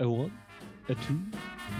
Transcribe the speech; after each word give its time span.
A 0.00 0.08
one, 0.08 0.30
a 0.88 0.94
two, 0.94 1.20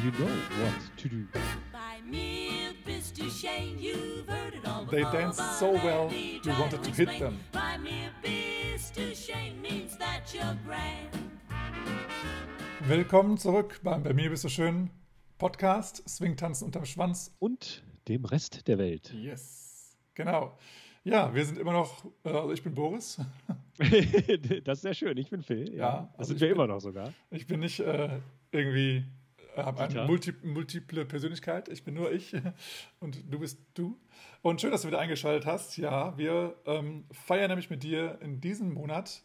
you 0.03 0.11
know 0.19 0.33
what 0.61 0.75
to 0.97 1.09
do. 1.09 1.27
By 1.73 2.01
me, 2.05 2.75
Mr. 2.87 3.31
Shane, 3.31 3.79
you've 3.79 4.27
heard 4.29 4.55
it 4.55 4.67
all 4.67 4.85
They 4.87 4.99
before, 5.05 5.13
danced 5.13 5.39
but 5.39 5.53
so 5.55 5.71
let 5.73 5.85
well, 5.85 6.09
me 6.11 6.33
you 6.35 6.41
try 6.41 6.59
wanted 6.61 6.83
to 6.83 6.91
to 6.91 6.97
hit 6.97 7.09
explain. 7.09 7.21
them. 7.21 7.41
By 7.53 7.79
me, 7.79 8.09
Mr. 8.25 9.15
Shane 9.15 9.61
means 9.63 9.97
that 9.99 10.23
you're 10.35 10.57
grand. 10.67 11.11
Willkommen 12.89 13.39
zurück 13.39 13.81
beim 13.85 14.03
Bei 14.03 14.13
mir 14.13 14.31
bist 14.31 14.43
du 14.45 14.49
schön 14.49 14.91
Podcast 15.39 16.03
Swingtanzen 16.09 16.67
unterm 16.67 16.87
Schwanz. 16.87 17.33
Und 17.39 17.85
dem 18.09 18.25
Rest 18.25 18.67
der 18.67 18.79
Welt. 18.79 19.13
Yes, 19.15 19.97
genau. 20.15 20.59
Ja, 21.05 21.35
wir 21.35 21.45
sind 21.45 21.59
immer 21.59 21.73
noch, 21.73 22.05
äh, 22.25 22.29
also 22.31 22.53
ich 22.53 22.63
bin 22.63 22.75
Boris. 22.75 23.19
das 24.65 24.79
ist 24.79 24.83
sehr 24.83 24.95
schön. 24.95 25.17
Ich 25.17 25.31
bin 25.31 25.43
Phil. 25.43 25.71
Ja, 25.73 25.77
Ja, 25.77 26.09
das 26.13 26.19
also 26.21 26.29
sind 26.31 26.41
wir 26.41 26.49
bin- 26.49 26.57
immer 26.57 26.67
noch 26.67 26.81
sogar. 26.81 27.13
Ich 27.31 27.47
bin 27.47 27.61
nicht 27.61 27.81
äh, 27.81 28.19
irgendwie, 28.53 29.05
habe 29.57 29.83
eine 29.85 30.05
multi, 30.07 30.35
multiple 30.43 31.05
Persönlichkeit. 31.05 31.69
Ich 31.69 31.85
bin 31.85 31.95
nur 31.95 32.13
ich 32.13 32.35
und 33.01 33.23
du 33.33 33.39
bist 33.39 33.59
du. 33.75 33.99
Und 34.43 34.61
schön, 34.61 34.71
dass 34.71 34.83
du 34.83 34.89
wieder 34.89 34.99
eingeschaltet 34.99 35.47
hast. 35.47 35.77
Ja, 35.79 36.17
wir 36.19 36.55
ähm, 36.67 37.05
feiern 37.11 37.49
nämlich 37.49 37.71
mit 37.71 37.83
dir 37.83 38.19
in 38.21 38.41
diesem 38.41 38.73
Monat 38.75 39.23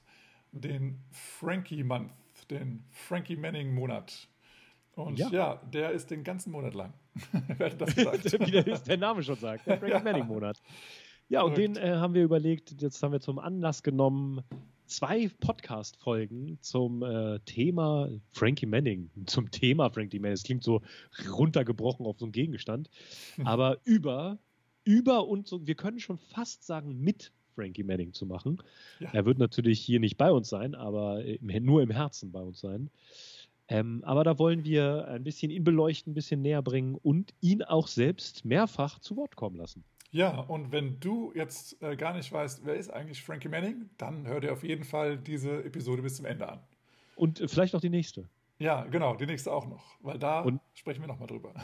den 0.51 0.99
Frankie 1.11 1.83
Month, 1.83 2.11
den 2.49 2.83
Frankie 2.91 3.35
Manning 3.35 3.73
Monat. 3.73 4.27
Und 4.95 5.17
ja. 5.17 5.27
Ja. 5.31 5.55
der 5.73 5.91
ist 5.91 6.11
den 6.11 6.23
ganzen 6.23 6.51
Monat 6.51 6.75
lang. 6.75 6.93
Wer 7.57 7.67
hätte 7.71 7.77
das 7.77 7.95
gesagt? 7.95 8.23
Wie 8.47 8.51
der, 8.51 8.63
der 8.77 8.97
Name 8.97 9.23
schon 9.23 9.35
sagt. 9.37 9.65
Der 9.65 9.79
Frankie 9.79 10.03
Manning 10.03 10.27
Monat. 10.27 10.61
Ja, 11.33 11.41
und 11.41 11.57
den 11.57 11.77
äh, 11.77 11.95
haben 11.95 12.13
wir 12.13 12.23
überlegt, 12.23 12.79
jetzt 12.79 13.01
haben 13.01 13.11
wir 13.11 13.19
zum 13.19 13.39
Anlass 13.39 13.81
genommen, 13.81 14.43
zwei 14.85 15.31
Podcast-Folgen 15.39 16.59
zum 16.61 17.01
äh, 17.01 17.39
Thema 17.39 18.07
Frankie 18.33 18.67
Manning. 18.67 19.09
Zum 19.25 19.49
Thema 19.49 19.89
Frankie 19.89 20.19
Manning. 20.19 20.35
Es 20.35 20.43
klingt 20.43 20.63
so 20.63 20.83
runtergebrochen 21.31 22.05
auf 22.05 22.19
so 22.19 22.25
einen 22.25 22.33
Gegenstand. 22.33 22.91
Aber 23.45 23.79
über, 23.83 24.37
über 24.83 25.27
und 25.27 25.47
so, 25.47 25.65
wir 25.65 25.73
können 25.73 25.99
schon 25.99 26.19
fast 26.19 26.67
sagen, 26.67 27.01
mit 27.01 27.31
Frankie 27.55 27.81
Manning 27.81 28.13
zu 28.13 28.27
machen. 28.27 28.61
Ja. 28.99 29.09
Er 29.13 29.25
wird 29.25 29.39
natürlich 29.39 29.79
hier 29.79 29.99
nicht 29.99 30.17
bei 30.17 30.31
uns 30.31 30.49
sein, 30.49 30.75
aber 30.75 31.25
im, 31.25 31.65
nur 31.65 31.81
im 31.81 31.89
Herzen 31.89 32.31
bei 32.31 32.41
uns 32.41 32.59
sein. 32.59 32.91
Ähm, 33.69 34.03
aber 34.05 34.23
da 34.23 34.37
wollen 34.37 34.65
wir 34.65 35.07
ein 35.07 35.23
bisschen 35.23 35.49
ihn 35.49 35.63
beleuchten, 35.63 36.11
ein 36.11 36.13
bisschen 36.13 36.43
näher 36.43 36.61
bringen 36.61 36.93
und 36.93 37.33
ihn 37.41 37.63
auch 37.63 37.87
selbst 37.87 38.45
mehrfach 38.45 38.99
zu 38.99 39.17
Wort 39.17 39.35
kommen 39.35 39.55
lassen. 39.55 39.83
Ja, 40.13 40.39
und 40.41 40.71
wenn 40.71 40.99
du 40.99 41.33
jetzt 41.35 41.81
äh, 41.81 41.95
gar 41.95 42.13
nicht 42.13 42.31
weißt, 42.31 42.65
wer 42.65 42.75
ist 42.75 42.93
eigentlich 42.93 43.23
Frankie 43.23 43.49
Manning, 43.49 43.89
dann 43.97 44.27
hör 44.27 44.39
dir 44.39 44.53
auf 44.53 44.63
jeden 44.63 44.83
Fall 44.83 45.17
diese 45.17 45.63
Episode 45.63 46.03
bis 46.03 46.17
zum 46.17 46.25
Ende 46.25 46.47
an. 46.47 46.59
Und 47.15 47.41
äh, 47.41 47.47
vielleicht 47.47 47.73
auch 47.73 47.81
die 47.81 47.89
nächste. 47.89 48.29
Ja, 48.59 48.83
genau, 48.85 49.15
die 49.15 49.25
nächste 49.25 49.51
auch 49.51 49.65
noch, 49.67 49.83
weil 50.01 50.19
da 50.19 50.41
Und- 50.41 50.61
sprechen 50.75 51.01
wir 51.01 51.07
nochmal 51.07 51.27
drüber. 51.27 51.53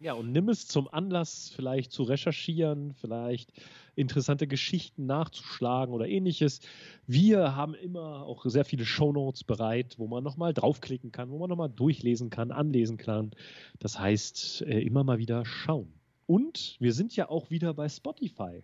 Ja, 0.00 0.12
und 0.12 0.30
nimm 0.30 0.48
es 0.48 0.68
zum 0.68 0.86
Anlass, 0.86 1.52
vielleicht 1.56 1.90
zu 1.90 2.04
recherchieren, 2.04 2.94
vielleicht 3.00 3.52
interessante 3.96 4.46
Geschichten 4.46 5.06
nachzuschlagen 5.06 5.92
oder 5.92 6.06
ähnliches. 6.06 6.60
Wir 7.08 7.56
haben 7.56 7.74
immer 7.74 8.22
auch 8.24 8.44
sehr 8.46 8.64
viele 8.64 8.84
Shownotes 8.84 9.42
bereit, 9.42 9.96
wo 9.98 10.06
man 10.06 10.22
nochmal 10.22 10.54
draufklicken 10.54 11.10
kann, 11.10 11.30
wo 11.30 11.38
man 11.40 11.48
nochmal 11.48 11.68
durchlesen 11.68 12.30
kann, 12.30 12.52
anlesen 12.52 12.96
kann. 12.96 13.32
Das 13.80 13.98
heißt, 13.98 14.62
äh, 14.62 14.78
immer 14.82 15.02
mal 15.02 15.18
wieder 15.18 15.44
schauen. 15.44 15.92
Und 16.28 16.76
wir 16.78 16.92
sind 16.92 17.16
ja 17.16 17.30
auch 17.30 17.48
wieder 17.48 17.72
bei 17.72 17.88
Spotify. 17.88 18.62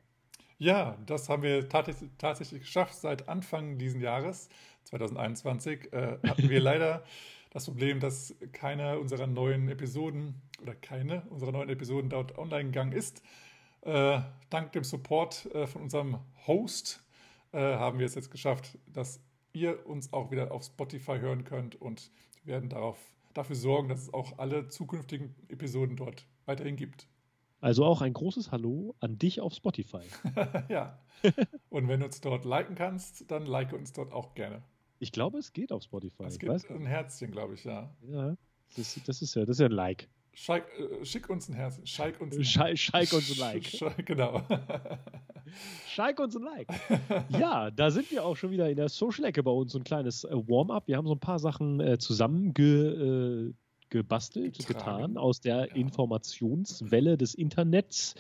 Ja, 0.59 0.99
das 1.07 1.31
haben 1.31 1.43
wir 1.43 1.67
tatsächlich, 1.67 2.11
tatsächlich 2.19 2.61
geschafft. 2.61 2.95
Seit 2.95 3.27
Anfang 3.27 3.79
diesen 3.79 4.03
Jahres, 4.03 4.51
2021, 4.85 5.91
äh, 5.95 6.19
hatten 6.29 6.51
wir 6.51 6.61
leider 6.61 7.05
das 7.49 7.65
Problem, 7.65 8.01
dass 8.01 8.37
keine 8.53 8.99
unserer 8.99 9.27
neuen 9.27 9.71
Episoden 9.71 10.43
oder 10.61 10.75
keine 10.75 11.23
unserer 11.31 11.53
neuen 11.53 11.71
Episoden 11.71 12.11
dort 12.11 12.37
online 12.37 12.65
gegangen 12.65 12.93
ist. 12.93 13.23
Äh, 13.81 14.21
dank 14.51 14.73
dem 14.73 14.85
Support 14.85 15.47
äh, 15.55 15.67
von 15.67 15.81
unserem 15.81 16.19
Host 16.47 17.03
äh, 17.53 17.59
haben 17.59 17.99
wir 17.99 18.05
es 18.05 18.15
jetzt 18.15 18.31
geschafft, 18.31 18.79
dass 18.93 19.21
ihr 19.55 19.87
uns 19.87 20.13
auch 20.13 20.31
wieder 20.31 20.53
auf 20.53 20.65
Spotify 20.65 21.19
hören 21.19 21.45
könnt 21.45 21.81
und 21.81 22.11
wir 22.45 22.53
werden 22.53 22.69
darauf, 22.69 22.99
dafür 23.33 23.57
sorgen, 23.57 23.89
dass 23.89 24.03
es 24.03 24.13
auch 24.13 24.37
alle 24.39 24.69
zukünftigen 24.69 25.35
Episoden 25.49 25.97
dort 25.97 26.27
weiterhin 26.45 26.77
gibt. 26.77 27.09
Also 27.65 27.87
auch 27.87 28.03
ein 28.03 28.13
großes 28.13 28.53
Hallo 28.53 28.95
an 29.01 29.17
dich 29.17 29.41
auf 29.41 29.55
Spotify. 29.55 30.03
ja. 30.69 30.99
Und 31.71 31.89
wenn 31.89 32.01
du 32.01 32.05
uns 32.05 32.21
dort 32.21 32.45
liken 32.45 32.75
kannst, 32.75 33.31
dann 33.31 33.47
like 33.47 33.73
uns 33.73 33.95
dort 33.95 34.13
auch 34.13 34.35
gerne. 34.35 34.63
Ich 34.99 35.13
glaube, 35.13 35.39
es 35.39 35.55
geht 35.55 35.73
auf 35.73 35.83
Spotify. 35.83 36.25
Es 36.25 36.39
gibt 36.39 36.53
ein 36.71 36.85
Herzchen, 36.85 37.31
glaube 37.31 37.55
ich, 37.55 37.65
ja. 37.65 37.91
Ja, 38.07 38.37
das, 38.77 38.95
ist- 38.99 39.09
das 39.09 39.23
ist 39.23 39.35
ja, 39.35 39.47
das 39.47 39.57
ist 39.57 39.61
ja 39.61 39.67
ein 39.67 39.73
Like. 39.73 40.11
Scheik, 40.35 40.67
äh, 40.79 41.05
schick 41.07 41.31
uns 41.31 41.49
ein 41.49 41.55
Herzchen. 41.55 41.87
Scheik 41.87 42.21
uns 42.21 42.37
ein 42.37 42.45
Schalk, 42.45 42.77
Schalk 42.79 43.13
uns 43.15 43.31
ein 43.33 43.39
Like. 43.39 43.65
Scheik, 43.67 44.05
genau. 44.05 44.43
Schalk 45.87 46.21
uns 46.21 46.37
ein 46.37 46.43
Like. 46.43 46.69
Ja, 47.31 47.71
da 47.71 47.91
sind 47.91 48.11
wir 48.11 48.27
auch 48.27 48.37
schon 48.37 48.51
wieder 48.51 48.69
in 48.69 48.77
der 48.77 48.91
Social-Ecke 48.91 49.43
bei 49.43 49.51
uns, 49.51 49.73
so 49.73 49.79
ein 49.79 49.85
kleines 49.85 50.25
äh, 50.25 50.35
Warm-up. 50.35 50.87
Wir 50.87 50.99
haben 50.99 51.07
so 51.07 51.15
ein 51.15 51.21
paar 51.21 51.39
Sachen 51.39 51.81
äh, 51.81 51.97
zusammen 51.97 52.53
äh, 52.59 53.55
gebastelt, 53.95 54.59
Getragen. 54.59 54.75
getan 54.75 55.17
aus 55.19 55.41
der 55.41 55.69
Ja. 55.69 55.75
Informationswelle 55.75 57.17
des 57.17 57.35
Internets. 57.37 58.17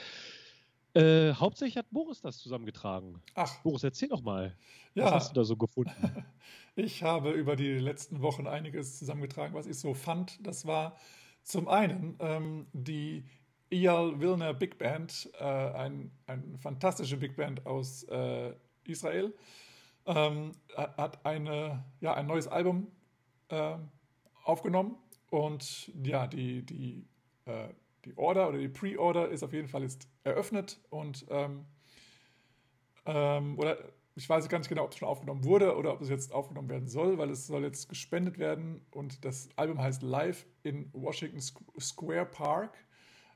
Äh, 0.94 1.32
hauptsächlich 1.32 1.76
hat 1.76 1.90
Boris 1.90 2.20
das 2.20 2.38
zusammengetragen. 2.38 3.20
Ach, 3.34 3.60
Boris, 3.64 3.82
erzähl 3.82 4.08
doch 4.08 4.22
mal. 4.22 4.56
Ja. 4.94 5.06
Was 5.06 5.12
hast 5.14 5.30
du 5.30 5.34
da 5.34 5.44
so 5.44 5.56
gefunden? 5.56 5.92
ich 6.76 7.02
habe 7.02 7.32
über 7.32 7.56
die 7.56 7.72
letzten 7.72 8.22
Wochen 8.22 8.46
einiges 8.46 9.00
zusammengetragen, 9.00 9.52
was 9.54 9.66
ich 9.66 9.76
so 9.76 9.94
fand. 9.94 10.46
Das 10.46 10.64
war 10.64 10.96
zum 11.42 11.66
einen 11.66 12.16
ähm, 12.20 12.68
die 12.72 13.24
Eyal 13.70 14.20
Wilner 14.20 14.54
Big 14.54 14.78
Band, 14.78 15.28
äh, 15.40 15.44
ein, 15.44 16.12
eine 16.28 16.56
fantastische 16.58 17.16
Big 17.16 17.34
Band 17.34 17.66
aus 17.66 18.04
äh, 18.04 18.54
Israel, 18.84 19.34
ähm, 20.06 20.52
hat 20.76 21.26
eine, 21.26 21.84
ja, 21.98 22.14
ein 22.14 22.28
neues 22.28 22.46
Album 22.46 22.86
äh, 23.48 23.76
aufgenommen 24.44 24.96
und 25.34 25.90
ja, 26.04 26.28
die, 26.28 26.64
die, 26.64 27.08
äh, 27.46 27.68
die 28.04 28.16
Order 28.16 28.48
oder 28.48 28.58
die 28.58 28.68
Pre-Order 28.68 29.30
ist 29.30 29.42
auf 29.42 29.52
jeden 29.52 29.66
Fall 29.66 29.82
jetzt 29.82 30.08
eröffnet 30.22 30.78
und 30.90 31.26
ähm, 31.28 31.64
ähm, 33.06 33.58
oder 33.58 33.78
ich 34.16 34.28
weiß 34.28 34.48
gar 34.48 34.58
nicht 34.58 34.68
genau, 34.68 34.84
ob 34.84 34.92
es 34.92 34.98
schon 34.98 35.08
aufgenommen 35.08 35.42
wurde 35.44 35.76
oder 35.76 35.92
ob 35.92 36.00
es 36.00 36.08
jetzt 36.08 36.32
aufgenommen 36.32 36.68
werden 36.68 36.86
soll, 36.86 37.18
weil 37.18 37.30
es 37.30 37.48
soll 37.48 37.64
jetzt 37.64 37.88
gespendet 37.88 38.38
werden 38.38 38.80
und 38.92 39.24
das 39.24 39.48
Album 39.56 39.80
heißt 39.82 40.02
Live 40.02 40.46
in 40.62 40.88
Washington 40.92 41.38
Squ- 41.40 41.80
Square 41.80 42.26
Park. 42.26 42.78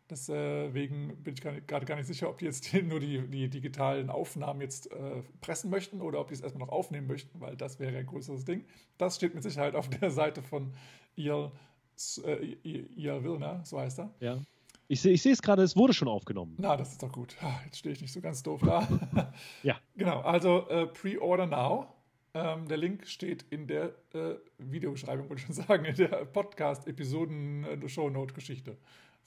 Deswegen 0.08 1.22
bin 1.22 1.34
ich 1.34 1.42
gerade 1.42 1.84
gar 1.84 1.96
nicht 1.96 2.06
sicher, 2.06 2.30
ob 2.30 2.38
die 2.38 2.46
jetzt 2.46 2.72
nur 2.84 3.00
die, 3.00 3.26
die 3.28 3.50
digitalen 3.50 4.08
Aufnahmen 4.08 4.60
jetzt 4.60 4.90
äh, 4.92 5.22
pressen 5.40 5.68
möchten 5.68 6.00
oder 6.00 6.20
ob 6.20 6.28
die 6.28 6.34
es 6.34 6.40
erstmal 6.40 6.66
noch 6.66 6.72
aufnehmen 6.72 7.08
möchten, 7.08 7.40
weil 7.40 7.56
das 7.56 7.80
wäre 7.80 7.98
ein 7.98 8.06
größeres 8.06 8.44
Ding. 8.44 8.64
Das 8.98 9.16
steht 9.16 9.34
mit 9.34 9.42
Sicherheit 9.42 9.74
auf 9.74 9.90
der 9.90 10.10
Seite 10.10 10.42
von 10.42 10.72
Ial, 11.16 11.52
äh, 12.24 12.56
Ial 12.96 13.22
Wilner, 13.24 13.60
so 13.64 13.78
heißt 13.80 13.98
er. 14.00 14.10
ja. 14.20 14.38
Ich 14.90 15.02
sehe 15.02 15.12
ich 15.12 15.20
sehe 15.20 15.34
es 15.34 15.42
gerade, 15.42 15.62
es 15.62 15.76
wurde 15.76 15.92
schon 15.92 16.08
aufgenommen. 16.08 16.54
Na, 16.56 16.74
das 16.74 16.92
ist 16.92 17.02
doch 17.02 17.12
gut. 17.12 17.36
Jetzt 17.66 17.76
stehe 17.76 17.92
ich 17.94 18.00
nicht 18.00 18.10
so 18.10 18.22
ganz 18.22 18.42
doof 18.42 18.62
da. 18.64 18.88
Ja. 19.62 19.76
Genau, 19.96 20.20
also 20.22 20.66
äh, 20.70 20.86
Pre-Order 20.86 21.44
Now. 21.44 21.88
Ähm, 22.32 22.66
der 22.68 22.78
Link 22.78 23.06
steht 23.06 23.44
in 23.50 23.66
der 23.66 23.92
äh, 24.14 24.36
Videobeschreibung, 24.56 25.28
würde 25.28 25.40
ich 25.40 25.46
schon 25.46 25.54
sagen, 25.66 25.84
in 25.84 25.94
der 25.94 26.24
Podcast-Episoden-Shownote-Geschichte. 26.24 28.78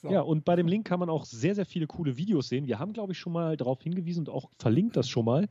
So. 0.02 0.10
Ja, 0.10 0.20
und 0.20 0.44
bei 0.44 0.56
dem 0.56 0.66
Link 0.66 0.84
kann 0.84 0.98
man 0.98 1.08
auch 1.08 1.24
sehr, 1.24 1.54
sehr 1.54 1.64
viele 1.64 1.86
coole 1.86 2.16
Videos 2.16 2.48
sehen. 2.48 2.66
Wir 2.66 2.80
haben, 2.80 2.92
glaube 2.92 3.12
ich, 3.12 3.18
schon 3.18 3.32
mal 3.32 3.56
darauf 3.56 3.80
hingewiesen 3.82 4.26
und 4.26 4.30
auch 4.30 4.50
verlinkt 4.58 4.96
das 4.96 5.08
schon 5.08 5.24
mal. 5.24 5.48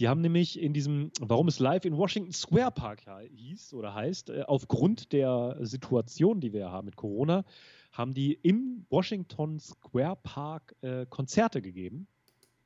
Die 0.00 0.08
haben 0.08 0.20
nämlich 0.20 0.60
in 0.60 0.72
diesem, 0.72 1.12
warum 1.20 1.46
es 1.46 1.60
live 1.60 1.84
in 1.84 1.96
Washington 1.96 2.32
Square 2.32 2.72
Park 2.72 3.02
hieß 3.30 3.72
oder 3.72 3.94
heißt, 3.94 4.30
äh, 4.30 4.42
aufgrund 4.42 5.12
der 5.12 5.58
Situation, 5.60 6.40
die 6.40 6.52
wir 6.52 6.72
haben 6.72 6.86
mit 6.86 6.96
Corona, 6.96 7.44
haben 7.92 8.14
die 8.14 8.32
im 8.32 8.84
Washington 8.90 9.60
Square 9.60 10.18
Park 10.24 10.74
äh, 10.80 11.06
Konzerte 11.06 11.62
gegeben 11.62 12.08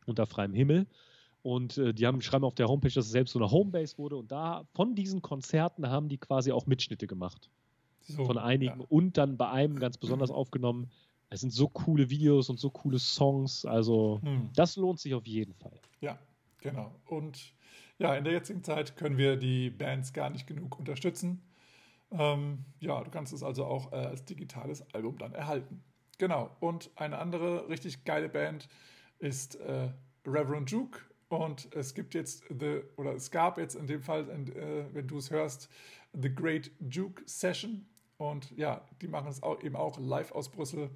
unter 0.07 0.27
freiem 0.27 0.55
Himmel. 0.55 0.87
Und 1.43 1.77
äh, 1.77 1.93
die 1.93 2.07
haben, 2.07 2.23
schreiben 2.23 2.45
auf 2.45 2.55
der 2.55 2.69
Homepage, 2.69 2.93
dass 2.93 3.05
es 3.05 3.13
selbst 3.13 3.33
so 3.33 3.39
eine 3.39 3.51
Homebase 3.51 3.99
wurde. 3.99 4.17
Und 4.17 4.33
da 4.33 4.65
von 4.75 4.95
diesen 4.95 5.21
Konzerten 5.21 5.89
haben 5.89 6.09
die 6.09 6.19
quasi 6.19 6.53
auch 6.53 6.67
Mitschnitte 6.67 7.07
gemacht 7.07 7.51
so, 8.01 8.25
von 8.25 8.39
einigen 8.39 8.81
Ja. 8.81 8.87
und 8.89 9.19
dann 9.19 9.37
bei 9.37 9.51
einem 9.51 9.79
ganz 9.79 9.99
besonders 9.99 10.31
aufgenommen. 10.31 10.91
Es 11.31 11.41
sind 11.41 11.53
so 11.53 11.69
coole 11.69 12.09
Videos 12.11 12.49
und 12.49 12.59
so 12.59 12.71
coole 12.71 12.99
Songs. 12.99 13.65
Also, 13.65 14.21
Hm. 14.23 14.51
das 14.55 14.77
lohnt 14.77 15.01
sich 15.01 15.15
auf 15.15 15.27
jeden 15.27 15.55
Fall. 15.55 15.79
ja, 16.01 16.19
genau. 16.59 16.95
Und 17.07 17.53
ja, 17.99 18.15
in 18.15 18.25
der 18.25 18.33
jetzigen 18.33 18.63
Zeit 18.63 18.97
können 18.97 19.19
wir 19.19 19.37
die 19.37 19.71
Bands 19.71 20.13
gar 20.13 20.31
nicht 20.31 20.47
genug 20.47 20.79
unterstützen. 20.79 21.43
Ähm, 22.11 22.65
ja, 22.81 23.03
du 23.03 23.11
kannst 23.11 23.33
es 23.33 23.43
also 23.43 23.65
auch 23.67 23.93
äh, 23.93 23.97
als 23.97 24.25
digitales 24.25 24.83
Album 24.95 25.19
dann 25.19 25.35
erhalten. 25.35 25.83
Genau. 26.19 26.57
Und 26.61 26.91
eine 26.97 27.19
andere 27.19 27.69
richtig 27.69 28.05
geile 28.05 28.29
Band 28.29 28.69
ist 29.19 29.57
äh, 29.57 29.91
Reverend 30.27 30.71
Juke. 30.71 31.01
Und 31.29 31.75
es 31.75 31.93
gibt 31.95 32.15
jetzt, 32.15 32.45
the, 32.49 32.81
oder 32.97 33.15
es 33.15 33.31
gab 33.31 33.59
jetzt 33.59 33.75
in 33.75 33.87
dem 33.87 34.01
Fall, 34.03 34.29
äh, 34.31 34.95
wenn 34.95 35.07
du 35.07 35.19
es 35.19 35.31
hörst, 35.31 35.69
The 36.15 36.35
Great 36.35 36.71
Juke 36.89 37.23
Session. 37.27 37.87
Und 38.19 38.57
ja, 38.57 38.83
die 39.01 39.09
machen 39.09 39.29
es 39.29 39.43
auch, 39.43 39.63
eben 39.63 39.77
auch 39.77 39.99
live 39.99 40.33
aus 40.33 40.51
Brüssel. 40.51 40.91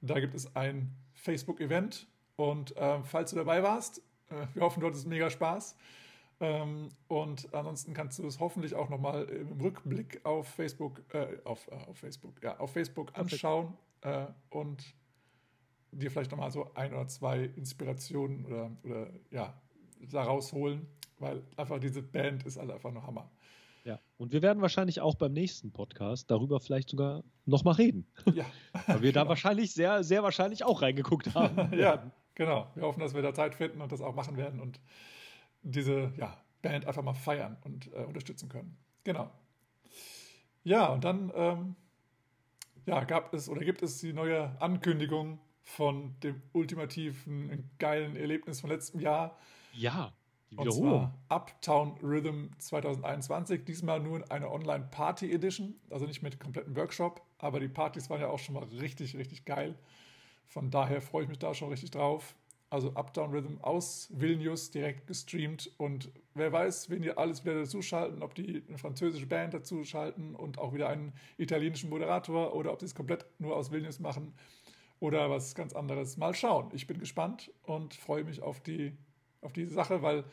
Da 0.00 0.20
gibt 0.20 0.34
es 0.34 0.54
ein 0.54 0.94
Facebook-Event. 1.14 2.06
Und 2.36 2.74
ähm, 2.76 3.04
falls 3.04 3.30
du 3.30 3.36
dabei 3.36 3.62
warst, 3.62 3.98
äh, 4.30 4.46
wir 4.54 4.62
hoffen, 4.62 4.80
du 4.80 4.86
hattest 4.86 5.06
mega 5.06 5.28
Spaß. 5.28 5.76
Ähm, 6.40 6.90
und 7.08 7.52
ansonsten 7.52 7.94
kannst 7.94 8.18
du 8.18 8.26
es 8.26 8.38
hoffentlich 8.38 8.74
auch 8.74 8.90
nochmal 8.90 9.24
im 9.24 9.60
Rückblick 9.60 10.24
auf 10.24 10.46
Facebook, 10.46 11.02
äh, 11.12 11.38
auf, 11.44 11.66
äh, 11.68 11.74
auf 11.74 11.98
Facebook, 11.98 12.40
ja, 12.42 12.58
auf 12.58 12.72
Facebook 12.72 13.10
anschauen 13.18 13.76
äh, 14.02 14.26
und 14.50 14.94
dir 15.90 16.10
vielleicht 16.10 16.30
nochmal 16.30 16.52
so 16.52 16.72
ein 16.74 16.92
oder 16.92 17.08
zwei 17.08 17.44
Inspirationen 17.56 18.44
oder, 18.44 18.70
oder 18.84 19.10
ja, 19.30 19.60
da 20.12 20.22
rausholen, 20.22 20.86
weil 21.18 21.42
einfach 21.56 21.80
diese 21.80 22.02
Band 22.02 22.44
ist 22.46 22.58
halt 22.58 22.70
einfach 22.70 22.92
nur 22.92 23.04
Hammer. 23.04 23.28
Ja, 23.84 24.00
und 24.16 24.32
wir 24.32 24.42
werden 24.42 24.60
wahrscheinlich 24.60 25.00
auch 25.00 25.14
beim 25.14 25.32
nächsten 25.32 25.72
Podcast 25.72 26.30
darüber 26.30 26.60
vielleicht 26.60 26.90
sogar 26.90 27.22
nochmal 27.46 27.74
reden. 27.74 28.06
Ja, 28.34 28.44
Weil 28.86 29.02
wir 29.02 29.12
da 29.12 29.28
wahrscheinlich 29.28 29.72
sehr, 29.72 30.04
sehr 30.04 30.22
wahrscheinlich 30.22 30.64
auch 30.64 30.82
reingeguckt 30.82 31.34
haben. 31.34 31.76
ja, 31.78 32.10
genau. 32.34 32.70
Wir 32.74 32.82
hoffen, 32.84 33.00
dass 33.00 33.14
wir 33.14 33.22
da 33.22 33.32
Zeit 33.32 33.54
finden 33.54 33.80
und 33.80 33.92
das 33.92 34.00
auch 34.00 34.14
machen 34.14 34.36
werden 34.36 34.60
und 34.60 34.80
diese 35.62 36.12
ja, 36.16 36.36
Band 36.62 36.86
einfach 36.86 37.02
mal 37.02 37.14
feiern 37.14 37.56
und 37.64 37.92
äh, 37.92 38.04
unterstützen 38.04 38.48
können. 38.48 38.76
Genau. 39.04 39.30
Ja, 40.64 40.88
und 40.88 41.04
dann 41.04 41.32
ähm, 41.34 41.76
ja, 42.86 43.04
gab 43.04 43.32
es 43.34 43.48
oder 43.48 43.64
gibt 43.64 43.82
es 43.82 43.98
die 43.98 44.12
neue 44.12 44.60
Ankündigung 44.60 45.40
von 45.62 46.18
dem 46.20 46.42
ultimativen 46.52 47.70
geilen 47.78 48.16
Erlebnis 48.16 48.60
von 48.60 48.70
letztem 48.70 49.00
Jahr. 49.00 49.38
Ja, 49.72 50.12
die 50.50 50.56
Und 50.56 50.66
Wiederholung. 50.66 51.12
zwar 51.26 51.38
Uptown 51.40 51.98
Rhythm 52.02 52.46
2021. 52.58 53.64
Diesmal 53.64 54.00
nur 54.00 54.30
eine 54.30 54.50
Online-Party-Edition, 54.50 55.74
also 55.90 56.06
nicht 56.06 56.22
mit 56.22 56.40
kompletten 56.40 56.76
Workshop, 56.76 57.22
aber 57.38 57.60
die 57.60 57.68
Partys 57.68 58.10
waren 58.10 58.20
ja 58.20 58.28
auch 58.28 58.38
schon 58.38 58.54
mal 58.54 58.64
richtig, 58.64 59.16
richtig 59.16 59.44
geil. 59.44 59.78
Von 60.46 60.70
daher 60.70 61.00
freue 61.00 61.24
ich 61.24 61.28
mich 61.28 61.38
da 61.38 61.54
schon 61.54 61.68
richtig 61.68 61.90
drauf. 61.90 62.34
Also 62.70 62.94
Uptown 62.96 63.30
Rhythm 63.30 63.58
aus 63.62 64.08
Vilnius 64.12 64.70
direkt 64.70 65.06
gestreamt 65.06 65.70
und 65.78 66.10
wer 66.34 66.52
weiß, 66.52 66.90
wen 66.90 67.00
die 67.00 67.16
alles 67.16 67.42
wieder 67.44 67.54
dazuschalten, 67.54 68.22
ob 68.22 68.34
die 68.34 68.62
eine 68.68 68.76
französische 68.76 69.26
Band 69.26 69.54
dazuschalten 69.54 70.34
und 70.34 70.58
auch 70.58 70.74
wieder 70.74 70.90
einen 70.90 71.14
italienischen 71.38 71.88
Moderator 71.88 72.54
oder 72.54 72.72
ob 72.72 72.80
sie 72.80 72.86
es 72.86 72.94
komplett 72.94 73.24
nur 73.38 73.56
aus 73.56 73.72
Vilnius 73.72 74.00
machen 74.00 74.34
oder 75.00 75.30
was 75.30 75.54
ganz 75.54 75.72
anderes. 75.72 76.18
Mal 76.18 76.34
schauen. 76.34 76.68
Ich 76.74 76.86
bin 76.86 76.98
gespannt 76.98 77.50
und 77.62 77.94
freue 77.94 78.24
mich 78.24 78.42
auf 78.42 78.60
die, 78.60 78.92
auf 79.42 79.52
die 79.52 79.66
Sache, 79.66 80.02
weil 80.02 80.24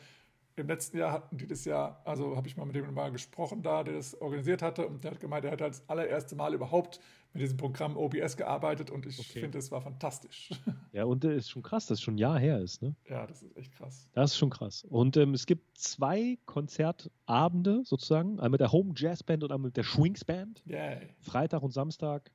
im 0.58 0.68
letzten 0.68 0.96
Jahr 0.96 1.12
hatten 1.12 1.36
die 1.36 1.46
das 1.46 1.66
ja, 1.66 2.00
also 2.06 2.34
habe 2.34 2.48
ich 2.48 2.56
mal 2.56 2.64
mit 2.64 2.74
dem 2.74 2.92
mal 2.94 3.12
gesprochen 3.12 3.62
da, 3.62 3.84
der 3.84 3.94
das 3.94 4.18
organisiert 4.20 4.62
hatte 4.62 4.86
und 4.86 5.04
der 5.04 5.10
hat 5.10 5.20
gemeint, 5.20 5.44
er 5.44 5.50
hat 5.50 5.60
als 5.60 5.86
allererste 5.86 6.34
Mal 6.34 6.54
überhaupt 6.54 6.98
mit 7.34 7.42
diesem 7.42 7.58
Programm 7.58 7.98
OBS 7.98 8.38
gearbeitet 8.38 8.90
und 8.90 9.04
ich 9.04 9.18
Okay. 9.20 9.40
finde, 9.40 9.58
es 9.58 9.70
war 9.70 9.82
fantastisch. 9.82 10.50
Ja, 10.92 11.04
und 11.04 11.26
äh, 11.26 11.36
ist 11.36 11.50
schon 11.50 11.62
krass, 11.62 11.84
dass 11.86 11.98
es 11.98 12.02
schon 12.02 12.14
ein 12.14 12.18
Jahr 12.18 12.38
her 12.38 12.58
ist, 12.58 12.80
ne? 12.80 12.94
ja, 13.06 13.26
das 13.26 13.42
ist 13.42 13.54
echt 13.58 13.72
krass. 13.72 14.08
Das 14.14 14.30
ist 14.32 14.38
schon 14.38 14.48
krass. 14.48 14.82
Und 14.88 15.18
ähm, 15.18 15.34
es 15.34 15.44
gibt 15.44 15.76
zwei 15.76 16.38
Konzertabende 16.46 17.82
sozusagen, 17.84 18.32
einmal 18.36 18.50
mit 18.50 18.60
der 18.60 18.72
Home 18.72 18.94
Jazz 18.96 19.22
Band 19.22 19.44
und 19.44 19.52
einmal 19.52 19.68
mit 19.68 19.76
der 19.76 19.82
Schwings 19.82 20.24
Band. 20.24 20.62
Yay. 20.64 21.08
Freitag 21.20 21.62
und 21.62 21.72
Samstag. 21.72 22.30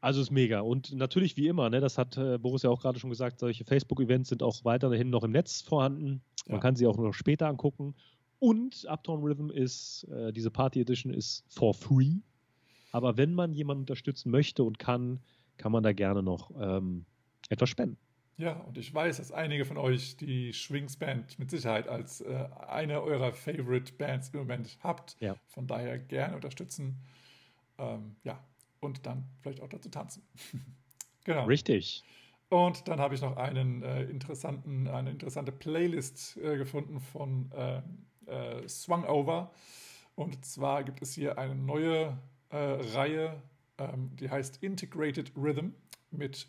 Also 0.00 0.20
ist 0.22 0.30
mega. 0.30 0.60
Und 0.60 0.92
natürlich 0.92 1.36
wie 1.36 1.48
immer, 1.48 1.68
ne, 1.68 1.80
das 1.80 1.98
hat 1.98 2.16
äh, 2.16 2.38
Boris 2.38 2.62
ja 2.62 2.70
auch 2.70 2.80
gerade 2.80 2.98
schon 2.98 3.10
gesagt, 3.10 3.38
solche 3.38 3.64
Facebook-Events 3.64 4.30
sind 4.30 4.42
auch 4.42 4.64
weiterhin 4.64 5.10
noch 5.10 5.24
im 5.24 5.32
Netz 5.32 5.60
vorhanden. 5.60 6.22
Man 6.46 6.56
Ja. 6.56 6.58
kann 6.60 6.76
sie 6.76 6.86
auch 6.86 6.96
noch 6.96 7.12
später 7.12 7.48
angucken. 7.48 7.94
Und 8.38 8.86
Uptown 8.88 9.22
Rhythm 9.22 9.50
ist, 9.50 10.04
äh, 10.04 10.32
diese 10.32 10.50
Party 10.50 10.80
Edition 10.80 11.12
ist 11.12 11.44
for 11.48 11.74
free. 11.74 12.14
Aber 12.92 13.18
wenn 13.18 13.34
man 13.34 13.52
jemanden 13.52 13.82
unterstützen 13.82 14.30
möchte 14.30 14.64
und 14.64 14.78
kann, 14.78 15.20
kann 15.58 15.70
man 15.72 15.82
da 15.82 15.92
gerne 15.92 16.22
noch 16.22 16.50
ähm, 16.58 17.04
etwas 17.50 17.68
spenden. 17.68 17.98
Ja, 18.38 18.54
und 18.60 18.78
ich 18.78 18.92
weiß, 18.94 19.18
dass 19.18 19.32
einige 19.32 19.66
von 19.66 19.76
euch 19.76 20.16
die 20.16 20.54
Schwings 20.54 20.96
Band 20.96 21.38
mit 21.38 21.50
Sicherheit 21.50 21.88
als 21.88 22.22
äh, 22.22 22.48
eine 22.66 23.02
eurer 23.02 23.32
Favorite 23.34 23.92
Bands 23.92 24.30
im 24.30 24.40
Moment 24.40 24.78
habt. 24.82 25.18
Ja. 25.20 25.36
Von 25.48 25.66
daher 25.66 25.98
gerne 25.98 26.36
unterstützen. 26.36 26.96
Ähm, 27.76 28.16
ja, 28.24 28.42
und 28.80 29.06
dann 29.06 29.24
vielleicht 29.40 29.60
auch 29.60 29.68
dazu 29.68 29.88
tanzen. 29.88 30.22
genau. 31.24 31.44
Richtig. 31.44 32.02
Und 32.50 32.88
dann 32.88 32.98
habe 32.98 33.14
ich 33.14 33.22
noch 33.22 33.36
einen 33.36 33.82
äh, 33.82 34.02
interessanten, 34.04 34.88
eine 34.88 35.10
interessante 35.10 35.52
Playlist 35.52 36.36
äh, 36.38 36.56
gefunden 36.56 36.98
von 37.00 37.50
äh, 37.52 37.80
äh, 38.26 38.68
Swung 38.68 39.04
Over. 39.04 39.52
Und 40.16 40.44
zwar 40.44 40.82
gibt 40.82 41.00
es 41.00 41.14
hier 41.14 41.38
eine 41.38 41.54
neue 41.54 42.18
äh, 42.48 42.56
Reihe, 42.56 43.40
ähm, 43.78 44.10
die 44.16 44.28
heißt 44.28 44.62
Integrated 44.64 45.32
Rhythm 45.36 45.70
mit 46.10 46.48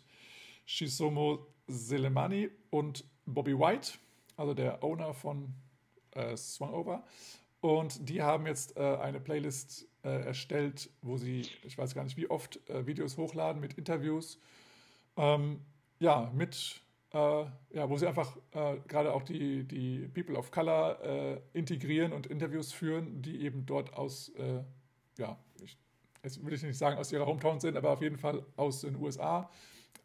Shisomo 0.66 1.46
Selemani 1.68 2.50
und 2.70 3.04
Bobby 3.24 3.56
White, 3.56 3.92
also 4.36 4.54
der 4.54 4.82
Owner 4.82 5.14
von 5.14 5.54
äh, 6.10 6.36
Swung 6.36 6.74
Over. 6.74 7.04
Und 7.60 8.08
die 8.08 8.20
haben 8.20 8.46
jetzt 8.48 8.76
eine 8.76 9.20
Playlist 9.20 9.86
äh, 10.04 10.24
erstellt, 10.26 10.90
wo 11.02 11.16
sie, 11.16 11.42
ich 11.62 11.78
weiß 11.78 11.94
gar 11.94 12.04
nicht 12.04 12.16
wie 12.16 12.28
oft, 12.28 12.58
äh, 12.68 12.86
Videos 12.86 13.16
hochladen 13.16 13.60
mit 13.60 13.74
Interviews. 13.74 14.38
Ähm, 15.16 15.60
ja, 16.00 16.30
mit, 16.34 16.80
äh, 17.12 17.16
ja, 17.16 17.88
wo 17.88 17.96
sie 17.96 18.06
einfach 18.06 18.36
äh, 18.52 18.78
gerade 18.88 19.12
auch 19.12 19.22
die, 19.22 19.64
die 19.64 20.08
People 20.08 20.36
of 20.36 20.50
Color 20.50 21.00
äh, 21.04 21.40
integrieren 21.52 22.12
und 22.12 22.26
Interviews 22.26 22.72
führen, 22.72 23.22
die 23.22 23.42
eben 23.42 23.66
dort 23.66 23.94
aus, 23.94 24.30
äh, 24.30 24.62
ja, 25.18 25.38
ich, 25.62 25.78
jetzt 26.22 26.44
will 26.44 26.52
ich 26.52 26.62
nicht 26.62 26.78
sagen 26.78 26.98
aus 26.98 27.12
ihrer 27.12 27.26
Hometown 27.26 27.60
sind, 27.60 27.76
aber 27.76 27.90
auf 27.90 28.02
jeden 28.02 28.18
Fall 28.18 28.44
aus 28.56 28.80
den 28.80 28.96
USA. 28.96 29.50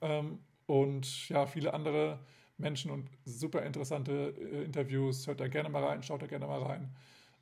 Ähm, 0.02 0.40
und 0.68 1.30
ja, 1.30 1.46
viele 1.48 1.74
andere 1.74 2.20
Menschen 2.58 2.92
und 2.92 3.10
super 3.26 3.64
interessante 3.64 4.14
Interviews. 4.66 5.28
Hört 5.28 5.40
da 5.40 5.48
gerne 5.48 5.70
mal 5.70 5.84
rein, 5.84 6.04
schaut 6.04 6.22
da 6.22 6.28
gerne 6.28 6.48
mal 6.48 6.62
rein. 6.62 6.96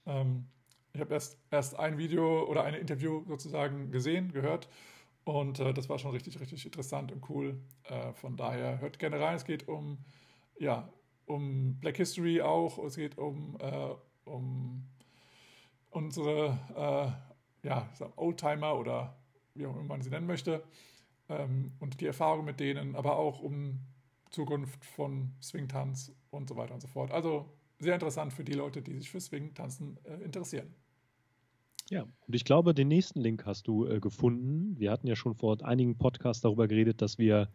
Ähm, 0.06 0.46
ich 0.96 1.02
habe 1.02 1.14
erst, 1.14 1.38
erst 1.52 1.78
ein 1.78 1.98
Video 1.98 2.46
oder 2.50 2.64
ein 2.64 2.74
Interview 2.74 3.24
sozusagen 3.28 3.92
gesehen, 3.92 4.32
gehört. 4.32 4.70
Und 5.26 5.60
äh, 5.60 5.74
das 5.74 5.90
war 5.90 6.00
schon 6.00 6.12
richtig, 6.12 6.40
richtig 6.40 6.66
interessant 6.66 7.12
und 7.12 7.30
cool. 7.30 7.60
Äh, 7.84 8.14
von 8.14 8.38
daher 8.38 8.80
hört 8.80 8.98
gerne 8.98 9.20
rein. 9.20 9.36
Es 9.36 9.44
geht 9.44 9.68
um, 9.68 9.98
ja, 10.58 10.88
um 11.26 11.80
Black 11.80 11.98
History 11.98 12.42
auch. 12.42 12.78
Es 12.86 12.96
geht 12.96 13.18
um, 13.18 13.58
äh, 13.60 13.96
um 14.24 14.88
unsere 15.90 16.58
äh, 17.64 17.68
ja, 17.68 17.90
sag, 17.94 18.18
Oldtimer 18.18 18.78
oder 18.78 19.18
wie 19.54 19.66
auch 19.66 19.76
immer 19.76 19.84
man 19.84 20.02
sie 20.02 20.10
nennen 20.10 20.28
möchte. 20.28 20.64
Ähm, 21.28 21.74
und 21.80 22.00
die 22.00 22.06
Erfahrung 22.06 22.46
mit 22.46 22.60
denen, 22.60 22.96
aber 22.96 23.18
auch 23.18 23.42
um 23.42 23.82
Zukunft 24.30 24.86
von 24.86 25.34
Swing-Tanz 25.42 26.14
und 26.30 26.48
so 26.48 26.56
weiter 26.56 26.74
und 26.74 26.82
so 26.82 26.88
fort. 26.88 27.12
Also 27.12 27.50
sehr 27.80 27.96
interessant 27.96 28.32
für 28.32 28.44
die 28.44 28.54
Leute, 28.54 28.82
die 28.82 28.94
sich 28.94 29.10
für 29.10 29.20
Swing-Tanzen 29.20 29.98
äh, 30.06 30.24
interessieren. 30.24 30.74
Ja, 31.90 32.04
und 32.04 32.36
ich 32.36 32.46
glaube, 32.46 32.74
den 32.74 32.88
nächsten 32.88 33.22
Link 33.22 33.46
hast 33.46 33.68
du 33.68 33.86
äh, 33.86 34.00
gefunden. 34.00 34.80
Wir 34.80 34.92
hatten 34.92 35.08
ja 35.08 35.16
schon 35.16 35.36
vor 35.36 35.64
einigen 35.64 35.98
Podcasts 35.98 36.42
darüber 36.42 36.68
geredet, 36.68 37.02
dass 37.02 37.18
wir 37.18 37.50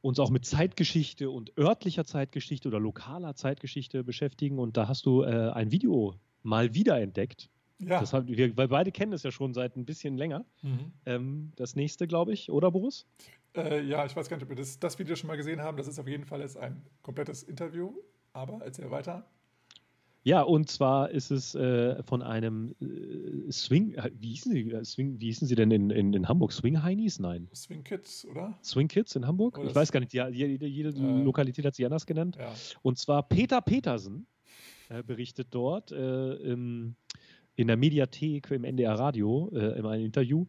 uns 0.00 0.20
auch 0.20 0.30
mit 0.30 0.44
Zeitgeschichte 0.44 1.30
und 1.30 1.56
örtlicher 1.58 2.04
Zeitgeschichte 2.04 2.68
oder 2.68 2.78
lokaler 2.78 3.34
Zeitgeschichte 3.34 4.04
beschäftigen. 4.04 4.58
Und 4.58 4.76
da 4.76 4.88
hast 4.88 5.06
du 5.06 5.22
äh, 5.22 5.50
ein 5.50 5.72
Video 5.72 6.14
mal 6.42 6.74
wieder 6.74 7.00
entdeckt. 7.00 7.50
Ja, 7.80 8.00
Das 8.00 8.12
haben 8.12 8.28
wir, 8.28 8.56
weil 8.56 8.68
beide 8.68 8.90
kennen 8.90 9.12
es 9.12 9.22
ja 9.22 9.30
schon 9.30 9.54
seit 9.54 9.76
ein 9.76 9.84
bisschen 9.84 10.16
länger. 10.16 10.44
mhm. 10.62 10.92
Ähm, 11.06 11.52
das 11.56 11.76
nächste, 11.76 12.06
glaube 12.06 12.32
ich, 12.32 12.50
oder 12.50 12.70
Boris? 12.70 13.06
äh, 13.56 13.82
ja 13.82 14.04
ich 14.04 14.14
weiß 14.14 14.28
gar 14.28 14.36
nicht, 14.36 14.44
ob 14.44 14.50
wir 14.50 14.56
das, 14.56 14.78
das 14.78 14.98
Video 14.98 15.16
schon 15.16 15.28
mal 15.28 15.36
gesehen 15.36 15.62
haben. 15.62 15.76
Das 15.76 15.86
ist 15.88 15.98
auf 15.98 16.08
jeden 16.08 16.24
Fall 16.24 16.40
jetzt 16.40 16.56
ein 16.56 16.84
komplettes 17.02 17.42
Interview. 17.42 17.94
Aber 18.32 18.60
erzähl 18.62 18.90
weiter. 18.90 19.26
Ja, 20.28 20.42
und 20.42 20.68
zwar 20.68 21.10
ist 21.10 21.30
es 21.30 21.54
äh, 21.54 22.02
von 22.02 22.20
einem 22.20 22.74
äh, 22.82 23.50
Swing, 23.50 23.94
äh, 23.94 24.10
wie 24.12 24.28
hießen 24.28 24.52
sie, 24.52 24.70
äh, 24.70 24.84
Swing, 24.84 25.18
wie 25.18 25.24
hießen 25.24 25.48
sie 25.48 25.54
denn 25.54 25.70
in, 25.70 25.88
in, 25.88 26.12
in 26.12 26.28
Hamburg? 26.28 26.52
Swing 26.52 26.82
Heinis? 26.82 27.18
Nein. 27.18 27.48
Swing 27.54 27.82
Kids, 27.82 28.26
oder? 28.26 28.58
Swing 28.62 28.88
Kids 28.88 29.16
in 29.16 29.26
Hamburg? 29.26 29.56
Oder 29.56 29.70
ich 29.70 29.74
weiß 29.74 29.90
gar 29.90 30.00
nicht, 30.00 30.12
ja, 30.12 30.28
jede, 30.28 30.66
jede. 30.66 30.90
Lokalität 30.90 31.64
hat 31.64 31.74
sie 31.74 31.86
anders 31.86 32.04
genannt. 32.04 32.36
Ja. 32.38 32.52
Und 32.82 32.98
zwar 32.98 33.22
Peter 33.22 33.62
Petersen 33.62 34.26
äh, 34.90 35.02
berichtet 35.02 35.48
dort 35.50 35.92
äh, 35.92 36.34
im, 36.34 36.94
in 37.54 37.68
der 37.68 37.78
Mediathek 37.78 38.50
im 38.50 38.64
NDR 38.64 38.98
Radio 38.98 39.48
in 39.48 39.86
einem 39.86 40.04
Interview. 40.04 40.44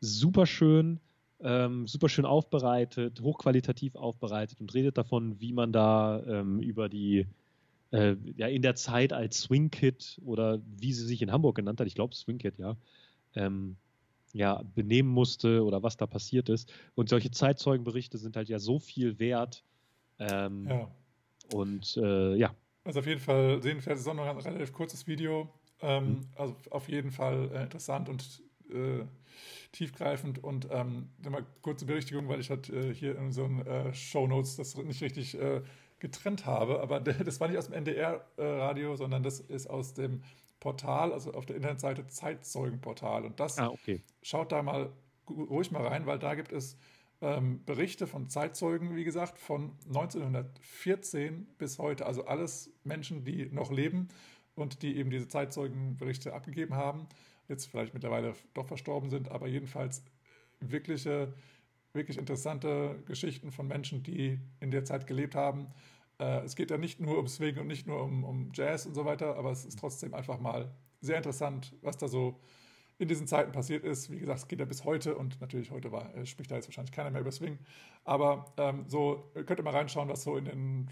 Super 0.00 0.46
schön, 0.46 1.00
ähm, 1.40 1.86
super 1.86 2.08
schön 2.08 2.24
aufbereitet, 2.24 3.20
hochqualitativ 3.20 3.94
aufbereitet 3.94 4.62
und 4.62 4.72
redet 4.72 4.96
davon, 4.96 5.38
wie 5.38 5.52
man 5.52 5.70
da 5.70 6.22
ähm, 6.26 6.60
über 6.60 6.88
die 6.88 7.26
äh, 7.90 8.16
ja 8.36 8.46
in 8.48 8.62
der 8.62 8.74
Zeit 8.74 9.12
als 9.12 9.42
Swing 9.42 9.70
Kid 9.70 10.20
oder 10.24 10.60
wie 10.64 10.92
sie 10.92 11.06
sich 11.06 11.22
in 11.22 11.32
Hamburg 11.32 11.56
genannt 11.56 11.80
hat, 11.80 11.86
ich 11.86 11.94
glaube 11.94 12.14
Swing 12.14 12.38
Kid, 12.38 12.58
ja, 12.58 12.76
ähm, 13.34 13.76
ja, 14.32 14.62
benehmen 14.74 15.08
musste 15.08 15.64
oder 15.64 15.82
was 15.82 15.96
da 15.96 16.06
passiert 16.06 16.48
ist. 16.48 16.72
Und 16.94 17.08
solche 17.08 17.30
Zeitzeugenberichte 17.30 18.18
sind 18.18 18.36
halt 18.36 18.48
ja 18.48 18.58
so 18.58 18.78
viel 18.78 19.18
wert. 19.18 19.64
Ähm, 20.18 20.66
ja. 20.68 20.90
und 21.54 21.96
äh, 21.96 22.34
ja, 22.36 22.54
Also 22.84 23.00
auf 23.00 23.06
jeden 23.06 23.20
Fall 23.20 23.62
sehenswert. 23.62 23.96
Es 23.96 24.02
ist 24.02 24.08
auch 24.08 24.14
noch 24.14 24.26
ein 24.26 24.36
relativ 24.36 24.72
kurzes 24.72 25.06
Video. 25.06 25.48
Ähm, 25.80 26.06
Mhm. 26.08 26.20
Also 26.34 26.56
auf 26.70 26.88
jeden 26.88 27.10
Fall 27.10 27.50
äh, 27.52 27.62
interessant 27.62 28.08
und 28.08 28.42
äh, 28.70 29.04
tiefgreifend. 29.72 30.42
Und 30.42 30.68
ähm, 30.70 31.08
mal 31.28 31.46
kurze 31.62 31.84
Berichtigung, 31.86 32.28
weil 32.28 32.40
ich 32.40 32.50
halt 32.50 32.68
äh, 32.68 32.92
hier 32.92 33.16
in 33.16 33.26
unseren 33.26 33.64
äh, 33.66 33.94
Shownotes 33.94 34.56
das 34.56 34.76
nicht 34.76 35.02
richtig 35.02 35.38
äh, 35.38 35.62
getrennt 35.98 36.46
habe. 36.46 36.80
Aber 36.80 37.00
das 37.00 37.40
war 37.40 37.48
nicht 37.48 37.58
aus 37.58 37.66
dem 37.66 37.74
NDR-Radio, 37.74 38.96
sondern 38.96 39.22
das 39.22 39.40
ist 39.40 39.68
aus 39.68 39.94
dem 39.94 40.22
Portal, 40.60 41.12
also 41.12 41.32
auf 41.32 41.46
der 41.46 41.56
Internetseite 41.56 42.06
Zeitzeugenportal. 42.06 43.24
Und 43.24 43.38
das 43.40 43.58
Ah, 43.58 43.68
okay. 43.68 44.02
schaut 44.22 44.52
da 44.52 44.62
mal 44.62 44.92
ruhig 45.28 45.70
mal 45.70 45.86
rein, 45.86 46.06
weil 46.06 46.18
da 46.18 46.34
gibt 46.34 46.52
es 46.52 46.78
ähm, 47.20 47.64
Berichte 47.64 48.06
von 48.06 48.28
Zeitzeugen, 48.28 48.96
wie 48.96 49.04
gesagt, 49.04 49.38
von 49.38 49.72
1914 49.88 51.46
bis 51.58 51.78
heute. 51.78 52.06
Also 52.06 52.26
alles 52.26 52.72
Menschen, 52.84 53.24
die 53.24 53.46
noch 53.46 53.70
leben 53.70 54.08
und 54.54 54.82
die 54.82 54.96
eben 54.96 55.10
diese 55.10 55.28
Zeitzeugenberichte 55.28 56.32
abgegeben 56.32 56.74
haben. 56.74 57.06
Jetzt 57.48 57.66
vielleicht 57.66 57.94
mittlerweile 57.94 58.34
doch 58.54 58.66
verstorben 58.66 59.10
sind, 59.10 59.30
aber 59.30 59.48
jedenfalls 59.48 60.04
wirkliche, 60.60 61.32
wirklich 61.98 62.16
interessante 62.16 63.02
Geschichten 63.04 63.52
von 63.52 63.68
Menschen, 63.68 64.02
die 64.02 64.40
in 64.60 64.70
der 64.70 64.84
Zeit 64.84 65.06
gelebt 65.06 65.34
haben. 65.34 65.66
Äh, 66.18 66.44
es 66.44 66.56
geht 66.56 66.70
ja 66.70 66.78
nicht 66.78 67.00
nur 67.00 67.18
um 67.18 67.28
Swing 67.28 67.58
und 67.58 67.66
nicht 67.66 67.86
nur 67.86 68.02
um, 68.02 68.24
um 68.24 68.50
Jazz 68.54 68.86
und 68.86 68.94
so 68.94 69.04
weiter, 69.04 69.36
aber 69.36 69.50
es 69.50 69.66
ist 69.66 69.78
trotzdem 69.78 70.14
einfach 70.14 70.40
mal 70.40 70.74
sehr 71.02 71.18
interessant, 71.18 71.76
was 71.82 71.98
da 71.98 72.08
so 72.08 72.40
in 72.98 73.08
diesen 73.08 73.26
Zeiten 73.26 73.52
passiert 73.52 73.84
ist. 73.84 74.10
Wie 74.10 74.18
gesagt, 74.18 74.40
es 74.40 74.48
geht 74.48 74.58
ja 74.58 74.64
bis 74.64 74.84
heute 74.84 75.16
und 75.16 75.40
natürlich 75.40 75.70
heute 75.70 75.92
war, 75.92 76.14
äh, 76.16 76.26
spricht 76.26 76.50
da 76.50 76.56
jetzt 76.56 76.68
wahrscheinlich 76.68 76.92
keiner 76.92 77.10
mehr 77.10 77.20
über 77.20 77.30
Swing. 77.30 77.58
Aber 78.04 78.52
ähm, 78.56 78.84
so 78.88 79.30
könnt 79.34 79.60
ihr 79.60 79.62
mal 79.62 79.74
reinschauen, 79.74 80.08
was 80.08 80.24
so 80.24 80.36
in 80.36 80.46
den 80.46 80.90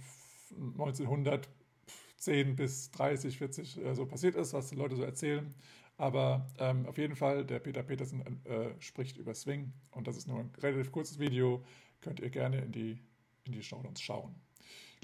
1910 0.50 2.54
bis 2.54 2.90
30, 2.92 3.38
40 3.38 3.84
äh, 3.84 3.94
so 3.94 4.06
passiert 4.06 4.36
ist, 4.36 4.52
was 4.52 4.68
die 4.68 4.76
Leute 4.76 4.96
so 4.96 5.02
erzählen. 5.02 5.52
Aber 5.98 6.46
ähm, 6.58 6.86
auf 6.86 6.98
jeden 6.98 7.16
Fall, 7.16 7.44
der 7.44 7.58
Peter 7.58 7.82
Petersen 7.82 8.22
äh, 8.44 8.70
spricht 8.80 9.16
über 9.16 9.34
Swing 9.34 9.72
und 9.92 10.06
das 10.06 10.16
ist 10.16 10.28
nur 10.28 10.40
ein 10.40 10.50
relativ 10.60 10.92
kurzes 10.92 11.18
Video. 11.18 11.64
Könnt 12.02 12.20
ihr 12.20 12.28
gerne 12.30 12.58
in 12.58 12.72
die, 12.72 12.98
in 13.44 13.52
die 13.52 13.62
Show 13.62 13.80
Notes 13.82 14.02
schauen. 14.02 14.34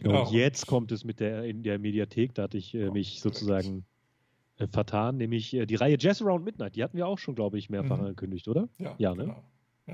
Genau. 0.03 0.27
Und 0.27 0.33
jetzt 0.33 0.67
kommt 0.67 0.93
es 0.93 1.05
mit 1.05 1.21
der 1.21 1.45
in 1.45 1.63
der 1.63 1.79
Mediathek, 1.79 2.35
da 2.35 2.43
hatte 2.45 2.59
ich 2.59 2.75
äh, 2.75 2.91
mich 2.91 3.21
direkt. 3.21 3.37
sozusagen 3.39 3.85
äh, 4.59 4.67
vertan, 4.67 5.17
nämlich 5.17 5.55
äh, 5.55 5.65
die 5.65 5.77
Reihe 5.77 5.97
Jazz 5.99 6.21
Around 6.21 6.45
Midnight. 6.45 6.77
Die 6.77 6.83
hatten 6.83 6.97
wir 6.97 7.07
auch 7.07 7.19
schon, 7.19 7.35
glaube 7.35 7.59
ich, 7.59 7.71
mehrfach 7.71 7.97
Mhm. 7.97 8.05
angekündigt, 8.05 8.49
oder? 8.49 8.69
Ja, 8.79 8.95
Ja, 8.99 9.15
ne? 9.15 9.25
genau. 9.25 9.45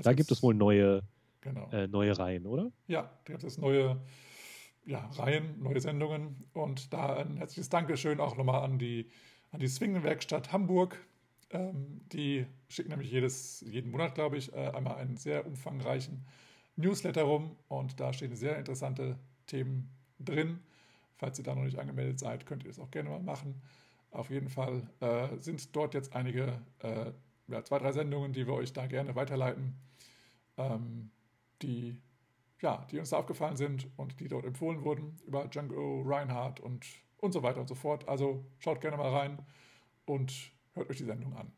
Da 0.03 0.13
gibt 0.13 0.31
es 0.31 0.43
wohl 0.43 0.53
neue, 0.53 1.01
Genau. 1.41 1.69
äh, 1.71 1.87
neue 1.87 2.17
Reihen, 2.17 2.45
oder? 2.45 2.71
Ja, 2.87 3.03
da 3.25 3.33
gibt 3.33 3.43
es 3.43 3.57
neue 3.57 4.01
ja, 4.85 5.05
Reihen, 5.17 5.61
neue 5.61 5.79
Sendungen. 5.79 6.43
Und 6.53 6.91
da 6.93 7.15
ein 7.17 7.37
herzliches 7.37 7.69
Dankeschön 7.69 8.19
auch 8.19 8.35
nochmal 8.37 8.63
an 8.63 8.79
die, 8.79 9.09
an 9.51 9.59
die 9.59 9.67
Swingenwerkstatt 9.67 10.51
Hamburg. 10.51 10.97
Ähm, 11.51 12.01
die 12.11 12.45
schicken 12.67 12.89
nämlich 12.89 13.11
jedes, 13.11 13.61
jeden 13.61 13.91
Monat, 13.91 14.15
glaube 14.15 14.37
ich, 14.37 14.53
äh, 14.53 14.69
einmal 14.69 14.95
einen 14.95 15.17
sehr 15.17 15.45
umfangreichen 15.45 16.25
Newsletter 16.75 17.23
rum. 17.23 17.55
Und 17.67 17.99
da 17.99 18.13
stehen 18.13 18.35
sehr 18.35 18.57
interessante 18.57 19.17
Themen 19.47 19.89
drin. 20.19 20.59
Falls 21.17 21.37
ihr 21.39 21.43
da 21.43 21.55
noch 21.55 21.63
nicht 21.63 21.79
angemeldet 21.79 22.19
seid, 22.19 22.45
könnt 22.45 22.63
ihr 22.63 22.69
das 22.69 22.79
auch 22.79 22.91
gerne 22.91 23.09
mal 23.09 23.19
machen. 23.19 23.61
Auf 24.11 24.29
jeden 24.29 24.49
Fall 24.49 24.89
äh, 25.01 25.37
sind 25.37 25.75
dort 25.75 25.93
jetzt 25.93 26.15
einige, 26.15 26.61
äh, 26.79 27.11
ja, 27.47 27.63
zwei, 27.63 27.79
drei 27.79 27.91
Sendungen, 27.91 28.33
die 28.33 28.47
wir 28.47 28.53
euch 28.53 28.73
da 28.73 28.87
gerne 28.87 29.15
weiterleiten, 29.15 29.75
ähm, 30.57 31.11
die 31.61 31.97
ja, 32.61 32.85
die 32.91 32.99
uns 32.99 33.09
da 33.09 33.17
aufgefallen 33.17 33.57
sind 33.57 33.87
und 33.97 34.19
die 34.19 34.27
dort 34.27 34.45
empfohlen 34.45 34.83
wurden 34.83 35.17
über 35.25 35.47
Django 35.47 36.03
Reinhardt 36.05 36.59
und, 36.59 36.85
und 37.21 37.31
so 37.31 37.43
weiter 37.43 37.59
und 37.59 37.67
so 37.67 37.75
fort. 37.75 38.07
Also 38.07 38.45
schaut 38.59 38.81
gerne 38.81 38.97
mal 38.97 39.09
rein 39.09 39.39
und 40.05 40.33
hört 40.73 40.89
euch 40.89 40.97
die 40.97 41.03
Sendung 41.05 41.33
an. 41.35 41.51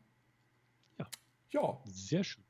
Ja. 0.98 1.06
Ja, 1.50 1.78
Sehr 1.86 2.24
schön. 2.24 2.44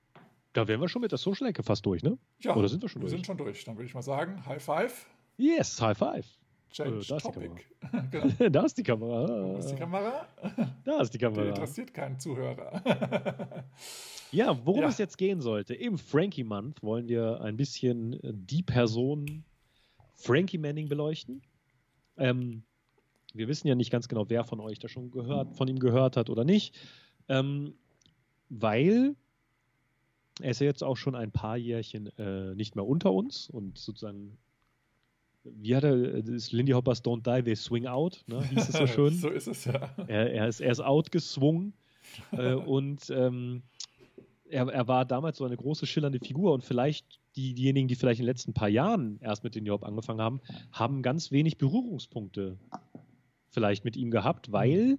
Da 0.52 0.68
wären 0.68 0.80
wir 0.82 0.88
schon 0.88 1.00
mit 1.02 1.10
der 1.12 1.18
Social 1.18 1.46
Ecke 1.48 1.62
fast 1.62 1.86
durch, 1.86 2.02
ne? 2.02 2.18
ja. 2.40 2.54
Oder 2.54 2.68
sind 2.68 2.82
wir 2.82 2.88
schon 2.88 3.00
wir 3.00 3.06
durch? 3.08 3.12
sind 3.12 3.26
schon 3.26 3.38
durch. 3.38 3.64
Dann 3.64 3.76
würde 3.76 3.86
ich 3.86 3.94
mal 3.94 4.02
sagen, 4.02 4.44
High 4.46 4.62
Five, 4.62 5.06
Yes, 5.38 5.80
High 5.80 5.96
Five. 5.96 6.26
Change 6.70 6.98
Äh, 7.00 7.04
da 7.08 7.18
Topic. 7.18 7.50
genau. 8.10 8.48
da 8.50 8.64
ist 8.64 8.76
die 8.78 8.82
Kamera. 8.82 9.26
Wo 9.54 9.56
ist 9.58 9.70
die 9.70 9.76
Kamera? 9.76 10.26
Da 10.84 11.00
ist 11.00 11.10
die 11.14 11.18
Die 11.18 11.24
Kamera. 11.24 11.48
interessiert 11.48 11.92
keinen 11.94 12.18
Zuhörer. 12.18 12.82
Ja, 14.30 14.58
worum 14.64 14.82
Ja. 14.82 14.88
es 14.88 14.98
jetzt 14.98 15.18
gehen 15.18 15.40
sollte. 15.40 15.74
Im 15.74 15.98
Frankie 15.98 16.44
Month 16.44 16.82
wollen 16.82 17.08
wir 17.08 17.40
ein 17.42 17.56
bisschen 17.56 18.18
die 18.22 18.62
Person 18.62 19.44
Frankie 20.14 20.58
Manning 20.58 20.88
beleuchten. 20.88 21.42
Ähm, 22.16 22.62
wir 23.34 23.48
wissen 23.48 23.68
ja 23.68 23.74
nicht 23.74 23.90
ganz 23.90 24.08
genau, 24.08 24.28
wer 24.28 24.44
von 24.44 24.60
euch 24.60 24.78
da 24.78 24.88
schon 24.88 25.10
gehört, 25.10 25.56
von 25.56 25.68
ihm 25.68 25.78
gehört 25.78 26.16
hat 26.16 26.30
oder 26.30 26.44
nicht. 26.44 26.74
Ähm, 27.28 27.74
weil 28.48 29.16
er 30.40 30.50
ist 30.50 30.60
ja 30.60 30.66
jetzt 30.66 30.82
auch 30.82 30.96
schon 30.96 31.14
ein 31.14 31.30
paar 31.30 31.56
Jährchen 31.56 32.06
äh, 32.18 32.54
nicht 32.54 32.74
mehr 32.76 32.86
unter 32.86 33.12
uns 33.12 33.48
und 33.48 33.78
sozusagen, 33.78 34.38
wie 35.44 35.74
hat 35.76 35.84
er, 35.84 35.94
äh, 35.94 36.22
das 36.22 36.52
Lindy 36.52 36.72
Hoppers 36.72 37.04
Don't 37.04 37.22
Die, 37.22 37.42
They 37.42 37.56
Swing 37.56 37.86
Out, 37.86 38.24
ne? 38.26 38.42
hieß 38.48 38.68
es 38.68 38.76
so 38.76 38.86
schön. 38.88 39.14
so 39.14 39.28
ist 39.28 39.46
es 39.46 39.64
ja. 39.64 39.94
Er, 40.06 40.32
er, 40.32 40.48
ist, 40.48 40.60
er 40.60 40.72
ist 40.72 40.80
outgeswungen 40.80 41.74
äh, 42.32 42.54
und 42.54 43.10
ähm, 43.10 43.62
er, 44.48 44.68
er 44.68 44.88
war 44.88 45.04
damals 45.04 45.38
so 45.38 45.44
eine 45.44 45.56
große 45.56 45.86
schillernde 45.86 46.18
Figur 46.20 46.52
und 46.52 46.62
vielleicht 46.62 47.20
die, 47.36 47.54
diejenigen, 47.54 47.88
die 47.88 47.94
vielleicht 47.94 48.20
in 48.20 48.26
den 48.26 48.30
letzten 48.30 48.52
paar 48.52 48.68
Jahren 48.68 49.18
erst 49.20 49.44
mit 49.44 49.54
den 49.54 49.64
Job 49.64 49.84
angefangen 49.84 50.20
haben, 50.20 50.40
haben 50.70 51.02
ganz 51.02 51.30
wenig 51.30 51.56
Berührungspunkte 51.56 52.58
vielleicht 53.52 53.84
mit 53.84 53.96
ihm 53.96 54.10
gehabt, 54.10 54.50
weil 54.52 54.98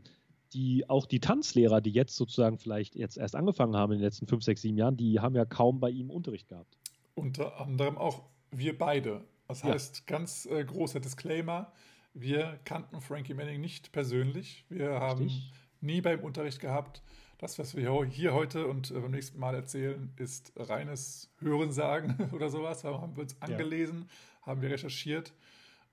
die 0.53 0.88
auch 0.89 1.05
die 1.07 1.19
Tanzlehrer, 1.19 1.81
die 1.81 1.91
jetzt 1.91 2.15
sozusagen 2.15 2.57
vielleicht 2.60 2.95
jetzt 2.95 3.17
erst 3.17 3.36
angefangen 3.36 3.75
haben 3.75 3.91
in 3.93 3.98
den 4.00 4.05
letzten 4.05 4.27
fünf, 4.27 4.43
sechs, 4.43 4.62
sieben 4.62 4.77
Jahren, 4.77 4.95
die 4.98 5.19
haben 5.19 5.36
ja 5.36 5.45
kaum 5.45 5.79
bei 5.79 5.89
ihm 5.89 6.10
Unterricht 6.12 6.48
gehabt. 6.48 6.77
Unter 7.15 7.60
anderem 7.60 7.98
auch 7.98 8.24
wir 8.51 8.77
beide. 8.77 9.24
Das 9.48 9.63
Ja. 9.63 9.69
heißt, 9.74 10.05
ganz 10.07 10.45
äh, 10.45 10.63
großer 10.63 11.00
Disclaimer, 11.00 11.72
wir 12.13 12.60
kannten 12.65 13.01
Frankie 13.01 13.33
Manning 13.33 13.60
nicht 13.62 13.91
persönlich. 13.91 14.65
Wir 14.69 14.91
haben 15.00 15.24
Richtig. 15.24 15.51
nie 15.81 16.01
beim 16.01 16.19
Unterricht 16.19 16.60
gehabt. 16.60 17.01
Das, 17.39 17.57
was 17.60 17.75
wir 17.75 18.05
hier 18.05 18.33
heute 18.33 18.67
und 18.67 18.91
äh, 18.91 19.00
beim 19.00 19.12
nächsten 19.12 19.39
Mal 19.39 19.55
erzählen, 19.55 20.13
ist 20.17 20.53
reines 20.55 21.31
Hörensagen 21.39 22.15
oder 22.31 22.50
sowas. 22.50 22.83
Da 22.83 23.01
haben 23.01 23.15
wir 23.15 23.24
uns 23.24 23.36
angelesen, 23.41 24.07
haben 24.43 24.62
wir 24.62 24.69
recherchiert. 24.69 25.33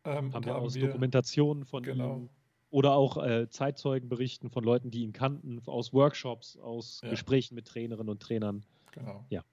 Ähm, 0.04 0.14
Haben 0.14 0.34
und 0.34 0.46
wir 0.46 0.56
aus 0.56 0.74
wir, 0.74 0.86
Dokumentationen 0.86 1.64
von 1.64 1.82
Genau. 1.82 2.16
ihm 2.18 2.28
oder 2.70 2.92
auch 2.94 3.22
äh, 3.22 3.48
Zeitzeugenberichten 3.48 4.50
von 4.50 4.64
Leuten, 4.64 4.90
die 4.90 5.02
ihn 5.02 5.12
kannten, 5.12 5.60
aus 5.66 5.92
Workshops, 5.92 6.56
aus 6.56 7.00
Ja. 7.02 7.10
Gesprächen 7.10 7.54
mit 7.54 7.66
Trainerinnen 7.66 8.08
und 8.08 8.22
Trainern. 8.22 8.64
Genau. 8.92 9.24
Ja. 9.28 9.44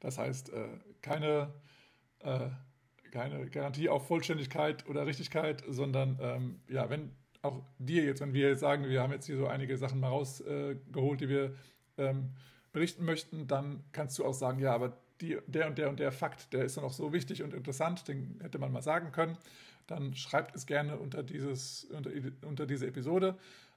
Das 0.00 0.18
heißt, 0.18 0.50
äh, 0.50 0.68
keine, 1.00 1.52
äh, 2.20 2.48
keine 3.10 3.48
Garantie 3.50 3.88
auf 3.88 4.06
Vollständigkeit 4.06 4.88
oder 4.88 5.06
Richtigkeit, 5.06 5.62
sondern 5.68 6.18
ähm, 6.20 6.60
ja, 6.68 6.90
wenn 6.90 7.12
auch 7.42 7.60
dir 7.78 8.04
jetzt, 8.04 8.20
wenn 8.20 8.32
wir 8.32 8.48
jetzt 8.48 8.60
sagen, 8.60 8.88
wir 8.88 9.02
haben 9.02 9.12
jetzt 9.12 9.26
hier 9.26 9.36
so 9.36 9.46
einige 9.46 9.76
Sachen 9.76 10.00
mal 10.00 10.08
rausgeholt, 10.08 11.22
äh, 11.22 11.26
die 11.26 11.28
wir 11.28 11.54
ähm, 11.98 12.30
berichten 12.72 13.04
möchten, 13.04 13.46
dann 13.46 13.84
kannst 13.92 14.18
du 14.18 14.24
auch 14.24 14.32
sagen, 14.32 14.60
ja, 14.60 14.72
aber 14.74 14.96
die, 15.20 15.38
der 15.46 15.68
und 15.68 15.78
der 15.78 15.88
und 15.88 16.00
der 16.00 16.12
Fakt, 16.12 16.52
der 16.52 16.64
ist 16.64 16.76
dann 16.76 16.84
auch 16.84 16.92
so 16.92 17.12
wichtig 17.12 17.42
und 17.42 17.54
interessant, 17.54 18.08
den 18.08 18.40
hätte 18.40 18.58
man 18.58 18.72
mal 18.72 18.82
sagen 18.82 19.12
können. 19.12 19.36
Dann 19.92 20.14
schreibt 20.14 20.56
es 20.56 20.64
gerne 20.64 20.96
unter, 20.96 21.22
dieses, 21.22 21.84
unter, 21.84 22.10
unter 22.46 22.64
diese 22.66 22.86
Episode. 22.86 23.36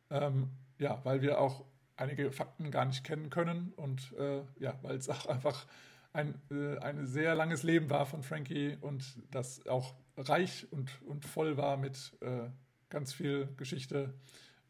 Ähm, 0.10 0.50
ja, 0.80 1.02
weil 1.04 1.22
wir 1.22 1.42
auch 1.42 1.66
einige 1.98 2.32
Fakten 2.32 2.72
gar 2.72 2.86
nicht 2.86 3.04
kennen 3.04 3.30
können 3.30 3.74
und 3.76 4.14
äh, 4.18 4.42
ja, 4.60 4.80
weil 4.82 4.96
es 4.96 5.10
auch 5.16 5.26
einfach 5.26 5.66
ein, 6.14 6.36
äh, 6.52 6.78
ein 6.78 7.06
sehr 7.06 7.36
langes 7.36 7.64
Leben 7.64 7.90
war 7.90 8.06
von 8.06 8.24
Frankie 8.24 8.78
und 8.80 9.04
das 9.32 9.68
auch 9.68 9.94
reich 10.16 10.66
und, 10.72 10.90
und 11.06 11.26
voll 11.26 11.58
war 11.58 11.76
mit 11.76 12.14
äh, 12.22 12.48
ganz 12.88 13.12
viel 13.12 13.50
Geschichte. 13.58 14.14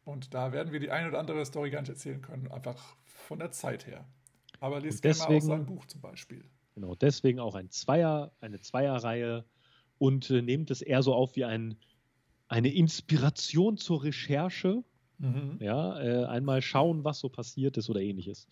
Und 0.04 0.34
da 0.34 0.50
werden 0.52 0.72
wir 0.72 0.80
die 0.80 0.90
eine 0.90 1.08
oder 1.08 1.20
andere 1.20 1.46
Story 1.46 1.70
gar 1.70 1.80
nicht 1.80 1.90
erzählen 1.90 2.22
können, 2.22 2.50
einfach 2.50 2.96
von 3.04 3.38
der 3.38 3.52
Zeit 3.52 3.86
her. 3.86 4.04
Aber 4.58 4.80
lest 4.80 4.98
Und 4.98 5.02
gerne 5.02 5.18
mal 5.18 5.24
aus 5.24 5.28
deswegen- 5.28 5.46
seinem 5.46 5.66
Buch 5.66 5.86
zum 5.86 6.00
Beispiel. 6.00 6.44
Genau, 6.74 6.96
deswegen 6.96 7.38
auch 7.38 7.54
ein 7.54 7.70
Zweier, 7.70 8.32
eine 8.40 8.60
Zweierreihe 8.60 9.44
und 9.98 10.30
äh, 10.30 10.42
nehmt 10.42 10.70
es 10.70 10.82
eher 10.82 11.02
so 11.02 11.14
auf 11.14 11.36
wie 11.36 11.44
ein, 11.44 11.76
eine 12.48 12.72
Inspiration 12.72 13.76
zur 13.76 14.04
Recherche. 14.04 14.82
Mhm. 15.18 15.56
Ja, 15.60 15.98
äh, 15.98 16.24
einmal 16.26 16.60
schauen, 16.60 17.02
was 17.02 17.20
so 17.20 17.30
passiert 17.30 17.78
ist 17.78 17.88
oder 17.88 18.02
ähnliches. 18.02 18.46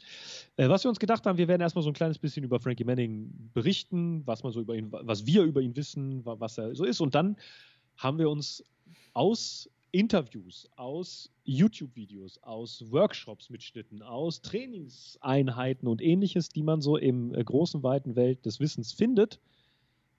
Äh, 0.57 0.71
was 0.71 0.83
wir 0.83 0.89
uns 0.89 0.99
gedacht 0.99 1.27
haben, 1.27 1.37
wir 1.37 1.47
werden 1.47 1.61
erstmal 1.61 1.85
so 1.85 1.91
ein 1.91 1.95
kleines 1.95 2.19
bisschen 2.19 2.43
über 2.43 2.59
Frankie 2.59 2.85
Manning 2.85 3.51
berichten, 3.53 4.23
was 4.27 4.43
man 4.43 4.53
so 4.53 4.63
über 4.63 4.75
ihn, 4.75 4.91
was 4.91 5.27
wir 5.27 5.43
über 5.43 5.61
ihn 5.61 5.77
wissen, 5.77 6.25
wa- 6.25 6.37
was 6.41 6.57
er 6.57 6.75
so 6.75 6.85
ist. 6.85 7.01
Und 7.01 7.15
dann 7.15 7.37
haben 7.99 8.19
wir 8.19 8.31
uns 8.31 8.65
aus 9.13 9.69
Interviews, 9.93 10.69
aus 10.77 11.31
YouTube-Videos, 11.45 12.43
aus 12.43 12.91
Workshops 12.91 13.51
mitschnitten, 13.51 14.03
aus 14.03 14.41
Trainingseinheiten 14.41 15.87
und 15.87 16.01
ähnliches, 16.01 16.49
die 16.49 16.63
man 16.63 16.81
so 16.81 16.97
im 16.97 17.35
äh, 17.35 17.45
großen, 17.45 17.83
weiten 17.83 18.17
Welt 18.17 18.45
des 18.47 18.59
Wissens 18.59 18.93
findet, 18.93 19.39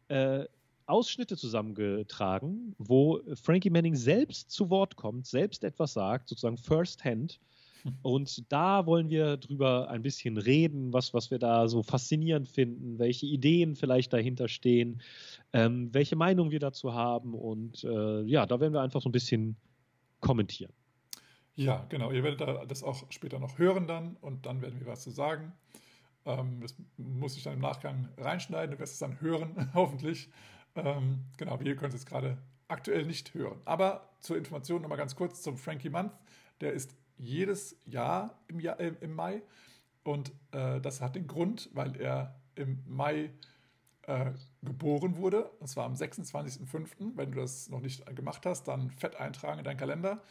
äh, 0.10 0.46
Ausschnitte 0.88 1.38
zusammengetragen, 1.38 2.76
wo 2.78 3.22
Frankie 3.36 3.70
Manning 3.70 3.96
selbst 3.96 4.52
zu 4.52 4.70
Wort 4.70 4.96
kommt, 4.96 5.26
selbst 5.26 5.64
etwas 5.64 5.94
sagt, 5.94 6.30
sozusagen 6.30 6.58
first 6.58 7.04
hand, 7.04 7.40
Und 8.02 8.52
da 8.52 8.86
wollen 8.86 9.10
wir 9.10 9.38
drüber 9.38 9.90
ein 9.90 10.02
bisschen 10.02 10.38
reden, 10.38 10.92
was, 10.94 11.14
was 11.14 11.32
wir 11.32 11.40
da 11.40 11.68
so 11.68 11.84
faszinierend 11.84 12.48
finden, 12.48 13.00
welche 13.00 13.26
Ideen 13.26 13.76
vielleicht 13.76 14.14
dahinter 14.14 14.48
stehen, 14.48 15.02
ähm, 15.54 15.94
welche 15.94 16.16
Meinung 16.16 16.52
wir 16.52 16.60
dazu 16.60 16.94
haben. 16.94 17.34
Und 17.34 17.84
äh, 17.84 18.22
ja, 18.24 18.46
da 18.46 18.60
werden 18.60 18.74
wir 18.74 18.82
einfach 18.82 19.02
so 19.02 19.10
ein 19.10 19.12
bisschen 19.12 19.56
kommentieren. 20.20 20.74
Ja, 21.56 21.86
genau. 21.90 22.12
Ihr 22.12 22.24
werdet 22.24 22.42
da 22.42 22.66
das 22.66 22.84
auch 22.84 23.04
später 23.12 23.40
noch 23.40 23.58
hören 23.58 23.88
dann 23.88 24.18
und 24.22 24.46
dann 24.46 24.62
werden 24.62 24.80
wir 24.80 24.88
was 24.88 25.04
zu 25.04 25.12
sagen. 25.12 25.54
Ähm, 26.26 26.60
das 26.62 26.76
muss 26.98 27.38
ich 27.38 27.44
dann 27.44 27.54
im 27.54 27.62
Nachgang 27.62 28.10
reinschneiden, 28.18 28.72
du 28.72 28.80
wirst 28.80 28.94
es 28.94 29.00
dann 29.00 29.22
hören, 29.22 29.70
hoffentlich. 29.74 30.30
Ähm, 30.76 31.26
genau, 31.38 31.60
wir 31.60 31.76
können 31.76 31.90
es 31.90 32.02
jetzt 32.02 32.08
gerade 32.08 32.38
aktuell 32.68 33.06
nicht 33.06 33.34
hören. 33.34 33.62
Aber 33.66 34.10
zur 34.20 34.38
Information 34.38 34.82
nochmal 34.82 34.98
ganz 34.98 35.16
kurz 35.16 35.42
zum 35.42 35.58
Frankie 35.58 35.90
Month. 35.90 36.12
Der 36.62 36.74
ist 36.74 36.96
jedes 37.18 37.78
Jahr 37.86 38.38
im, 38.48 38.60
Jahr, 38.60 38.80
äh, 38.80 38.94
im 39.02 39.14
Mai 39.16 39.42
und 40.04 40.32
äh, 40.52 40.80
das 40.82 41.02
hat 41.02 41.16
den 41.16 41.28
Grund, 41.28 41.70
weil 41.74 42.00
er 42.00 42.36
im 42.56 42.84
Mai 42.86 43.32
äh, 44.04 44.32
geboren 44.62 45.18
wurde. 45.18 45.50
Und 45.60 45.68
zwar 45.68 45.86
am 45.86 45.94
26.05. 45.94 47.14
Wenn 47.16 47.32
du 47.32 47.42
das 47.42 47.70
noch 47.70 47.82
nicht 47.82 48.06
gemacht 48.16 48.46
hast, 48.46 48.68
dann 48.68 48.92
fett 48.92 49.16
eintragen 49.16 49.60
in 49.60 49.66
deinen 49.66 49.78
Kalender. 49.78 50.22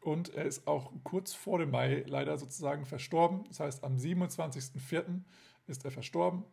Und 0.00 0.34
er 0.34 0.44
ist 0.44 0.66
auch 0.66 0.92
kurz 1.04 1.32
vor 1.32 1.58
dem 1.58 1.70
Mai 1.70 2.04
leider 2.06 2.36
sozusagen 2.36 2.84
verstorben. 2.84 3.44
Das 3.48 3.60
heißt, 3.60 3.84
am 3.84 3.96
27.04. 3.96 5.20
ist 5.68 5.84
er 5.84 5.90
verstorben. 5.92 6.44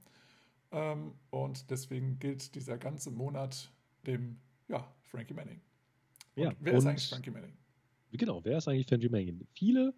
Ähm, 0.72 1.14
und 1.32 1.70
deswegen 1.70 2.20
gilt 2.20 2.56
dieser 2.56 2.78
ganze 2.78 3.12
Monat 3.12 3.72
dem 4.06 4.38
ja, 4.68 4.88
Frankie 5.04 5.34
Manning. 5.34 5.62
Und 6.36 6.44
Ja, 6.44 6.54
wer 6.60 6.74
ist 6.74 6.86
eigentlich 6.86 7.10
Frankie 7.10 7.32
Manning? 7.32 7.54
Genau, 8.12 8.44
wer 8.44 8.58
ist 8.58 8.68
eigentlich 8.68 8.88
Frankie 8.88 9.10
Manning? 9.10 9.48
Viele, 9.54 9.94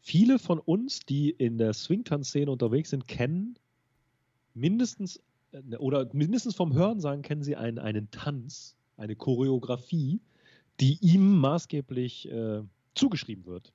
viele 0.00 0.38
von 0.38 0.58
uns, 0.58 1.00
die 1.00 1.30
in 1.30 1.58
der 1.58 1.72
Swingtanz-Szene 1.72 2.50
unterwegs 2.50 2.90
sind, 2.90 3.06
kennen 3.06 3.58
mindestens 4.54 5.20
äh, 5.52 5.76
oder 5.76 6.08
mindestens 6.12 6.54
vom 6.54 6.74
Hören 6.74 7.00
sagen, 7.00 7.22
kennen 7.22 7.42
sie 7.42 7.56
einen, 7.56 7.78
einen 7.78 8.10
Tanz, 8.10 8.76
eine 8.96 9.16
Choreografie, 9.16 10.20
die 10.80 10.98
ihm 11.00 11.38
maßgeblich 11.38 12.30
äh, 12.30 12.62
zugeschrieben 12.94 13.46
wird. 13.46 13.72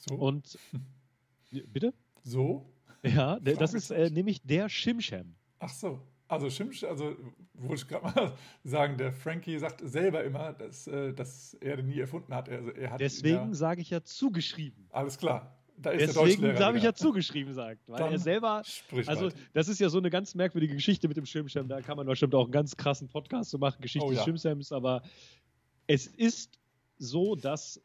So? 0.00 0.14
Und 0.16 0.58
bitte? 1.72 1.94
so? 2.22 2.66
Ja, 3.02 3.38
das 3.38 3.74
ist 3.74 3.90
äh, 3.90 4.10
nämlich 4.10 4.42
der 4.42 4.68
Shimsham. 4.68 5.34
Ach 5.64 5.70
so. 5.70 5.98
Also 6.28 6.50
Schimsch, 6.50 6.84
also 6.84 7.16
wollte 7.54 7.74
ich 7.82 7.88
gerade 7.88 8.04
mal 8.04 8.32
sagen, 8.64 8.96
der 8.98 9.12
Frankie 9.12 9.58
sagt 9.58 9.80
selber 9.88 10.24
immer, 10.24 10.52
dass, 10.52 10.86
äh, 10.86 11.12
dass 11.12 11.54
er 11.54 11.76
den 11.76 11.86
nie 11.86 12.00
erfunden 12.00 12.34
hat. 12.34 12.48
Also 12.48 12.70
er 12.70 12.90
hat 12.90 13.00
Deswegen 13.00 13.48
ja, 13.48 13.54
sage 13.54 13.80
ich 13.80 13.90
ja 13.90 14.02
zugeschrieben. 14.02 14.86
alles 14.90 15.16
klar. 15.18 15.56
Da 15.76 15.90
ist 15.90 16.14
Deswegen 16.16 16.54
darf 16.54 16.76
ich 16.76 16.84
ja 16.84 16.92
zugeschrieben 16.94 17.52
sagen, 17.52 17.80
weil 17.88 17.98
Dann 17.98 18.12
er 18.12 18.18
selber 18.18 18.62
Sprich 18.64 19.08
Also, 19.08 19.26
weiter. 19.26 19.36
das 19.54 19.68
ist 19.68 19.80
ja 19.80 19.88
so 19.88 19.98
eine 19.98 20.08
ganz 20.08 20.34
merkwürdige 20.34 20.74
Geschichte 20.74 21.08
mit 21.08 21.16
dem 21.16 21.26
Schirmschirm. 21.26 21.66
Da 21.66 21.80
kann 21.82 21.96
man 21.96 22.06
bestimmt 22.06 22.34
auch 22.34 22.44
einen 22.44 22.52
ganz 22.52 22.76
krassen 22.76 23.08
Podcast 23.08 23.50
zu 23.50 23.58
machen, 23.58 23.80
Geschichte 23.80 24.06
Oh 24.06 24.10
des 24.10 24.18
ja. 24.18 24.24
Schirmschirms. 24.24 24.70
Aber 24.70 25.02
es 25.88 26.06
ist 26.06 26.60
so, 26.98 27.34
dass 27.34 27.80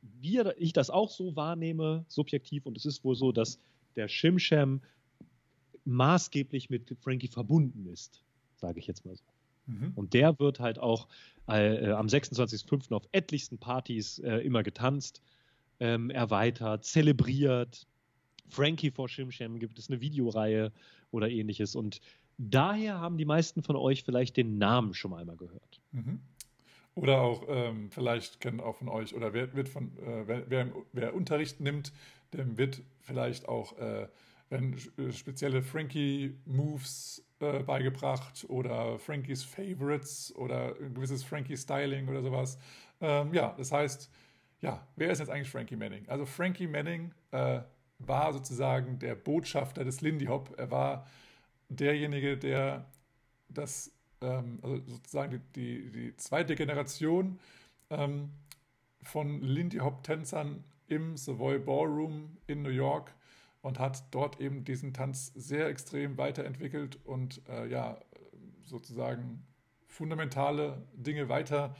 wir, 0.00 0.54
ich 0.58 0.72
das 0.72 0.88
auch 0.90 1.10
so 1.10 1.34
wahrnehme, 1.34 2.04
subjektiv. 2.08 2.66
Und 2.66 2.76
es 2.76 2.86
ist 2.86 3.02
wohl 3.02 3.16
so, 3.16 3.32
dass 3.32 3.58
der 3.96 4.06
Schirmschirm 4.08 4.80
maßgeblich 5.86 6.70
mit 6.70 6.96
Frankie 7.00 7.28
verbunden 7.28 7.86
ist, 7.86 8.22
sage 8.56 8.78
ich 8.78 8.86
jetzt 8.86 9.04
mal 9.04 9.16
so. 9.16 9.24
Mhm. 9.66 9.92
Und 9.94 10.14
der 10.14 10.38
wird 10.38 10.60
halt 10.60 10.78
auch 10.78 11.08
äh, 11.48 11.90
am 11.90 12.06
26.05. 12.06 12.92
auf 12.92 13.08
etlichsten 13.12 13.58
Partys 13.58 14.18
äh, 14.20 14.38
immer 14.38 14.62
getanzt, 14.62 15.22
ähm, 15.80 16.10
erweitert, 16.10 16.84
zelebriert. 16.84 17.86
Frankie 18.48 18.90
vor 18.90 19.08
Shimsham 19.08 19.58
gibt 19.58 19.78
es 19.78 19.88
eine 19.88 20.00
Videoreihe 20.00 20.72
oder 21.10 21.28
ähnliches. 21.28 21.74
Und 21.74 22.00
daher 22.38 23.00
haben 23.00 23.18
die 23.18 23.24
meisten 23.24 23.62
von 23.62 23.76
euch 23.76 24.04
vielleicht 24.04 24.36
den 24.36 24.58
Namen 24.58 24.94
schon 24.94 25.10
mal 25.10 25.20
einmal 25.20 25.36
gehört. 25.36 25.80
Mhm. 25.92 26.20
Oder 26.94 27.20
auch, 27.20 27.44
ähm, 27.48 27.90
vielleicht 27.90 28.40
kennen 28.40 28.60
auch 28.60 28.76
von 28.76 28.88
euch, 28.88 29.14
oder 29.14 29.34
wer 29.34 29.54
wird 29.54 29.68
von, 29.68 29.96
äh, 29.98 30.26
wer, 30.26 30.50
wer, 30.50 30.72
wer 30.92 31.14
Unterricht 31.14 31.60
nimmt, 31.60 31.92
dem 32.32 32.56
wird 32.56 32.80
vielleicht 33.02 33.48
auch, 33.48 33.76
äh, 33.78 34.08
werden 34.48 34.76
äh, 34.98 35.12
spezielle 35.12 35.62
Frankie-Moves 35.62 37.24
äh, 37.40 37.62
beigebracht 37.62 38.46
oder 38.48 38.98
Frankies 38.98 39.42
Favorites 39.42 40.34
oder 40.36 40.74
ein 40.80 40.94
gewisses 40.94 41.24
Frankie-Styling 41.24 42.08
oder 42.08 42.22
sowas. 42.22 42.58
Ähm, 43.00 43.34
ja, 43.34 43.54
das 43.56 43.72
heißt, 43.72 44.10
ja, 44.60 44.86
wer 44.96 45.10
ist 45.10 45.18
jetzt 45.18 45.28
eigentlich 45.28 45.50
Frankie 45.50 45.76
Manning? 45.76 46.08
Also 46.08 46.24
Frankie 46.24 46.66
Manning 46.66 47.12
äh, 47.32 47.60
war 47.98 48.32
sozusagen 48.32 48.98
der 48.98 49.14
Botschafter 49.14 49.84
des 49.84 50.00
Lindy 50.00 50.26
Hop. 50.26 50.54
Er 50.56 50.70
war 50.70 51.06
derjenige, 51.68 52.36
der 52.36 52.86
das, 53.48 53.92
ähm, 54.20 54.58
also 54.62 54.80
sozusagen 54.86 55.42
die, 55.54 55.90
die, 55.90 55.90
die 55.90 56.16
zweite 56.16 56.54
Generation 56.54 57.38
ähm, 57.90 58.30
von 59.02 59.42
Lindy 59.42 59.78
Hop 59.78 60.02
Tänzern 60.02 60.64
im 60.88 61.16
Savoy 61.16 61.58
Ballroom 61.58 62.36
in 62.46 62.62
New 62.62 62.70
York 62.70 63.14
und 63.66 63.80
hat 63.80 64.04
dort 64.12 64.40
eben 64.40 64.62
diesen 64.62 64.94
Tanz 64.94 65.32
sehr 65.34 65.66
extrem 65.66 66.16
weiterentwickelt 66.18 67.00
und 67.04 67.42
äh, 67.48 67.66
ja, 67.68 67.98
sozusagen 68.62 69.44
fundamentale 69.88 70.86
Dinge 70.94 71.28
weiter 71.28 71.74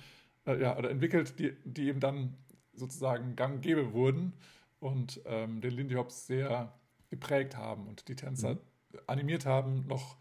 äh, 0.48 0.60
ja, 0.60 0.76
oder 0.76 0.90
entwickelt, 0.90 1.38
die, 1.38 1.52
die 1.64 1.86
eben 1.86 2.00
dann 2.00 2.34
sozusagen 2.74 3.36
gang 3.36 3.54
und 3.54 3.60
gäbe 3.60 3.92
wurden 3.92 4.32
und 4.80 5.20
ähm, 5.26 5.60
den 5.60 5.70
Lindy 5.70 5.94
Hop 5.94 6.10
sehr 6.10 6.72
geprägt 7.08 7.56
haben 7.56 7.86
und 7.86 8.08
die 8.08 8.16
Tänzer 8.16 8.58
animiert 9.06 9.46
haben, 9.46 9.86
noch, 9.86 10.16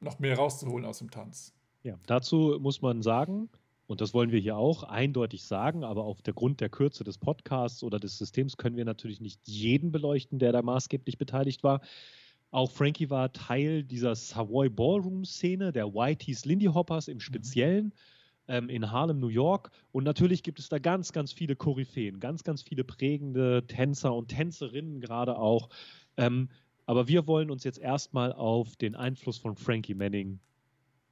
noch 0.00 0.18
mehr 0.18 0.36
rauszuholen 0.36 0.86
aus 0.86 1.00
dem 1.00 1.10
Tanz. 1.10 1.52
Ja, 1.82 1.98
dazu 2.06 2.56
muss 2.58 2.80
man 2.80 3.02
sagen, 3.02 3.50
und 3.92 4.00
das 4.00 4.14
wollen 4.14 4.32
wir 4.32 4.40
hier 4.40 4.56
auch 4.56 4.84
eindeutig 4.84 5.44
sagen, 5.44 5.84
aber 5.84 6.04
auf 6.04 6.22
der 6.22 6.32
Grund 6.32 6.62
der 6.62 6.70
Kürze 6.70 7.04
des 7.04 7.18
Podcasts 7.18 7.84
oder 7.84 8.00
des 8.00 8.16
Systems 8.16 8.56
können 8.56 8.78
wir 8.78 8.86
natürlich 8.86 9.20
nicht 9.20 9.46
jeden 9.46 9.92
beleuchten, 9.92 10.38
der 10.38 10.50
da 10.50 10.62
maßgeblich 10.62 11.18
beteiligt 11.18 11.62
war. 11.62 11.82
Auch 12.50 12.70
Frankie 12.70 13.10
war 13.10 13.34
Teil 13.34 13.84
dieser 13.84 14.14
Savoy 14.14 14.70
Ballroom-Szene, 14.70 15.72
der 15.72 15.92
Whiteys 15.92 16.46
Lindy 16.46 16.66
Hoppers 16.66 17.06
im 17.06 17.20
Speziellen 17.20 17.92
ähm, 18.48 18.70
in 18.70 18.90
Harlem, 18.90 19.20
New 19.20 19.28
York. 19.28 19.70
Und 19.92 20.04
natürlich 20.04 20.42
gibt 20.42 20.58
es 20.58 20.70
da 20.70 20.78
ganz, 20.78 21.12
ganz 21.12 21.30
viele 21.30 21.54
Koryphäen, 21.54 22.18
ganz, 22.18 22.44
ganz 22.44 22.62
viele 22.62 22.84
prägende 22.84 23.66
Tänzer 23.66 24.14
und 24.14 24.28
Tänzerinnen 24.28 25.02
gerade 25.02 25.36
auch. 25.36 25.68
Ähm, 26.16 26.48
aber 26.86 27.08
wir 27.08 27.26
wollen 27.26 27.50
uns 27.50 27.62
jetzt 27.62 27.78
erstmal 27.78 28.32
auf 28.32 28.74
den 28.76 28.94
Einfluss 28.94 29.36
von 29.36 29.54
Frankie 29.54 29.94
Manning 29.94 30.40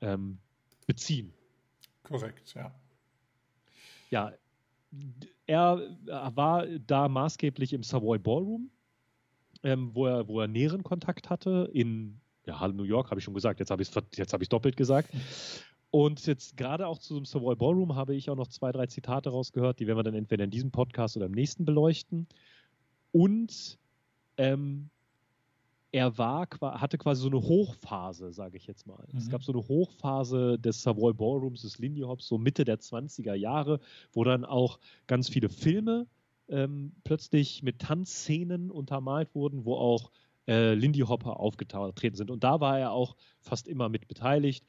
ähm, 0.01 0.39
beziehen. 0.87 1.35
Korrekt, 2.11 2.55
ja. 2.55 2.75
Ja, 4.11 4.33
er 5.47 5.83
war 6.35 6.67
da 6.67 7.09
maßgeblich 7.09 7.73
im 7.73 7.85
Savoy 7.85 8.19
Ballroom, 8.19 8.71
ähm, 9.63 9.95
wo, 9.95 10.07
er, 10.07 10.27
wo 10.27 10.41
er 10.41 10.49
näheren 10.49 10.83
Kontakt 10.83 11.31
hatte 11.31 11.71
in 11.73 12.21
ja, 12.47 12.59
Harlem, 12.59 12.77
New 12.77 12.83
York, 12.83 13.11
habe 13.11 13.21
ich 13.21 13.25
schon 13.25 13.35
gesagt, 13.35 13.61
jetzt 13.61 13.71
habe 13.71 13.83
ich 13.83 13.89
es 13.89 14.33
hab 14.33 14.41
doppelt 14.49 14.77
gesagt. 14.77 15.11
Und 15.93 16.27
jetzt 16.27 16.57
gerade 16.57 16.89
auch 16.89 16.99
zu 16.99 17.15
dem 17.15 17.25
Savoy 17.25 17.55
Ballroom 17.55 17.95
habe 17.95 18.17
ich 18.17 18.29
auch 18.29 18.37
noch 18.37 18.49
zwei, 18.49 18.73
drei 18.73 18.87
Zitate 18.87 19.31
rausgehört, 19.31 19.79
die 19.79 19.87
werden 19.87 19.99
wir 19.99 20.03
dann 20.03 20.15
entweder 20.15 20.45
in 20.45 20.51
diesem 20.51 20.73
Podcast 20.73 21.17
oder 21.17 21.27
im 21.27 21.33
nächsten 21.33 21.65
beleuchten. 21.65 22.27
Und 23.13 23.79
ähm, 24.37 24.91
er 25.93 26.17
war, 26.19 26.47
hatte 26.81 26.99
quasi 26.99 27.23
so 27.23 27.29
eine 27.29 27.41
Hochphase, 27.43 28.33
sage 28.33 28.57
ich 28.57 28.67
jetzt 28.67 28.87
mal. 28.87 29.05
Es 29.17 29.27
Mhm. 29.27 29.31
gab 29.31 29.43
so 29.43 29.53
eine 29.53 29.67
Hochphase 29.67 30.59
des 30.59 30.83
Savoy 30.83 31.13
Ballrooms, 31.13 31.63
des 31.63 31.79
Lindy 31.79 32.03
Hops, 32.03 32.27
so 32.29 32.39
Mitte 32.39 32.65
der 32.65 32.79
20er 32.79 33.35
Jahre, 33.35 33.81
wo 34.13 34.23
dann 34.25 34.45
auch 34.45 34.79
ganz 35.07 35.29
viele 35.29 35.49
Filme 35.49 36.07
ähm, 36.49 36.93
plötzlich 37.05 37.63
mit 37.63 37.81
Tanzszenen 37.81 38.71
untermalt 38.71 39.35
wurden, 39.35 39.65
wo 39.65 39.75
auch 39.77 40.11
äh, 40.49 40.75
Lindy 40.75 41.01
Hopper 41.01 41.39
aufgetreten 41.39 42.17
sind. 42.17 42.31
Und 42.31 42.43
da 42.45 42.61
war 42.61 42.79
er 42.79 42.93
auch 42.93 43.17
fast 43.41 43.69
immer 43.69 43.89
mit 43.89 44.09
beteiligt. 44.09 44.65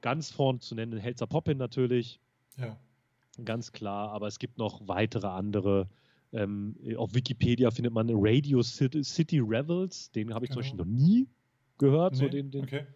Ganz 0.00 0.30
vorn 0.30 0.60
zu 0.60 0.74
nennen 0.74 0.98
Helzer 0.98 1.26
Poppin 1.26 1.58
natürlich, 1.58 2.20
Ja. 2.56 2.76
ganz 3.44 3.72
klar, 3.72 4.10
aber 4.12 4.26
es 4.28 4.38
gibt 4.38 4.58
noch 4.58 4.86
weitere 4.86 5.26
andere. 5.26 5.88
Ähm, 6.34 6.76
auf 6.96 7.14
Wikipedia 7.14 7.70
findet 7.70 7.92
man 7.92 8.08
Radio 8.12 8.62
City, 8.62 9.02
City 9.04 9.38
Revels, 9.38 10.10
den 10.10 10.34
habe 10.34 10.44
ich 10.44 10.50
zum 10.50 10.60
Beispiel 10.60 10.78
Genau. 10.78 10.90
noch 10.90 11.06
nie 11.06 11.26
gehört, 11.78 12.16
so 12.16 12.24
Nee? 12.24 12.30
den, 12.30 12.50
den, 12.50 12.64
Okay. 12.64 12.86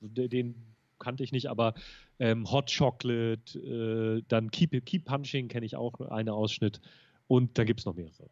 den, 0.00 0.30
den 0.30 0.54
kannte 0.98 1.24
ich 1.24 1.32
nicht, 1.32 1.48
aber 1.48 1.74
ähm, 2.20 2.50
Hot 2.50 2.72
Chocolate, 2.76 3.58
äh, 3.58 4.22
dann 4.28 4.50
Keep, 4.50 4.86
Keep 4.86 5.04
Punching 5.04 5.48
kenne 5.48 5.66
ich 5.66 5.76
auch, 5.76 6.00
einen 6.00 6.28
Ausschnitt 6.28 6.80
und 7.26 7.58
da 7.58 7.64
gibt 7.64 7.80
es 7.80 7.86
noch 7.86 7.94
mehrere. 7.94 8.30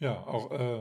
Ja, 0.00 0.24
auch 0.26 0.52
äh, 0.52 0.80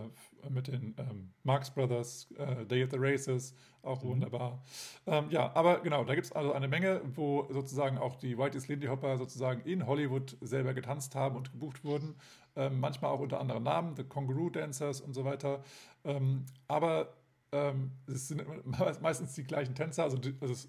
mit 0.49 0.67
den 0.67 0.93
ähm, 0.99 1.33
Marx 1.43 1.71
Brothers, 1.71 2.27
äh, 2.37 2.65
Day 2.65 2.83
of 2.83 2.91
the 2.91 2.97
Races, 2.99 3.55
auch 3.81 4.03
Mhm. 4.03 4.09
wunderbar. 4.09 4.63
Ähm, 5.07 5.31
ja, 5.31 5.51
aber 5.55 5.79
genau, 5.79 6.03
da 6.03 6.13
gibt 6.13 6.27
es 6.27 6.31
also 6.33 6.53
eine 6.53 6.67
Menge, 6.67 7.01
wo 7.15 7.47
sozusagen 7.51 7.97
auch 7.97 8.15
die 8.15 8.37
Whitey's 8.37 8.67
Lindy 8.67 8.85
Hopper 8.87 9.17
sozusagen 9.17 9.61
in 9.61 9.87
Hollywood 9.87 10.37
selber 10.41 10.73
getanzt 10.75 11.15
haben 11.15 11.35
und 11.35 11.51
gebucht 11.51 11.83
wurden. 11.83 12.15
Ähm, 12.55 12.79
manchmal 12.79 13.11
auch 13.11 13.19
unter 13.19 13.39
anderen 13.39 13.63
Namen, 13.63 13.95
The 13.95 14.03
Kangaroo 14.03 14.49
Dancers 14.51 15.01
und 15.01 15.13
so 15.15 15.25
weiter. 15.25 15.63
Ähm, 16.05 16.45
aber 16.67 17.13
ähm, 17.51 17.91
es 18.07 18.27
sind 18.27 18.45
me- 18.47 18.97
meistens 19.01 19.33
die 19.33 19.43
gleichen 19.43 19.73
Tänzer. 19.73 20.03
Also, 20.03 20.17
die, 20.17 20.35
also 20.41 20.67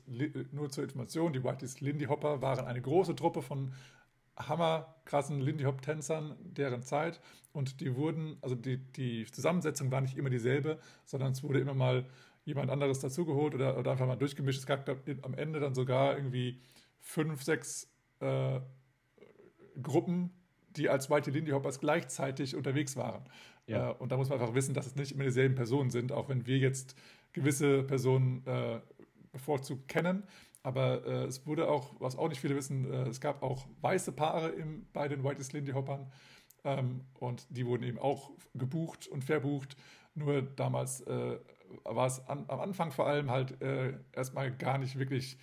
nur 0.53 0.71
zur 0.71 0.85
Information, 0.85 1.33
die 1.33 1.43
Whitey's 1.45 1.81
Lindy 1.81 2.07
Hopper 2.07 2.41
waren 2.41 2.67
eine 2.67 2.81
große 2.81 3.15
Truppe 3.15 3.43
von 3.43 3.73
hammerkrassen 4.38 5.40
Lindy 5.40 5.64
Hop 5.64 5.83
Tänzern 5.83 6.37
deren 6.40 6.83
Zeit 6.83 7.20
und 7.53 7.81
die 7.81 7.96
wurden, 7.96 8.38
also 8.40 8.55
die, 8.55 8.79
die 8.92 9.27
Zusammensetzung 9.27 9.90
war 9.90 10.01
nicht 10.01 10.16
immer 10.16 10.31
dieselbe, 10.31 10.79
sondern 11.05 11.33
es 11.33 11.42
wurde 11.42 11.61
immer 11.61 11.74
mal 11.74 12.07
jemand 12.44 12.70
anderes 12.70 13.01
dazugeholt 13.01 13.55
oder, 13.55 13.77
oder 13.77 13.90
einfach 13.90 14.07
mal 14.07 14.16
durchgemischt. 14.16 14.61
Es 14.61 14.66
gab 14.66 14.85
glaub, 14.85 15.01
am 15.22 15.35
Ende 15.35 15.61
dann 15.61 15.74
sogar 15.74 16.16
irgendwie 16.16 16.61
fünf, 17.01 17.42
sechs 17.42 17.90
äh, 18.20 18.61
Gruppen, 19.83 20.31
die 20.70 20.88
als 20.88 21.11
Whitey 21.11 21.31
Lindy 21.31 21.51
Hoppers 21.51 21.81
gleichzeitig 21.81 22.57
unterwegs 22.57 22.96
waren. 22.96 23.24
Ja. 23.66 23.90
Äh, 23.90 23.94
und 23.94 24.12
da 24.12 24.16
muss 24.16 24.29
man 24.29 24.40
einfach 24.40 24.55
wissen, 24.55 24.74
dass 24.74 24.87
es 24.87 24.96
nicht 24.96 25.12
immer 25.12 25.24
dieselben 25.24 25.55
Personen 25.55 25.90
sind, 25.90 26.12
auch 26.12 26.29
wenn 26.29 26.46
wir 26.46 26.59
jetzt 26.59 26.96
gewisse 27.33 27.83
Personen 27.83 28.46
äh, 28.46 28.81
bevorzugt 29.31 29.88
kennen. 29.88 30.24
Aber 30.62 31.07
äh, 31.07 31.25
es 31.25 31.47
wurde 31.47 31.68
auch, 31.68 31.94
was 32.01 32.16
auch 32.16 32.29
nicht 32.29 32.40
viele 32.40 32.57
wissen, 32.57 32.90
äh, 32.90 33.09
es 33.09 33.21
gab 33.21 33.42
auch 33.42 33.66
weiße 33.81 34.12
Paare 34.12 34.49
im, 34.51 34.87
bei 34.92 35.09
den 35.09 35.25
Whitey's 35.25 35.53
Lindy 35.53 35.73
Hoppern. 35.73 36.11
Ähm, 36.64 37.05
und 37.14 37.47
die 37.51 37.66
wurden 37.66 37.85
eben 37.85 37.99
auch 37.99 38.31
gebucht 38.55 39.07
und 39.07 39.25
verbucht. 39.25 39.77
Nur 40.14 40.42
damals 40.42 41.01
äh, 41.03 41.38
war 41.85 42.07
es 42.07 42.27
an, 42.27 42.44
am 42.49 42.61
Anfang 42.61 42.90
vor 42.90 43.07
allem 43.07 43.31
halt 43.31 43.61
äh, 43.62 43.94
erstmal 44.12 44.55
gar 44.55 44.79
nicht 44.79 44.99
wirklich 44.99 45.38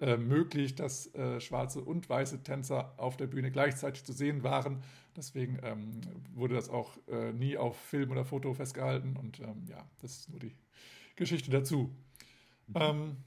äh, 0.00 0.16
möglich, 0.16 0.74
dass 0.76 1.12
äh, 1.14 1.40
schwarze 1.40 1.80
und 1.80 2.08
weiße 2.08 2.42
Tänzer 2.42 2.94
auf 2.98 3.16
der 3.16 3.26
Bühne 3.26 3.50
gleichzeitig 3.50 4.04
zu 4.04 4.12
sehen 4.12 4.42
waren. 4.44 4.82
Deswegen 5.16 5.58
ähm, 5.62 6.00
wurde 6.32 6.54
das 6.54 6.70
auch 6.70 6.96
nie 7.34 7.58
auf 7.58 7.76
Film 7.76 8.12
oder 8.12 8.24
Foto 8.24 8.54
festgehalten. 8.54 9.14
Und 9.18 9.40
ähm, 9.40 9.66
ja, 9.68 9.84
das 10.00 10.20
ist 10.20 10.30
nur 10.30 10.40
die 10.40 10.56
Geschichte 11.16 11.50
dazu. 11.50 11.94
Ähm, 12.74 13.18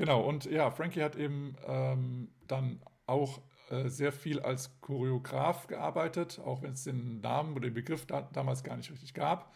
genau, 0.00 0.22
und 0.22 0.46
ja, 0.46 0.70
Frankie 0.70 1.02
hat 1.02 1.14
eben 1.14 1.54
ähm, 1.66 2.30
dann 2.48 2.80
auch 3.06 3.42
äh, 3.68 3.88
sehr 3.88 4.12
viel 4.12 4.40
als 4.40 4.80
Choreograf 4.80 5.66
gearbeitet, 5.66 6.40
auch 6.42 6.62
wenn 6.62 6.72
es 6.72 6.84
den 6.84 7.20
Namen 7.20 7.52
oder 7.52 7.68
den 7.68 7.74
Begriff 7.74 8.06
da, 8.06 8.22
damals 8.32 8.64
gar 8.64 8.78
nicht 8.78 8.90
richtig 8.90 9.12
gab. 9.12 9.52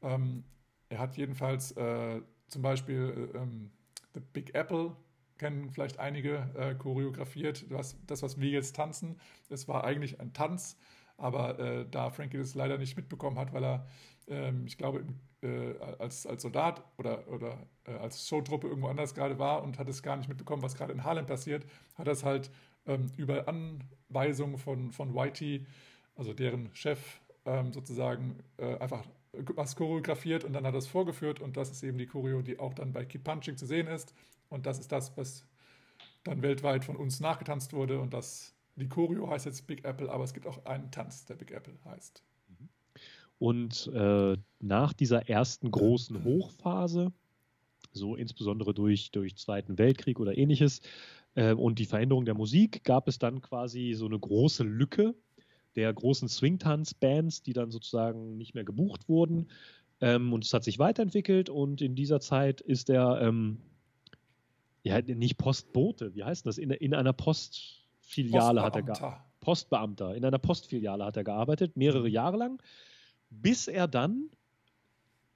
Ähm, 0.00 0.44
er 0.88 0.98
hat 0.98 1.18
jedenfalls 1.18 1.72
äh, 1.72 2.22
zum 2.48 2.62
Beispiel 2.62 3.30
äh, 3.34 3.38
ähm, 3.38 3.70
The 4.14 4.20
Big 4.20 4.54
Apple, 4.54 4.96
kennen 5.36 5.70
vielleicht 5.70 5.98
einige, 5.98 6.50
äh, 6.56 6.74
choreografiert. 6.74 7.70
Das, 7.70 7.98
das, 8.06 8.22
was 8.22 8.40
wir 8.40 8.48
jetzt 8.48 8.74
tanzen, 8.74 9.20
das 9.50 9.68
war 9.68 9.84
eigentlich 9.84 10.20
ein 10.20 10.32
Tanz, 10.32 10.78
aber 11.18 11.58
äh, 11.58 11.86
da 11.90 12.08
Frankie 12.10 12.38
das 12.38 12.54
leider 12.54 12.78
nicht 12.78 12.96
mitbekommen 12.96 13.38
hat, 13.38 13.52
weil 13.52 13.64
er, 13.64 13.86
ähm, 14.26 14.66
ich 14.66 14.78
glaube, 14.78 15.00
im, 15.00 15.20
äh, 15.42 15.74
als, 15.98 16.26
als 16.26 16.42
Soldat 16.42 16.84
oder, 16.98 17.26
oder 17.28 17.58
äh, 17.84 17.92
als 17.92 18.28
Showtruppe 18.28 18.68
irgendwo 18.68 18.88
anders 18.88 19.14
gerade 19.14 19.38
war 19.38 19.62
und 19.62 19.78
hat 19.78 19.88
es 19.88 20.02
gar 20.02 20.16
nicht 20.16 20.28
mitbekommen, 20.28 20.62
was 20.62 20.74
gerade 20.74 20.92
in 20.92 21.04
Harlem 21.04 21.26
passiert, 21.26 21.66
hat 21.96 22.08
es 22.08 22.24
halt 22.24 22.50
ähm, 22.86 23.10
über 23.16 23.46
Anweisung 23.48 24.58
von, 24.58 24.92
von 24.92 25.14
Whitey, 25.14 25.66
also 26.14 26.32
deren 26.32 26.74
Chef, 26.74 27.20
ähm, 27.44 27.72
sozusagen 27.72 28.38
äh, 28.56 28.76
einfach 28.78 29.04
was 29.32 29.76
choreografiert 29.76 30.44
und 30.44 30.52
dann 30.52 30.66
hat 30.66 30.74
es 30.74 30.86
vorgeführt 30.86 31.40
und 31.40 31.56
das 31.56 31.70
ist 31.70 31.82
eben 31.82 31.98
die 31.98 32.06
Choreo, 32.06 32.42
die 32.42 32.58
auch 32.58 32.74
dann 32.74 32.92
bei 32.92 33.04
Keep 33.04 33.24
Punching 33.24 33.56
zu 33.56 33.66
sehen 33.66 33.86
ist 33.86 34.14
und 34.48 34.66
das 34.66 34.78
ist 34.78 34.92
das, 34.92 35.16
was 35.16 35.46
dann 36.24 36.42
weltweit 36.42 36.84
von 36.84 36.96
uns 36.96 37.18
nachgetanzt 37.20 37.72
wurde 37.72 37.98
und 37.98 38.12
das, 38.12 38.54
die 38.76 38.88
Choreo 38.88 39.28
heißt 39.30 39.46
jetzt 39.46 39.66
Big 39.66 39.84
Apple, 39.84 40.10
aber 40.10 40.24
es 40.24 40.34
gibt 40.34 40.46
auch 40.46 40.64
einen 40.66 40.90
Tanz, 40.90 41.24
der 41.24 41.34
Big 41.34 41.50
Apple 41.50 41.74
heißt. 41.84 42.22
Und 43.42 43.90
äh, 43.92 44.36
nach 44.60 44.92
dieser 44.92 45.28
ersten 45.28 45.72
großen 45.72 46.22
Hochphase, 46.22 47.12
so 47.90 48.14
insbesondere 48.14 48.72
durch, 48.72 49.10
durch 49.10 49.34
Zweiten 49.34 49.78
Weltkrieg 49.78 50.20
oder 50.20 50.38
ähnliches, 50.38 50.80
äh, 51.34 51.52
und 51.52 51.80
die 51.80 51.86
Veränderung 51.86 52.24
der 52.24 52.34
Musik, 52.34 52.84
gab 52.84 53.08
es 53.08 53.18
dann 53.18 53.42
quasi 53.42 53.94
so 53.96 54.06
eine 54.06 54.16
große 54.16 54.62
Lücke 54.62 55.16
der 55.74 55.92
großen 55.92 56.28
Swingtanz-Bands, 56.28 57.42
die 57.42 57.52
dann 57.52 57.72
sozusagen 57.72 58.36
nicht 58.36 58.54
mehr 58.54 58.62
gebucht 58.62 59.08
wurden. 59.08 59.48
Ähm, 60.00 60.32
und 60.32 60.44
es 60.44 60.54
hat 60.54 60.62
sich 60.62 60.78
weiterentwickelt 60.78 61.50
und 61.50 61.82
in 61.82 61.96
dieser 61.96 62.20
Zeit 62.20 62.60
ist 62.60 62.90
er, 62.90 63.22
ähm, 63.22 63.58
ja, 64.84 65.02
nicht 65.02 65.36
Postbote, 65.36 66.14
wie 66.14 66.22
heißt 66.22 66.46
das? 66.46 66.58
In, 66.58 66.70
in 66.70 66.94
einer 66.94 67.12
Postfiliale 67.12 68.62
hat 68.62 68.76
er 68.76 68.82
gearbeitet. 68.82 69.02
Postbeamter. 69.40 70.10
Postbeamter. 70.10 70.14
In 70.14 70.24
einer 70.24 70.38
Postfiliale 70.38 71.04
hat 71.04 71.16
er 71.16 71.24
gearbeitet, 71.24 71.76
mehrere 71.76 72.08
Jahre 72.08 72.36
lang, 72.36 72.62
bis 73.32 73.68
er 73.68 73.88
dann 73.88 74.30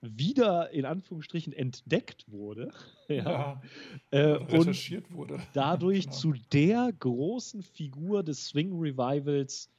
wieder 0.02 0.70
in 0.70 0.85
Anführungsstrichen 0.85 1.52
entdeckt 1.52 2.30
wurde 2.30 2.72
ja, 3.09 3.30
Ja, 3.30 3.62
äh, 4.11 4.37
und 4.37 4.48
recherchiert 4.52 5.12
wurde. 5.12 5.40
dadurch 5.52 6.04
Genau. 6.04 6.12
zu 6.12 6.35
der 6.52 6.92
großen 6.98 7.62
Figur 7.62 8.22
des 8.22 8.46
Swing 8.48 8.72
Revivals 8.78 9.70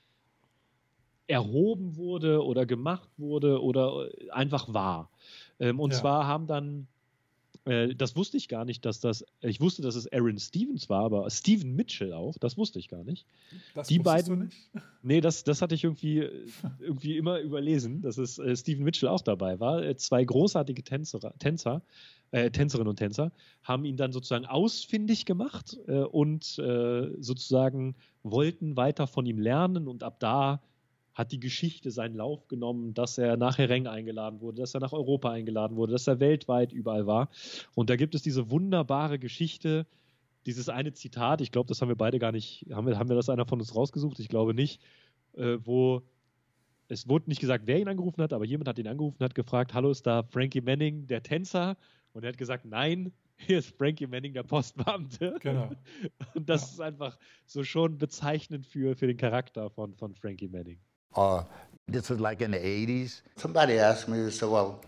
erhoben 1.27 1.95
wurde 1.97 2.43
oder 2.45 2.65
gemacht 2.65 3.09
wurde 3.17 3.61
oder 3.61 4.09
einfach 4.31 4.73
war. 4.73 5.11
Ähm, 5.59 5.79
und 5.79 5.91
Ja. 5.91 5.99
zwar 5.99 6.25
haben 6.27 6.47
dann, 6.47 6.87
äh, 7.67 7.95
das 7.95 8.15
wusste 8.15 8.37
ich 8.37 8.47
gar 8.47 8.65
nicht, 8.65 8.85
dass 8.85 8.99
das, 8.99 9.25
ich 9.41 9.59
wusste, 9.59 9.81
dass 9.81 9.95
es 9.95 10.11
Aaron 10.11 10.37
Stevens 10.39 10.89
war, 10.89 11.03
aber 11.03 11.29
Steven 11.29 11.75
Mitchell 11.75 12.13
auch, 12.13 12.37
das 12.37 12.57
wusste 12.57 12.79
ich 12.79 12.87
gar 12.87 13.03
nicht. 13.03 13.25
Das 13.75 13.87
die 13.87 13.99
beiden- 13.99 14.39
du 14.39 14.45
nicht? 14.45 14.57
Nee, 15.03 15.21
das, 15.21 15.43
das 15.45 15.61
hatte 15.61 15.73
ich 15.75 15.83
irgendwie, 15.83 16.19
äh, 16.19 16.45
irgendwie 16.79 17.17
immer 17.17 17.39
überlesen, 17.39 18.01
dass 18.01 18.17
es 18.17 18.39
äh, 18.39 18.55
Steven 18.55 18.83
Mitchell 18.83 19.09
auch 19.09 19.21
dabei 19.21 19.59
war. 19.59 19.83
Äh, 19.83 19.95
zwei 19.95 20.23
großartige 20.23 20.83
Tänzer, 20.83 21.19
Tänzer 21.39 21.81
äh, 22.31 22.51
Tänzerinnen 22.51 22.89
und 22.89 22.97
Tänzer 22.97 23.31
haben 23.63 23.85
ihn 23.85 23.95
dann 23.95 24.11
sozusagen 24.11 24.45
ausfindig 24.45 25.25
gemacht 25.25 25.77
und 26.11 26.43
sozusagen 26.43 27.95
wollten 28.23 28.75
weiter 28.75 29.07
von 29.07 29.25
ihm 29.25 29.39
lernen 29.39 29.87
und 29.87 30.03
ab 30.03 30.19
da 30.19 30.61
hat 31.17 31.31
die 31.31 31.39
Geschichte 31.39 31.89
seinen 31.89 32.15
Lauf 32.15 32.47
genommen, 32.47 32.93
dass 32.93 33.17
er 33.17 33.37
nach 33.37 33.57
Hereng 33.57 33.87
eingeladen 33.87 34.39
wurde, 34.39 34.61
dass 34.61 34.75
er 34.75 34.81
nach 34.81 34.93
Europa 34.93 35.31
eingeladen 35.31 35.75
wurde, 35.75 35.91
dass 35.93 36.05
er 36.05 36.19
weltweit 36.19 36.71
überall 36.71 37.07
war. 37.07 37.29
Und 37.73 37.89
da 37.89 37.95
gibt 37.95 38.13
es 38.13 38.21
diese 38.21 38.51
wunderbare 38.51 39.17
Geschichte, 39.17 39.87
dieses 40.45 40.69
eine 40.69 40.93
Zitat, 40.93 41.41
ich 41.41 41.51
glaube, 41.51 41.67
das 41.69 41.81
haben 41.81 41.89
wir 41.89 41.95
beide 41.95 42.19
gar 42.19 42.31
nicht, 42.31 42.67
haben 42.71 42.85
wir, 42.85 42.99
haben 42.99 43.09
wir 43.09 43.15
das 43.15 43.29
einer 43.29 43.47
von 43.47 43.59
uns 43.59 43.75
rausgesucht? 43.75 44.19
Ich 44.19 44.29
glaube 44.29 44.53
nicht, 44.53 44.79
äh, 45.33 45.57
wo 45.63 46.03
es 46.87 47.09
wurde 47.09 47.29
nicht 47.29 47.41
gesagt, 47.41 47.63
wer 47.65 47.79
ihn 47.79 47.87
angerufen 47.87 48.21
hat, 48.21 48.31
aber 48.31 48.45
jemand 48.45 48.67
hat 48.67 48.77
ihn 48.79 48.87
angerufen 48.87 49.17
und 49.19 49.25
hat 49.25 49.35
gefragt, 49.35 49.73
hallo, 49.73 49.89
ist 49.89 50.05
da 50.05 50.23
Frankie 50.23 50.61
Manning, 50.61 51.07
der 51.07 51.23
Tänzer? 51.23 51.77
Und 52.13 52.23
er 52.23 52.29
hat 52.29 52.37
gesagt, 52.37 52.63
nein, 52.63 53.11
hier 53.37 53.57
ist 53.59 53.75
Frankie 53.75 54.07
Manning, 54.07 54.33
der 54.33 54.43
Postbeamte. 54.43 55.35
Genau. 55.41 55.69
Und 56.33 56.47
das 56.49 56.61
Ja. 56.61 56.67
ist 56.73 56.81
einfach 56.81 57.17
so 57.45 57.63
schon 57.63 57.97
bezeichnend 57.97 58.65
für, 58.65 58.95
für 58.95 59.07
den 59.07 59.17
Charakter 59.17 59.69
von, 59.69 59.95
von 59.95 60.15
Frankie 60.15 60.47
Manning. 60.47 60.79
Uh, 61.15 61.43
this 61.87 62.09
was 62.09 62.19
like 62.19 62.41
in 62.41 62.51
the 62.51 62.57
80s. 62.57 63.21
Somebody 63.37 63.79
asked 63.79 64.07
me, 64.07 64.21
they 64.21 64.31
said, 64.31 64.49
well, 64.49 64.81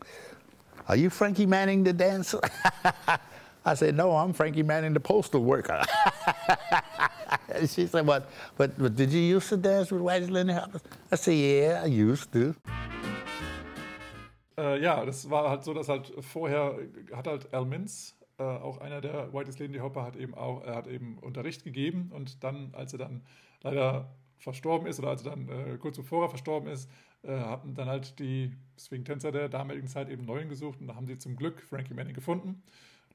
Are 0.87 0.95
you 0.95 1.09
Frankie 1.11 1.45
Manning 1.45 1.83
the 1.83 1.93
dancer? 1.93 2.39
I 3.65 3.75
said, 3.75 3.95
No, 3.95 4.15
I'm 4.15 4.33
Frankie 4.33 4.63
Manning 4.63 4.93
the 4.93 4.99
postal 4.99 5.43
worker. 5.43 5.83
She 7.67 7.85
said, 7.87 8.05
but, 8.05 8.29
but, 8.57 8.77
but 8.77 8.95
did 8.95 9.11
you 9.11 9.21
used 9.21 9.49
to 9.49 9.57
dance 9.57 9.91
with 9.91 10.01
Whitey 10.01 10.29
Lindy 10.29 10.53
Hopper? 10.53 10.79
I 11.11 11.15
said, 11.15 11.33
Yeah, 11.33 11.81
I 11.83 11.87
used 11.87 12.31
to. 12.33 12.55
Äh, 14.57 14.81
ja, 14.81 15.05
das 15.05 15.29
war 15.29 15.49
halt 15.49 15.63
so, 15.63 15.73
dass 15.73 15.87
halt 15.87 16.11
vorher 16.19 16.75
hat 17.15 17.27
halt 17.27 17.53
Al 17.53 17.65
Mintz, 17.65 18.15
äh, 18.39 18.43
auch 18.43 18.79
einer 18.79 18.99
der 18.99 19.31
Whitest 19.31 19.59
Lindy 19.59 19.79
Hopper, 19.79 20.03
hat 20.03 20.15
eben 20.15 20.33
auch, 20.33 20.63
er 20.63 20.75
hat 20.75 20.87
eben 20.87 21.17
Unterricht 21.19 21.63
gegeben 21.63 22.11
und 22.13 22.43
dann, 22.43 22.73
als 22.73 22.93
er 22.93 22.99
dann 22.99 23.21
leider 23.61 24.09
verstorben 24.39 24.87
ist 24.87 24.99
oder 24.99 25.09
als 25.09 25.23
er 25.25 25.31
dann 25.31 25.49
äh, 25.49 25.77
kurz 25.77 25.97
bevor 25.97 26.25
er 26.25 26.29
verstorben 26.29 26.69
ist, 26.69 26.89
äh, 27.23 27.37
hatten 27.37 27.75
dann 27.75 27.87
halt 27.87 28.17
die 28.19 28.51
Swing-Tänzer 28.77 29.31
der 29.31 29.49
damaligen 29.49 29.87
Zeit 29.87 30.09
eben 30.09 30.25
neuen 30.25 30.49
gesucht 30.49 30.79
und 30.81 30.87
da 30.87 30.95
haben 30.95 31.05
sie 31.07 31.17
zum 31.17 31.35
Glück 31.35 31.61
Frankie 31.61 31.93
Manning 31.93 32.13
gefunden. 32.13 32.63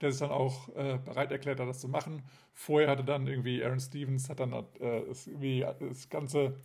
Der 0.01 0.11
sich 0.11 0.21
dann 0.21 0.31
auch 0.31 0.69
äh, 0.75 0.99
bereit 1.03 1.31
erklärt 1.31 1.61
hat, 1.61 1.69
das 1.69 1.81
zu 1.81 1.89
machen. 1.89 2.23
Vorher 2.53 2.91
hatte 2.91 3.05
dann 3.05 3.29
irgendwie 3.29 3.65
Aaron 3.65 3.79
Stevens, 3.79 4.29
hat 4.29 4.41
dann 4.41 4.53
äh, 4.53 4.63
das, 5.07 5.29
irgendwie 5.29 5.65
das 5.79 6.09
ganze 6.09 6.57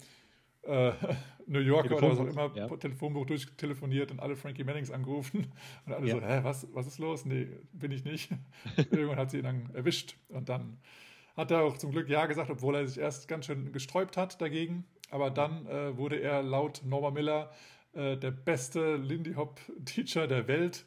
äh, 0.63 0.91
New 1.47 1.59
Yorker 1.59 1.97
oder 1.97 2.09
was 2.09 2.19
auch 2.19 2.25
immer, 2.25 2.53
Telefonbuch, 2.53 2.71
ja. 2.71 2.77
Telefonbuch 2.77 3.25
durchtelefoniert 3.27 4.11
und 4.11 4.19
alle 4.19 4.35
Frankie 4.35 4.63
Mannings 4.63 4.91
angerufen. 4.91 5.51
Und 5.85 5.93
alle 5.93 6.07
Ja. 6.07 6.15
so, 6.15 6.21
hä, 6.21 6.39
was, 6.43 6.67
was 6.73 6.87
ist 6.87 6.99
los? 6.99 7.25
Nee, 7.25 7.47
bin 7.71 7.91
ich 7.91 8.03
nicht. 8.03 8.31
Irgendwann 8.91 9.17
hat 9.17 9.31
sie 9.31 9.37
ihn 9.37 9.43
dann 9.43 9.69
erwischt. 9.73 10.17
Und 10.29 10.49
dann 10.49 10.77
hat 11.39 11.51
er 11.51 11.63
auch 11.63 11.77
zum 11.77 11.91
Glück 11.91 12.09
Ja 12.09 12.25
gesagt, 12.25 12.49
obwohl 12.49 12.75
er 12.75 12.85
sich 12.85 12.97
erst 12.97 13.29
ganz 13.29 13.45
schön 13.45 13.71
gesträubt 13.71 14.17
hat 14.17 14.41
dagegen. 14.41 14.83
Aber 15.09 15.31
dann 15.31 15.65
äh, 15.67 15.97
wurde 15.97 16.17
er 16.17 16.43
laut 16.43 16.81
Norma 16.83 17.11
Miller 17.11 17.49
äh, 17.93 18.17
der 18.17 18.31
beste 18.31 18.97
Lindy 18.97 19.33
Hop-Teacher 19.33 20.27
der 20.27 20.47
Welt. 20.49 20.85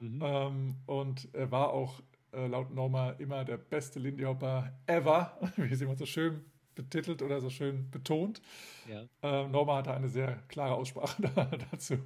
Mhm. 0.00 0.20
Ähm, 0.22 0.74
und 0.86 1.28
er 1.32 1.52
war 1.52 1.72
auch 1.72 2.00
äh, 2.32 2.48
laut 2.48 2.74
Norma 2.74 3.10
immer 3.12 3.44
der 3.44 3.58
beste 3.58 4.00
Lindy 4.00 4.24
Hopper 4.24 4.72
ever, 4.86 5.38
wie 5.56 5.74
sie 5.74 5.84
immer 5.84 5.94
so 5.94 6.04
schön 6.04 6.44
betitelt 6.74 7.22
oder 7.22 7.40
so 7.40 7.48
schön 7.48 7.88
betont. 7.92 8.42
Ja. 8.90 9.04
Ähm, 9.22 9.52
Norma 9.52 9.76
hatte 9.76 9.94
eine 9.94 10.08
sehr 10.08 10.42
klare 10.48 10.74
Aussprache 10.74 11.22
da, 11.34 11.48
dazu. 11.70 11.96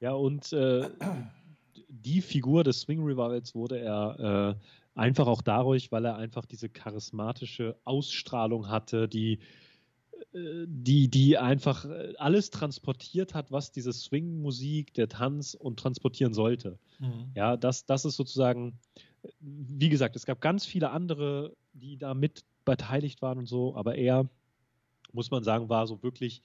Ja, 0.00 0.12
und 0.12 0.54
äh, 0.54 0.88
die 1.88 2.22
Figur 2.22 2.64
des 2.64 2.80
Swing 2.80 3.02
Revivals 3.02 3.54
wurde 3.54 3.78
er 3.78 4.56
äh, 4.56 4.87
einfach 4.98 5.26
auch 5.26 5.42
dadurch, 5.42 5.92
weil 5.92 6.04
er 6.04 6.16
einfach 6.16 6.44
diese 6.46 6.68
charismatische 6.68 7.76
Ausstrahlung 7.84 8.68
hatte, 8.68 9.08
die, 9.08 9.38
äh, 10.32 10.64
die, 10.66 11.08
die 11.08 11.38
einfach 11.38 11.84
äh, 11.84 12.14
alles 12.18 12.50
transportiert 12.50 13.34
hat, 13.34 13.50
was 13.52 13.72
diese 13.72 13.92
Swing-Musik, 13.92 14.94
der 14.94 15.08
Tanz 15.08 15.54
und 15.54 15.78
transportieren 15.78 16.34
sollte. 16.34 16.78
Ja, 17.34 17.56
das, 17.56 17.86
das 17.86 18.04
ist 18.04 18.16
sozusagen, 18.16 18.78
äh, 19.22 19.28
wie 19.40 19.88
gesagt, 19.88 20.16
es 20.16 20.26
gab 20.26 20.40
ganz 20.40 20.66
viele 20.66 20.90
andere, 20.90 21.56
die 21.72 21.96
da 21.96 22.14
mit 22.14 22.44
beteiligt 22.64 23.22
waren 23.22 23.38
und 23.38 23.46
so, 23.46 23.76
aber 23.76 23.94
er, 23.94 24.28
muss 25.12 25.30
man 25.30 25.42
sagen, 25.44 25.68
war 25.68 25.86
so 25.86 26.02
wirklich 26.02 26.42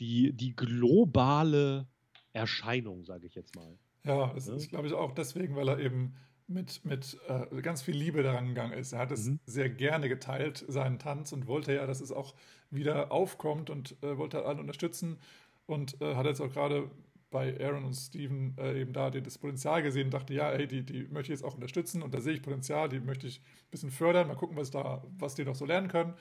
die, 0.00 0.32
die 0.32 0.56
globale 0.56 1.86
Erscheinung, 2.32 3.04
sage 3.04 3.26
ich 3.26 3.34
jetzt 3.34 3.54
mal. 3.54 3.78
Ja, 4.04 4.32
es 4.34 4.46
Ja. 4.46 4.54
ist, 4.54 4.68
glaube 4.70 4.86
ich, 4.86 4.94
auch 4.94 5.12
deswegen, 5.12 5.54
weil 5.56 5.68
er 5.68 5.78
eben 5.78 6.14
mit, 6.50 6.84
mit 6.84 7.18
äh, 7.28 7.62
ganz 7.62 7.82
viel 7.82 7.96
Liebe 7.96 8.22
daran 8.22 8.48
gegangen 8.48 8.72
ist. 8.72 8.92
Er 8.92 9.00
hat 9.00 9.12
es 9.12 9.26
Mhm. 9.26 9.38
sehr 9.46 9.70
gerne 9.70 10.08
geteilt, 10.08 10.64
seinen 10.68 10.98
Tanz, 10.98 11.32
und 11.32 11.46
wollte 11.46 11.72
ja, 11.74 11.86
dass 11.86 12.00
es 12.00 12.12
auch 12.12 12.34
wieder 12.70 13.12
aufkommt 13.12 13.70
und 13.70 13.96
äh, 14.02 14.18
wollte 14.18 14.44
alle 14.44 14.60
unterstützen. 14.60 15.18
Und 15.66 16.00
äh, 16.02 16.16
hat 16.16 16.26
jetzt 16.26 16.40
auch 16.40 16.52
gerade 16.52 16.90
bei 17.30 17.56
Aaron 17.64 17.84
und 17.84 17.94
Steven 17.94 18.56
äh, 18.58 18.80
eben 18.80 18.92
da 18.92 19.10
das 19.10 19.38
Potenzial 19.38 19.82
gesehen 19.82 20.06
und 20.06 20.14
dachte, 20.14 20.34
ja, 20.34 20.50
ey, 20.50 20.66
die, 20.66 20.82
die 20.84 21.04
möchte 21.04 21.32
ich 21.32 21.38
jetzt 21.40 21.44
auch 21.44 21.54
unterstützen 21.54 22.02
und 22.02 22.12
da 22.12 22.20
sehe 22.20 22.34
ich 22.34 22.42
Potenzial, 22.42 22.88
die 22.88 22.98
möchte 23.00 23.28
ich 23.28 23.38
ein 23.40 23.70
bisschen 23.70 23.90
fördern, 23.92 24.26
mal 24.26 24.34
gucken, 24.36 24.56
was, 24.56 24.70
da, 24.72 25.02
was 25.18 25.36
die 25.36 25.44
noch 25.44 25.54
so 25.54 25.64
lernen 25.64 25.86
können. 25.88 26.14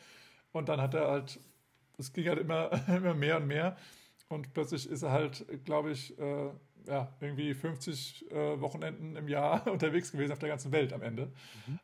Und 0.52 0.70
dann 0.70 0.82
hat 0.82 0.94
er 0.94 1.08
halt, 1.10 1.40
es 1.98 2.14
ging 2.14 2.28
halt 2.28 2.40
immer, 2.40 2.72
immer 2.90 3.14
mehr 3.16 3.38
und 3.38 3.48
mehr. 3.48 3.78
Und 4.28 4.54
plötzlich 4.54 4.88
ist 4.90 5.02
er 5.04 5.12
halt, 5.12 5.46
glaube 5.66 5.92
ich, 5.92 6.18
äh, 6.20 6.52
ja, 6.90 7.14
irgendwie 7.20 7.54
50 7.54 8.32
äh, 8.32 8.60
Wochenenden 8.62 9.16
im 9.16 9.28
Jahr 9.28 9.68
unterwegs 9.72 10.12
gewesen 10.12 10.32
auf 10.32 10.40
der 10.40 10.50
ganzen 10.50 10.72
Welt 10.72 10.92
am 10.92 11.02
Ende. 11.02 11.32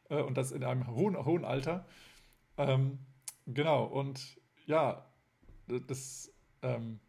Äh, 0.10 0.22
und 0.22 0.36
das 0.36 0.52
in 0.52 0.64
einem 0.64 0.88
hohen, 0.88 1.24
hohen 1.24 1.46
Alter. 1.46 1.86
Ähm, 2.58 3.00
genau, 3.46 3.86
und 3.86 4.38
ja, 4.66 5.06
das, 5.88 6.32
ähm, 6.64 7.00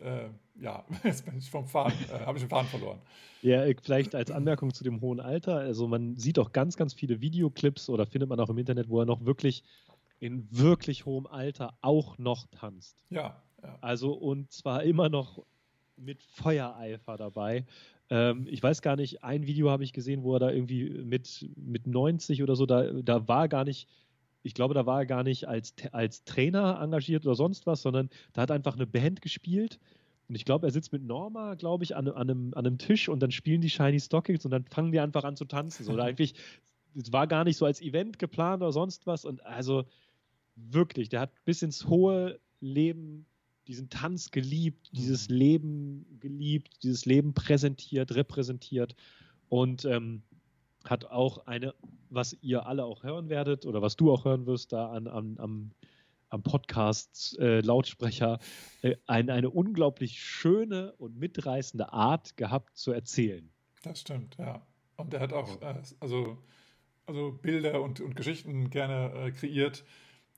äh, 0.00 0.28
ja, 0.60 0.84
jetzt 1.04 1.24
bin 1.24 1.36
ich 1.38 1.50
vom 1.50 1.66
Faden, 1.66 1.98
äh, 2.10 2.24
habe 2.24 2.38
ich 2.38 2.44
den 2.44 2.50
Faden 2.50 2.68
verloren. 2.68 3.00
Ja, 3.42 3.64
vielleicht 3.82 4.14
als 4.14 4.30
Anmerkung 4.30 4.72
zu 4.72 4.84
dem 4.84 5.00
hohen 5.00 5.20
Alter. 5.20 5.56
Also 5.56 5.88
man 5.88 6.16
sieht 6.16 6.38
auch 6.38 6.52
ganz, 6.52 6.76
ganz 6.76 6.94
viele 6.94 7.20
Videoclips 7.20 7.88
oder 7.88 8.06
findet 8.06 8.28
man 8.28 8.38
auch 8.40 8.50
im 8.50 8.58
Internet, 8.58 8.88
wo 8.88 9.00
er 9.00 9.06
noch 9.06 9.24
wirklich 9.24 9.64
in 10.20 10.48
wirklich 10.50 11.04
hohem 11.04 11.26
Alter 11.26 11.78
auch 11.80 12.18
noch 12.18 12.46
tanzt. 12.48 12.96
Ja, 13.10 13.42
ja. 13.62 13.78
Also 13.80 14.12
und 14.12 14.50
zwar 14.50 14.82
immer 14.82 15.08
noch 15.08 15.44
mit 15.98 16.22
Feuereifer 16.22 17.16
dabei. 17.16 17.64
Ähm, 18.10 18.46
ich 18.48 18.62
weiß 18.62 18.82
gar 18.82 18.96
nicht, 18.96 19.22
ein 19.22 19.46
Video 19.46 19.70
habe 19.70 19.84
ich 19.84 19.92
gesehen, 19.92 20.22
wo 20.22 20.34
er 20.34 20.40
da 20.40 20.50
irgendwie 20.50 20.88
mit, 20.88 21.48
mit 21.56 21.86
90 21.86 22.42
oder 22.42 22.56
so, 22.56 22.66
da, 22.66 22.90
da 22.92 23.28
war 23.28 23.48
gar 23.48 23.64
nicht, 23.64 23.88
ich 24.42 24.54
glaube, 24.54 24.74
da 24.74 24.86
war 24.86 25.00
er 25.00 25.06
gar 25.06 25.22
nicht 25.22 25.46
als, 25.46 25.74
als 25.92 26.24
Trainer 26.24 26.80
engagiert 26.80 27.26
oder 27.26 27.34
sonst 27.34 27.66
was, 27.66 27.82
sondern 27.82 28.08
da 28.32 28.42
hat 28.42 28.50
einfach 28.50 28.76
eine 28.76 28.86
Band 28.86 29.20
gespielt. 29.20 29.78
Und 30.28 30.34
ich 30.34 30.44
glaube, 30.44 30.66
er 30.66 30.70
sitzt 30.70 30.92
mit 30.92 31.02
Norma, 31.02 31.54
glaube 31.54 31.84
ich, 31.84 31.96
an, 31.96 32.06
an, 32.08 32.30
einem, 32.30 32.54
an 32.54 32.66
einem 32.66 32.78
Tisch 32.78 33.08
und 33.08 33.20
dann 33.20 33.30
spielen 33.30 33.60
die 33.60 33.70
Shiny 33.70 33.98
Stockings 33.98 34.44
und 34.44 34.50
dann 34.50 34.64
fangen 34.64 34.92
die 34.92 35.00
einfach 35.00 35.24
an 35.24 35.36
zu 35.36 35.46
tanzen. 35.46 35.84
So, 35.84 35.92
oder 35.92 36.04
eigentlich, 36.04 36.34
es 36.94 37.12
war 37.12 37.26
gar 37.26 37.44
nicht 37.44 37.56
so 37.56 37.64
als 37.64 37.80
Event 37.80 38.18
geplant 38.18 38.62
oder 38.62 38.72
sonst 38.72 39.06
was. 39.06 39.24
Und 39.24 39.44
also 39.46 39.84
wirklich, 40.54 41.08
der 41.08 41.20
hat 41.20 41.32
bis 41.44 41.62
ins 41.62 41.86
hohe 41.86 42.38
Leben 42.60 43.26
diesen 43.68 43.90
Tanz 43.90 44.30
geliebt, 44.30 44.90
dieses 44.92 45.28
Leben 45.28 46.18
geliebt, 46.20 46.82
dieses 46.82 47.04
Leben 47.04 47.34
präsentiert, 47.34 48.14
repräsentiert 48.14 48.96
und 49.48 49.84
ähm, 49.84 50.22
hat 50.84 51.04
auch 51.04 51.46
eine, 51.46 51.74
was 52.08 52.36
ihr 52.40 52.66
alle 52.66 52.84
auch 52.84 53.02
hören 53.02 53.28
werdet 53.28 53.66
oder 53.66 53.82
was 53.82 53.96
du 53.96 54.10
auch 54.10 54.24
hören 54.24 54.46
wirst 54.46 54.72
da 54.72 54.90
an, 54.90 55.06
an, 55.06 55.36
am, 55.38 55.70
am 56.30 56.42
Podcast 56.42 57.38
äh, 57.38 57.60
Lautsprecher, 57.60 58.38
äh, 58.80 58.96
ein, 59.06 59.28
eine 59.28 59.50
unglaublich 59.50 60.22
schöne 60.22 60.94
und 60.96 61.18
mitreißende 61.18 61.92
Art 61.92 62.38
gehabt 62.38 62.78
zu 62.78 62.92
erzählen. 62.92 63.50
Das 63.82 64.00
stimmt, 64.00 64.36
ja. 64.38 64.66
Und 64.96 65.12
er 65.12 65.20
hat 65.20 65.34
auch 65.34 65.60
äh, 65.60 65.74
also, 66.00 66.38
also 67.04 67.32
Bilder 67.32 67.82
und, 67.82 68.00
und 68.00 68.16
Geschichten 68.16 68.70
gerne 68.70 69.12
äh, 69.14 69.30
kreiert, 69.30 69.84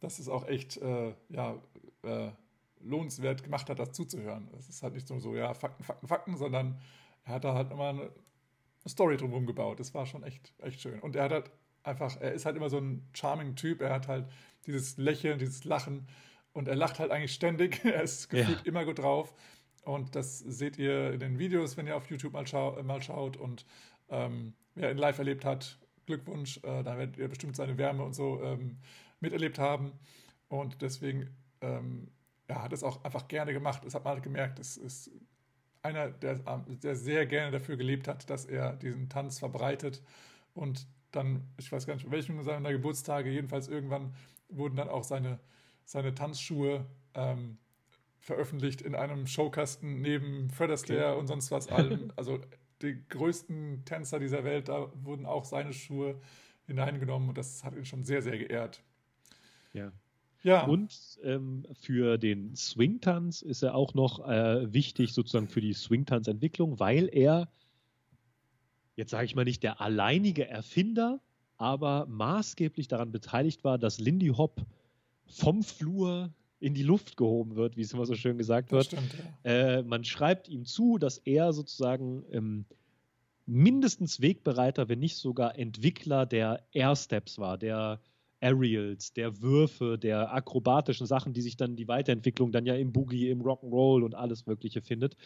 dass 0.00 0.18
es 0.18 0.28
auch 0.28 0.48
echt 0.48 0.78
äh, 0.78 1.14
ja, 1.28 1.62
lohnenswert 2.80 3.42
gemacht 3.42 3.68
hat, 3.70 3.78
das 3.78 3.92
zuzuhören. 3.92 4.48
Es 4.58 4.68
ist 4.68 4.82
halt 4.82 4.94
nicht 4.94 5.08
nur 5.10 5.20
so, 5.20 5.34
ja, 5.36 5.52
Fakten, 5.54 5.84
Fakten, 5.84 6.06
Fakten, 6.08 6.36
sondern 6.36 6.80
er 7.24 7.34
hat 7.34 7.44
da 7.44 7.54
halt 7.54 7.70
immer 7.70 7.88
eine 7.90 8.10
Story 8.88 9.16
drumherum 9.16 9.46
gebaut. 9.46 9.80
Das 9.80 9.92
war 9.94 10.06
schon 10.06 10.22
echt, 10.22 10.52
echt 10.58 10.80
schön. 10.80 11.00
Und 11.00 11.16
er 11.16 11.24
hat 11.24 11.32
halt 11.32 11.50
einfach, 11.82 12.16
er 12.20 12.32
ist 12.32 12.46
halt 12.46 12.56
immer 12.56 12.70
so 12.70 12.78
ein 12.78 13.06
charming 13.12 13.54
Typ. 13.56 13.80
Er 13.80 13.92
hat 13.92 14.08
halt 14.08 14.26
dieses 14.66 14.96
Lächeln, 14.96 15.38
dieses 15.38 15.64
Lachen 15.64 16.06
und 16.52 16.68
er 16.68 16.76
lacht 16.76 16.98
halt 16.98 17.10
eigentlich 17.10 17.32
ständig. 17.34 17.80
er 17.84 18.02
ist 18.02 18.28
gefühlt 18.30 18.58
Ja. 18.60 18.64
immer 18.64 18.84
gut 18.84 18.98
drauf. 18.98 19.34
Und 19.84 20.14
das 20.14 20.38
seht 20.38 20.78
ihr 20.78 21.12
in 21.12 21.20
den 21.20 21.38
Videos, 21.38 21.76
wenn 21.76 21.86
ihr 21.86 21.96
auf 21.96 22.10
YouTube 22.10 22.32
mal, 22.32 22.46
schau 22.46 22.76
äh, 22.76 22.82
mal 22.82 23.02
schaut. 23.02 23.36
Und 23.36 23.64
ähm, 24.08 24.54
wer 24.74 24.90
ihn 24.90 24.98
live 24.98 25.18
erlebt 25.18 25.44
hat, 25.44 25.78
Glückwunsch. 26.06 26.58
Äh, 26.58 26.82
da 26.82 26.96
werdet 26.98 27.16
ihr 27.18 27.28
bestimmt 27.28 27.56
seine 27.56 27.76
Wärme 27.78 28.02
und 28.04 28.14
so 28.14 28.42
ähm, 28.42 28.78
miterlebt 29.20 29.58
haben. 29.58 29.92
Und 30.48 30.82
deswegen 30.82 31.30
ähm, 31.60 32.08
ja, 32.50 32.62
hat 32.62 32.72
es 32.72 32.82
auch 32.82 33.04
einfach 33.04 33.28
gerne 33.28 33.52
gemacht. 33.52 33.84
Das 33.84 33.94
hat 33.94 34.04
man 34.04 34.14
halt 34.14 34.24
gemerkt. 34.24 34.58
Es 34.58 34.76
ist 34.76 35.10
einer, 35.82 36.10
der, 36.10 36.34
der 36.66 36.96
sehr 36.96 37.24
gerne 37.24 37.52
dafür 37.52 37.76
gelebt 37.76 38.08
hat, 38.08 38.28
dass 38.28 38.44
er 38.44 38.74
diesen 38.74 39.08
Tanz 39.08 39.38
verbreitet. 39.38 40.02
Und 40.52 40.88
dann, 41.12 41.46
ich 41.58 41.70
weiß 41.70 41.86
gar 41.86 41.94
nicht, 41.94 42.06
bei 42.06 42.10
welchem 42.10 42.42
seiner 42.42 42.72
Geburtstage, 42.72 43.30
jedenfalls 43.30 43.68
irgendwann 43.68 44.14
wurden 44.48 44.74
dann 44.74 44.88
auch 44.88 45.04
seine, 45.04 45.38
seine 45.84 46.12
Tanzschuhe 46.12 46.86
ähm, 47.14 47.56
veröffentlicht 48.18 48.82
in 48.82 48.96
einem 48.96 49.28
Showkasten 49.28 50.02
neben 50.02 50.50
Fred 50.50 50.72
Astaire 50.72 51.16
und 51.18 51.28
sonst 51.28 51.52
was 51.52 51.68
allem. 51.68 52.12
Also 52.16 52.40
die 52.82 53.00
größten 53.10 53.84
Tänzer 53.84 54.18
dieser 54.18 54.42
Welt, 54.42 54.68
da 54.68 54.90
wurden 55.04 55.24
auch 55.24 55.44
seine 55.44 55.72
Schuhe 55.72 56.20
hineingenommen 56.66 57.28
und 57.28 57.38
das 57.38 57.62
hat 57.62 57.76
ihn 57.76 57.84
schon 57.84 58.02
sehr, 58.02 58.22
sehr 58.22 58.38
geehrt. 58.38 58.82
Ja. 59.72 59.92
Ja, 60.42 60.64
Und 60.66 61.18
ähm, 61.22 61.66
für 61.74 62.16
den 62.16 62.56
Swing-Tanz 62.56 63.42
ist 63.42 63.62
er 63.62 63.74
auch 63.74 63.94
noch 63.94 64.26
äh, 64.26 64.72
wichtig, 64.72 65.12
sozusagen 65.12 65.48
für 65.48 65.60
die 65.60 65.74
Swing-Tanz-Entwicklung, 65.74 66.80
weil 66.80 67.08
er, 67.12 67.48
jetzt 68.96 69.10
sage 69.10 69.26
ich 69.26 69.34
mal 69.34 69.44
nicht 69.44 69.62
der 69.62 69.80
alleinige 69.80 70.48
Erfinder, 70.48 71.20
aber 71.58 72.06
maßgeblich 72.06 72.88
daran 72.88 73.12
beteiligt 73.12 73.64
war, 73.64 73.76
dass 73.76 74.00
Lindy 74.00 74.28
Hop 74.28 74.62
vom 75.26 75.62
Flur 75.62 76.30
in 76.58 76.74
die 76.74 76.82
Luft 76.82 77.16
gehoben 77.16 77.56
wird, 77.56 77.76
wie 77.76 77.82
es 77.82 77.92
immer 77.92 78.06
so 78.06 78.14
schön 78.14 78.38
gesagt 78.38 78.72
das 78.72 78.92
wird. 78.92 79.02
stimmt. 79.02 79.14
Ja. 79.44 79.50
Äh, 79.78 79.82
man 79.82 80.04
schreibt 80.04 80.48
ihm 80.48 80.64
zu, 80.64 80.96
dass 80.98 81.18
er 81.18 81.52
sozusagen 81.52 82.24
ähm, 82.30 82.64
mindestens 83.46 84.20
Wegbereiter, 84.20 84.88
wenn 84.88 85.00
nicht 85.00 85.16
sogar 85.16 85.58
Entwickler 85.58 86.24
der 86.24 86.64
Air-Steps 86.72 87.38
war, 87.38 87.58
der 87.58 88.00
Aerials, 88.40 89.12
der 89.12 89.42
Würfe, 89.42 89.98
der 89.98 90.32
akrobatischen 90.32 91.06
Sachen, 91.06 91.32
die 91.32 91.42
sich 91.42 91.56
dann 91.56 91.76
die 91.76 91.88
Weiterentwicklung 91.88 92.52
dann 92.52 92.66
ja 92.66 92.74
im 92.74 92.92
Boogie, 92.92 93.30
im 93.30 93.42
Rock'n'Roll 93.42 94.02
und 94.02 94.14
alles 94.14 94.46
Mögliche 94.46 94.80
findet. 94.82 95.16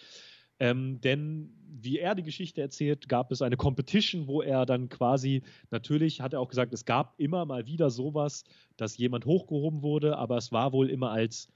Ähm, 0.61 1.01
denn 1.01 1.53
wie 1.67 1.99
er 1.99 2.15
die 2.15 2.23
Geschichte 2.23 2.61
erzählt, 2.61 3.09
gab 3.09 3.33
es 3.33 3.43
eine 3.43 3.57
Competition, 3.57 4.29
wo 4.29 4.41
er 4.41 4.67
dann 4.67 4.89
quasi, 4.89 5.43
natürlich 5.71 6.21
hat 6.21 6.33
er 6.33 6.41
auch 6.41 6.49
gesagt, 6.49 6.73
es 6.73 6.85
gab 6.85 7.19
immer 7.19 7.45
mal 7.45 7.67
wieder 7.67 7.91
sowas, 7.91 8.45
dass 8.77 8.97
jemand 8.97 9.27
hochgehoben 9.27 9.83
wurde, 9.83 10.17
aber 10.17 10.37
es 10.37 10.53
war 10.53 10.73
wohl 10.73 10.91
immer 10.91 11.11
als 11.11 11.49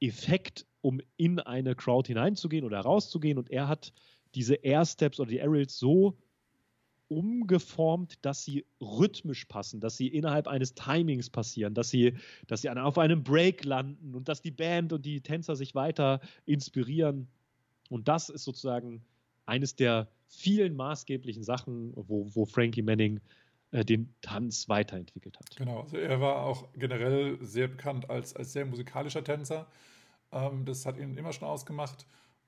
Effekt, 0.00 0.66
um 0.80 1.00
in 1.16 1.40
eine 1.40 1.74
Crowd 1.74 2.06
hineinzugehen 2.06 2.64
oder 2.64 2.78
herauszugehen. 2.78 3.38
Und 3.38 3.50
er 3.50 3.66
hat 3.66 3.92
diese 4.34 4.54
Air 4.54 4.84
Steps 4.84 5.18
oder 5.18 5.30
die 5.30 5.40
Aerials 5.40 5.78
so 5.78 6.16
umgeformt, 7.08 8.24
dass 8.24 8.44
sie 8.44 8.66
rhythmisch 8.80 9.44
passen, 9.44 9.80
dass 9.80 9.96
sie 9.96 10.08
innerhalb 10.08 10.48
eines 10.48 10.74
Timings 10.74 11.30
passieren, 11.30 11.74
dass 11.74 11.90
sie, 11.90 12.14
dass 12.46 12.62
sie 12.62 12.70
auf 12.70 12.98
einem 12.98 13.22
Break 13.22 13.64
landen 13.64 14.14
und 14.14 14.28
dass 14.28 14.42
die 14.42 14.50
Band 14.50 14.92
und 14.92 15.06
die 15.06 15.20
Tänzer 15.20 15.56
sich 15.56 15.74
weiter 15.74 16.20
inspirieren. 16.44 17.28
Und 17.90 18.08
das 18.08 18.28
ist 18.28 18.44
sozusagen 18.44 19.04
eines 19.46 19.76
der 19.76 20.08
vielen 20.28 20.74
maßgeblichen 20.74 21.44
Sachen, 21.44 21.92
wo, 21.94 22.28
wo 22.34 22.44
Frankie 22.44 22.82
Manning 22.82 23.20
äh, 23.70 23.84
den 23.84 24.12
Tanz 24.22 24.68
weiterentwickelt 24.68 25.38
hat. 25.38 25.56
Genau, 25.56 25.82
also 25.82 25.96
er 25.96 26.20
war 26.20 26.44
auch 26.44 26.68
generell 26.74 27.38
sehr 27.40 27.68
bekannt 27.68 28.10
als, 28.10 28.34
als 28.34 28.52
sehr 28.52 28.66
musikalischer 28.66 29.22
Tänzer. 29.22 29.66
Ähm, 30.32 30.64
das 30.64 30.86
hat 30.86 30.98
ihn 30.98 31.16
immer 31.16 31.32
schon 31.32 31.46
ausgemacht. 31.46 32.06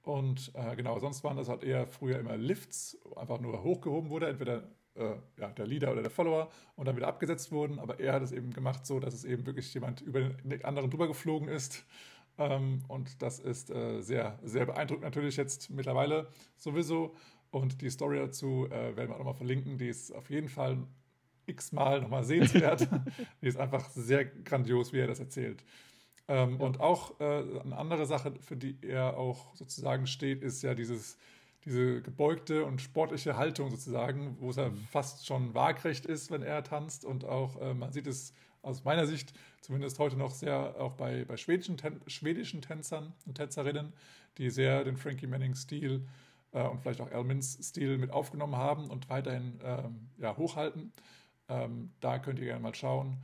Und 0.08 0.52
äh, 0.54 0.74
genau, 0.74 0.98
sonst 1.00 1.22
waren 1.22 1.36
das 1.36 1.50
halt 1.50 1.62
eher 1.62 1.86
früher 1.86 2.18
immer 2.18 2.34
Lifts, 2.38 2.96
einfach 3.14 3.40
nur 3.40 3.62
hochgehoben 3.62 4.08
wurde, 4.08 4.28
entweder 4.28 4.62
äh, 4.94 5.16
ja, 5.36 5.48
der 5.48 5.66
Leader 5.66 5.92
oder 5.92 6.00
der 6.00 6.10
Follower 6.10 6.48
und 6.76 6.88
dann 6.88 6.96
wieder 6.96 7.08
abgesetzt 7.08 7.52
wurden. 7.52 7.78
Aber 7.78 8.00
er 8.00 8.14
hat 8.14 8.22
es 8.22 8.32
eben 8.32 8.50
gemacht 8.50 8.86
so, 8.86 9.00
dass 9.00 9.12
es 9.12 9.26
eben 9.26 9.44
wirklich 9.44 9.74
jemand 9.74 10.00
über 10.00 10.20
den 10.20 10.64
anderen 10.64 10.88
drüber 10.88 11.08
geflogen 11.08 11.48
ist. 11.48 11.84
Ähm, 12.38 12.80
und 12.88 13.20
das 13.20 13.38
ist 13.38 13.68
äh, 13.70 14.00
sehr, 14.00 14.38
sehr 14.42 14.64
beeindruckend 14.64 15.04
natürlich 15.04 15.36
jetzt 15.36 15.68
mittlerweile 15.68 16.28
sowieso. 16.56 17.14
Und 17.50 17.82
die 17.82 17.90
Story 17.90 18.16
dazu 18.16 18.64
äh, 18.70 18.96
werden 18.96 19.10
wir 19.10 19.16
auch 19.16 19.18
nochmal 19.18 19.34
verlinken. 19.34 19.76
Die 19.76 19.88
ist 19.88 20.10
auf 20.12 20.30
jeden 20.30 20.48
Fall 20.48 20.78
x-mal 21.44 22.00
nochmal 22.00 22.24
sehenswert. 22.24 22.88
die 23.42 23.46
ist 23.46 23.58
einfach 23.58 23.86
sehr 23.90 24.24
grandios, 24.24 24.90
wie 24.94 25.00
er 25.00 25.06
das 25.06 25.20
erzählt. 25.20 25.62
Ähm, 26.28 26.60
Und 26.60 26.80
auch 26.80 27.18
äh, 27.20 27.24
eine 27.60 27.76
andere 27.76 28.06
Sache, 28.06 28.34
für 28.40 28.56
die 28.56 28.76
er 28.82 29.16
auch 29.16 29.54
sozusagen 29.54 30.06
steht, 30.06 30.42
ist 30.42 30.62
ja 30.62 30.74
dieses, 30.74 31.16
diese 31.64 32.02
gebeugte 32.02 32.64
und 32.64 32.80
sportliche 32.82 33.36
Haltung 33.36 33.70
sozusagen, 33.70 34.36
wo 34.40 34.50
es 34.50 34.56
ja 34.56 34.70
fast 34.90 35.26
schon 35.26 35.54
waagrecht 35.54 36.06
ist, 36.06 36.30
wenn 36.30 36.42
er 36.42 36.62
tanzt. 36.64 37.04
Und 37.04 37.24
auch, 37.24 37.60
äh, 37.60 37.74
man 37.74 37.92
sieht 37.92 38.06
es 38.06 38.34
aus 38.62 38.84
meiner 38.84 39.06
Sicht 39.06 39.32
zumindest 39.60 39.98
heute 39.98 40.16
noch 40.16 40.32
sehr 40.32 40.76
auch 40.78 40.92
bei, 40.94 41.24
bei 41.24 41.36
schwedischen, 41.36 41.76
Tän 41.76 42.00
schwedischen 42.06 42.60
Tänzern 42.62 43.14
und 43.26 43.34
Tänzerinnen, 43.36 43.92
die 44.36 44.50
sehr 44.50 44.84
den 44.84 44.96
Frankie 44.96 45.26
Manning-Stil 45.26 46.06
äh, 46.52 46.62
und 46.66 46.80
vielleicht 46.82 47.00
auch 47.00 47.10
Elmins 47.10 47.58
Stil 47.62 47.98
mit 47.98 48.10
aufgenommen 48.10 48.56
haben 48.56 48.90
und 48.90 49.08
weiterhin 49.08 49.58
ähm, 49.64 50.08
ja, 50.18 50.36
hochhalten. 50.36 50.92
Ähm, 51.48 51.92
da 52.00 52.18
könnt 52.18 52.38
ihr 52.38 52.44
gerne 52.46 52.60
mal 52.62 52.74
schauen. 52.74 53.16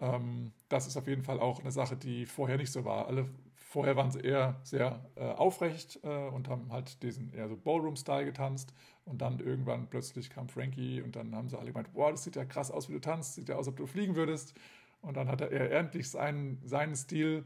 Ähm, 0.00 0.52
das 0.68 0.86
ist 0.86 0.96
auf 0.96 1.06
jeden 1.06 1.22
Fall 1.22 1.40
auch 1.40 1.60
eine 1.60 1.70
Sache, 1.72 1.96
die 1.96 2.26
vorher 2.26 2.56
nicht 2.56 2.72
so 2.72 2.84
war. 2.84 3.06
Alle 3.06 3.28
vorher 3.54 3.96
waren 3.96 4.10
sie 4.10 4.20
eher 4.20 4.60
sehr 4.62 5.04
äh, 5.16 5.24
aufrecht 5.24 6.00
äh, 6.02 6.28
und 6.28 6.48
haben 6.48 6.72
halt 6.72 7.02
diesen 7.02 7.32
eher 7.32 7.48
so 7.48 7.56
Ballroom-Style 7.56 8.24
getanzt. 8.24 8.72
Und 9.04 9.22
dann 9.22 9.38
irgendwann 9.38 9.88
plötzlich 9.88 10.30
kam 10.30 10.48
Frankie 10.48 11.00
und 11.02 11.14
dann 11.14 11.34
haben 11.34 11.48
sie 11.48 11.58
alle 11.58 11.68
gemeint, 11.72 11.92
boah, 11.92 12.10
das 12.10 12.24
sieht 12.24 12.36
ja 12.36 12.44
krass 12.44 12.70
aus, 12.70 12.88
wie 12.88 12.94
du 12.94 13.00
tanzt, 13.00 13.34
sieht 13.34 13.48
ja 13.48 13.54
aus, 13.54 13.60
als 13.60 13.68
ob 13.68 13.76
du 13.76 13.86
fliegen 13.86 14.16
würdest. 14.16 14.54
Und 15.00 15.16
dann 15.16 15.28
hat 15.28 15.40
er 15.40 15.70
endlich 15.72 16.10
seinen, 16.10 16.60
seinen 16.64 16.96
Stil 16.96 17.44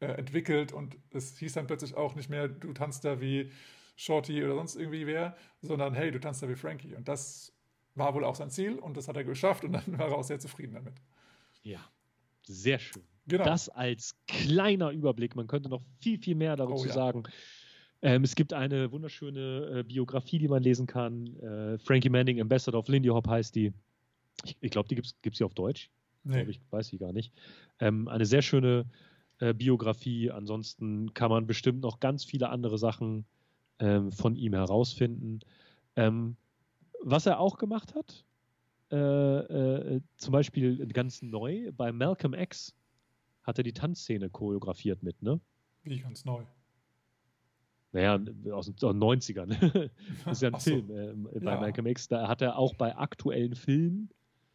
äh, 0.00 0.06
entwickelt 0.06 0.72
und 0.72 0.96
es 1.10 1.38
hieß 1.38 1.54
dann 1.54 1.66
plötzlich 1.66 1.94
auch 1.94 2.14
nicht 2.14 2.28
mehr, 2.28 2.48
du 2.48 2.72
tanzt 2.72 3.04
da 3.04 3.20
wie 3.20 3.50
Shorty 3.96 4.44
oder 4.44 4.54
sonst 4.54 4.76
irgendwie 4.76 5.06
wer, 5.06 5.36
sondern 5.62 5.94
hey, 5.94 6.10
du 6.10 6.20
tanzt 6.20 6.42
da 6.42 6.48
wie 6.48 6.56
Frankie. 6.56 6.94
Und 6.94 7.08
das 7.08 7.52
war 7.94 8.14
wohl 8.14 8.24
auch 8.24 8.34
sein 8.34 8.50
Ziel 8.50 8.78
und 8.78 8.96
das 8.96 9.08
hat 9.08 9.16
er 9.16 9.24
geschafft 9.24 9.64
und 9.64 9.72
dann 9.72 9.84
war 9.98 10.08
er 10.08 10.16
auch 10.16 10.24
sehr 10.24 10.38
zufrieden 10.38 10.74
damit. 10.74 10.94
Ja, 11.66 11.80
sehr 12.44 12.78
schön. 12.78 13.02
Genau. 13.26 13.44
Das 13.44 13.68
als 13.68 14.14
kleiner 14.28 14.90
Überblick. 14.92 15.34
Man 15.34 15.48
könnte 15.48 15.68
noch 15.68 15.82
viel, 16.00 16.16
viel 16.16 16.36
mehr 16.36 16.54
dazu 16.54 16.74
Oh 16.74 16.86
ja. 16.86 16.92
sagen. 16.92 17.24
Ähm, 18.02 18.22
es 18.22 18.36
gibt 18.36 18.52
eine 18.52 18.92
wunderschöne 18.92 19.80
äh, 19.80 19.82
Biografie, 19.82 20.38
die 20.38 20.46
man 20.46 20.62
lesen 20.62 20.86
kann. 20.86 21.26
Äh, 21.40 21.78
Frankie 21.78 22.08
Manning, 22.08 22.40
Ambassador 22.40 22.78
of 22.78 22.88
Lindy 22.88 23.08
Hop 23.08 23.26
heißt 23.26 23.56
die. 23.56 23.72
Ich, 24.44 24.56
ich 24.60 24.70
glaube, 24.70 24.88
die 24.88 24.94
gibt 24.94 25.08
es 25.24 25.38
hier 25.38 25.46
auf 25.46 25.54
Deutsch. 25.54 25.90
Nee. 26.22 26.34
Glaub 26.34 26.48
ich 26.48 26.60
weiß 26.70 26.92
ich 26.92 27.00
gar 27.00 27.12
nicht. 27.12 27.32
Ähm, 27.80 28.06
eine 28.06 28.26
sehr 28.26 28.42
schöne 28.42 28.84
äh, 29.40 29.52
Biografie. 29.52 30.30
Ansonsten 30.30 31.14
kann 31.14 31.30
man 31.30 31.48
bestimmt 31.48 31.80
noch 31.80 31.98
ganz 31.98 32.24
viele 32.24 32.50
andere 32.50 32.78
Sachen 32.78 33.24
ähm, 33.80 34.12
von 34.12 34.36
ihm 34.36 34.52
herausfinden. 34.54 35.40
Ähm, 35.96 36.36
was 37.02 37.26
er 37.26 37.40
auch 37.40 37.58
gemacht 37.58 37.96
hat, 37.96 38.24
äh, 38.90 38.96
äh, 39.96 40.00
zum 40.16 40.32
Beispiel 40.32 40.86
ganz 40.88 41.22
neu, 41.22 41.70
bei 41.72 41.92
Malcolm 41.92 42.34
X 42.34 42.74
hat 43.42 43.58
er 43.58 43.64
die 43.64 43.72
Tanzszene 43.72 44.28
choreografiert 44.30 45.02
mit, 45.02 45.20
ne? 45.22 45.40
Wie 45.82 45.98
ganz 46.00 46.24
neu. 46.24 46.42
Naja, 47.92 48.14
aus 48.16 48.24
den 48.24 48.52
aus 48.52 48.66
den 48.66 48.76
90ern. 48.76 49.90
das 50.24 50.32
ist 50.38 50.42
ja 50.42 50.48
ein 50.50 50.60
so. 50.60 50.70
Film 50.70 50.90
ähm, 50.90 51.28
bei 51.40 51.52
Ja. 51.52 51.60
Malcolm 51.60 51.86
X. 51.86 52.08
Da 52.08 52.28
hat 52.28 52.42
er 52.42 52.58
auch 52.58 52.74
bei 52.74 52.94
aktuellen 52.96 53.54
Filmen 53.54 54.10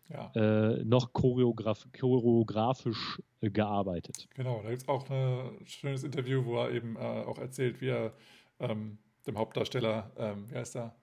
Ja, 0.10 0.32
äh, 0.36 0.84
noch 0.84 1.13
choreograf 1.13 1.88
choreografisch 1.98 3.22
äh, 3.39 3.50
gearbeitet. 3.50 4.28
genau. 4.36 4.62
Da 4.62 4.70
gibt 4.70 4.82
es 4.84 4.88
auch 4.88 5.10
ein 5.10 5.65
schönes 5.65 6.04
Interview, 6.04 6.46
wo 6.46 6.58
er 6.58 6.72
eben 6.72 6.96
äh, 6.98 7.00
auch 7.00 7.39
erzählt, 7.39 7.82
wie 7.82 7.88
er 7.89 8.13
ähm, 8.60 8.98
dem 9.26 9.38
Hauptdarsteller, 9.38 10.12
ähm, 10.17 10.50
wie 10.50 10.56
heißt 10.56 10.76
er? 10.76 10.96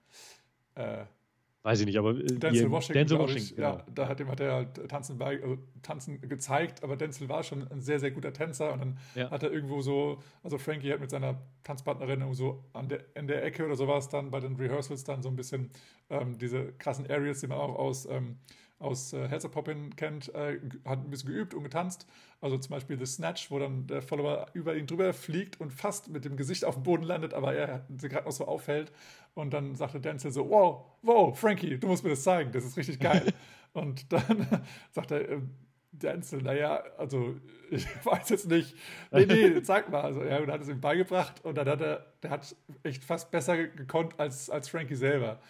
Weiß 1.63 1.81
ich 1.81 1.87
nicht, 1.87 1.99
aber 1.99 2.11
äh, 2.11 2.23
Denzel 2.23 2.71
Washington, 2.71 2.93
Denzel 2.95 3.19
Washington, 3.19 3.43
ich, 3.45 3.57
genau. 3.57 3.69
ja, 3.79 3.85
da 3.93 4.09
hat 4.09 4.21
ihm 4.21 4.29
hat 4.29 4.39
er 4.41 4.53
halt 4.55 4.89
Tanzen, 4.89 5.19
bei, 5.19 5.43
also 5.43 5.59
Tanzen 5.83 6.21
gezeigt, 6.21 6.85
aber 6.85 6.97
Denzel 6.97 7.29
war 7.29 7.43
schon 7.43 7.67
ein 7.71 7.81
sehr, 7.81 7.99
sehr 7.99 8.13
guter 8.13 8.33
Tänzer 8.33 8.73
und 8.73 8.79
dann 8.79 8.99
Ja. 9.17 9.31
hat 9.31 9.43
er 9.43 9.51
irgendwo 9.51 9.81
so, 9.81 10.21
also 10.45 10.57
Frankie 10.57 10.93
hat 10.93 11.01
mit 11.01 11.11
seiner 11.11 11.43
Tanzpartnerin 11.65 12.21
irgendwo 12.21 12.35
so 12.35 12.65
an 12.73 12.89
der, 12.89 13.01
in 13.17 13.27
der 13.27 13.45
Ecke 13.45 13.67
oder 13.67 13.75
sowas 13.75 14.09
dann 14.09 14.31
bei 14.31 14.39
den 14.41 14.55
Rehearsals 14.57 15.03
dann 15.03 15.21
so 15.23 15.29
ein 15.29 15.37
bisschen 15.37 15.71
ähm, 16.11 16.39
diese 16.39 16.73
krassen 16.75 17.11
Areas, 17.11 17.41
die 17.41 17.49
man 17.49 17.59
auch 17.59 17.75
aus, 17.75 18.07
ähm, 18.07 18.39
aus 18.79 19.13
äh, 19.13 19.29
Up 19.31 19.51
Poppin 19.51 19.95
kennt, 19.97 20.33
äh, 20.35 20.61
hat 20.85 21.05
ein 21.05 21.11
bisschen 21.11 21.31
geübt 21.31 21.55
und 21.55 21.65
getanzt. 21.65 22.07
Also 22.41 22.59
zum 22.59 22.71
Beispiel 22.71 22.99
The 22.99 23.07
Snatch, 23.07 23.51
wo 23.51 23.59
dann 23.59 23.87
der 23.87 24.03
Follower 24.03 24.47
über 24.53 24.77
ihn 24.77 24.87
drüber 24.87 25.13
fliegt 25.13 25.61
und 25.61 25.73
fast 25.73 26.09
mit 26.09 26.25
dem 26.25 26.37
Gesicht 26.37 26.65
auf 26.65 26.75
dem 26.75 26.85
Boden 26.85 27.03
landet, 27.03 27.35
aber 27.35 27.55
er 27.55 27.85
sie 27.97 28.09
gerade 28.09 28.27
noch 28.27 28.33
so 28.33 28.47
auffällt. 28.47 28.93
Und 29.35 29.53
dann 29.53 29.75
sagte 29.75 30.01
Denzel 30.01 30.31
so, 30.31 30.49
wow, 30.49 30.85
wow, 31.03 31.39
Frankie, 31.39 31.79
du 31.79 31.89
musst 31.89 32.05
mir 32.05 32.11
das 32.11 32.23
zeigen, 32.23 32.53
das 32.53 32.65
ist 32.65 32.77
richtig 32.77 33.01
geil. 33.01 33.33
und 33.73 34.13
dann 34.13 34.47
sagt 34.93 35.11
er, 35.11 35.29
ähm, 35.29 35.51
Denzel, 35.91 36.43
naja, 36.43 36.85
also 36.97 37.35
ich 37.71 37.87
weiß 38.05 38.29
jetzt 38.29 38.49
nicht. 38.49 38.77
Nee, 39.11 39.27
nee, 39.27 39.63
zeig 39.63 39.91
mal. 39.91 40.03
Also 40.03 40.21
er 40.21 40.47
hat 40.47 40.61
es 40.61 40.69
ihm 40.69 40.81
beigebracht 40.81 41.45
und 41.45 41.57
dann 41.59 41.69
hat 41.69 41.81
er, 41.81 42.07
der 42.23 42.31
hat 42.31 42.55
echt 42.83 43.05
fast 43.05 43.31
besser 43.31 43.57
gekonnt 43.67 44.19
als, 44.19 44.49
als 44.51 44.69
Frankie 44.69 44.95
selber. 44.95 45.41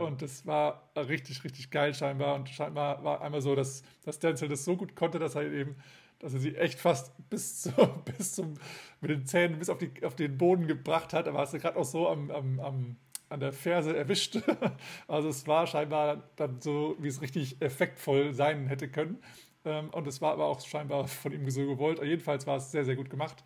Und 0.00 0.22
das 0.22 0.46
war 0.46 0.90
richtig, 0.96 1.42
richtig 1.44 1.70
geil 1.70 1.92
scheinbar. 1.94 2.36
Und 2.36 2.48
scheinbar 2.48 3.02
war 3.02 3.20
einmal 3.20 3.40
so, 3.42 3.54
dass, 3.54 3.82
dass 4.04 4.18
Denzel 4.20 4.48
das 4.48 4.64
so 4.64 4.76
gut 4.76 4.94
konnte, 4.94 5.18
dass 5.18 5.34
er 5.34 5.42
eben, 5.50 5.76
dass 6.20 6.34
er 6.34 6.40
sie 6.40 6.54
echt 6.56 6.78
fast 6.78 7.12
bis, 7.28 7.62
zu, 7.62 7.72
bis 8.16 8.34
zum, 8.34 8.54
mit 9.00 9.10
den 9.10 9.26
Zähnen 9.26 9.58
bis 9.58 9.68
auf, 9.68 9.78
die, 9.78 9.90
auf 10.04 10.14
den 10.14 10.38
Boden 10.38 10.66
gebracht 10.68 11.12
hat. 11.12 11.26
Aber 11.28 11.38
hast 11.38 11.52
du 11.54 11.58
gerade 11.58 11.76
auch 11.78 11.84
so 11.84 12.08
am, 12.08 12.30
am, 12.30 12.60
am, 12.60 12.96
an 13.28 13.40
der 13.40 13.52
Ferse 13.52 13.96
erwischt. 13.96 14.38
Also 15.08 15.28
es 15.28 15.46
war 15.46 15.66
scheinbar 15.66 16.30
dann 16.36 16.60
so, 16.60 16.96
wie 17.00 17.08
es 17.08 17.20
richtig 17.20 17.60
effektvoll 17.60 18.32
sein 18.34 18.66
hätte 18.68 18.88
können. 18.88 19.22
Ähm, 19.64 19.90
Und 19.90 20.06
es 20.06 20.20
war 20.20 20.32
aber 20.32 20.46
auch 20.46 20.60
scheinbar 20.60 21.08
von 21.08 21.32
ihm 21.32 21.48
so 21.50 21.66
gewollt. 21.66 22.00
Jedenfalls 22.02 22.46
war 22.46 22.56
es 22.56 22.70
sehr, 22.70 22.84
sehr 22.84 22.96
gut 22.96 23.10
gemacht. 23.10 23.42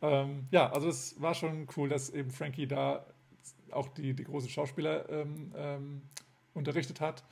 Ähm, 0.00 0.46
ja, 0.50 0.70
also 0.72 0.88
es 0.88 1.20
war 1.20 1.34
schon 1.34 1.66
cool, 1.76 1.88
dass 1.88 2.10
eben 2.10 2.30
Frankie 2.30 2.66
da 2.66 3.06
auch 3.74 3.88
die, 3.88 4.14
die 4.14 4.24
großen 4.24 4.48
Schauspieler 4.48 5.08
ähm, 5.10 5.52
ähm, 5.56 6.02
unterrichtet 6.54 7.00
hat 7.00 7.24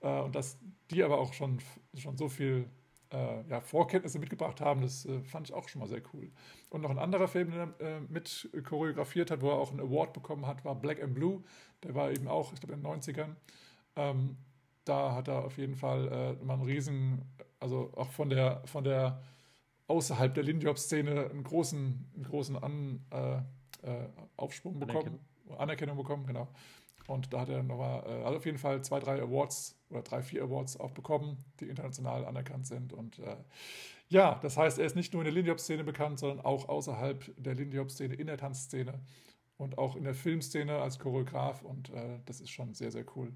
äh, 0.00 0.20
und 0.20 0.34
dass 0.34 0.58
die 0.90 1.02
aber 1.02 1.18
auch 1.18 1.32
schon, 1.32 1.58
schon 1.96 2.16
so 2.16 2.28
viel 2.28 2.68
äh, 3.12 3.42
ja, 3.48 3.60
Vorkenntnisse 3.60 4.18
mitgebracht 4.18 4.60
haben, 4.60 4.82
das 4.82 5.06
äh, 5.06 5.20
fand 5.22 5.48
ich 5.48 5.54
auch 5.54 5.68
schon 5.68 5.80
mal 5.80 5.88
sehr 5.88 6.02
cool. 6.12 6.30
Und 6.70 6.82
noch 6.82 6.90
ein 6.90 6.98
anderer 6.98 7.28
Film, 7.28 7.50
den 7.50 7.60
er 7.60 7.80
äh, 7.80 8.00
mit 8.08 8.50
choreografiert 8.64 9.30
hat, 9.30 9.42
wo 9.42 9.50
er 9.50 9.56
auch 9.56 9.70
einen 9.70 9.80
Award 9.80 10.12
bekommen 10.12 10.46
hat, 10.46 10.64
war 10.64 10.74
Black 10.74 11.02
and 11.02 11.14
Blue. 11.14 11.42
Der 11.82 11.94
war 11.94 12.10
eben 12.10 12.28
auch, 12.28 12.52
ich 12.52 12.60
glaube, 12.60 12.74
in 12.74 12.82
den 12.82 13.00
90ern. 13.00 13.36
Ähm, 13.96 14.36
da 14.84 15.14
hat 15.14 15.28
er 15.28 15.44
auf 15.44 15.58
jeden 15.58 15.76
Fall 15.76 16.08
äh, 16.40 16.44
mal 16.44 16.54
einen 16.54 16.62
riesen, 16.62 17.22
also 17.60 17.92
auch 17.96 18.10
von 18.10 18.30
der, 18.30 18.62
von 18.66 18.84
der 18.84 19.22
außerhalb 19.88 20.34
der 20.34 20.44
Lindy-Hop-Szene 20.44 21.30
einen 21.30 21.44
großen, 21.44 22.10
einen 22.14 22.24
großen 22.24 22.56
An, 22.56 23.04
äh, 23.10 23.36
äh, 23.88 24.08
Aufschwung 24.36 24.78
bekommen, 24.78 25.20
Anerkennung. 25.56 25.96
bekommen, 25.96 26.26
genau. 26.26 26.48
Und 27.06 27.32
da 27.32 27.40
hat 27.40 27.48
er 27.48 27.62
nochmal, 27.62 28.02
äh, 28.04 28.24
also 28.24 28.38
auf 28.38 28.46
jeden 28.46 28.58
Fall 28.58 28.82
zwei, 28.82 28.98
drei 29.00 29.20
Awards 29.20 29.78
oder 29.90 30.02
drei, 30.02 30.22
vier 30.22 30.42
Awards 30.42 30.78
auch 30.78 30.90
bekommen, 30.90 31.44
die 31.60 31.66
international 31.66 32.24
anerkannt 32.24 32.66
sind. 32.66 32.92
Und 32.92 33.18
äh, 33.20 33.36
ja, 34.08 34.38
das 34.42 34.56
heißt, 34.56 34.78
er 34.78 34.86
ist 34.86 34.96
nicht 34.96 35.12
nur 35.12 35.22
in 35.22 35.26
der 35.26 35.34
Lindy-Hop-Szene 35.34 35.84
bekannt, 35.84 36.18
sondern 36.18 36.44
auch 36.44 36.68
außerhalb 36.68 37.32
der 37.36 37.54
Lindy-Hop-Szene, 37.54 38.14
in 38.14 38.26
der 38.26 38.38
Tanzszene 38.38 39.00
und 39.56 39.78
auch 39.78 39.96
in 39.96 40.04
der 40.04 40.14
Filmszene 40.14 40.78
als 40.78 40.98
Choreograf. 40.98 41.62
Und 41.62 41.90
äh, 41.90 42.18
das 42.24 42.40
ist 42.40 42.50
schon 42.50 42.74
sehr, 42.74 42.90
sehr 42.90 43.04
cool. 43.16 43.32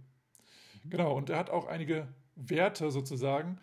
Genau, 0.85 1.17
und 1.17 1.31
er 1.31 1.39
hat 1.39 1.51
auch 1.51 1.67
einige 1.67 2.09
Werte 2.37 2.91
sozusagen, 2.91 3.59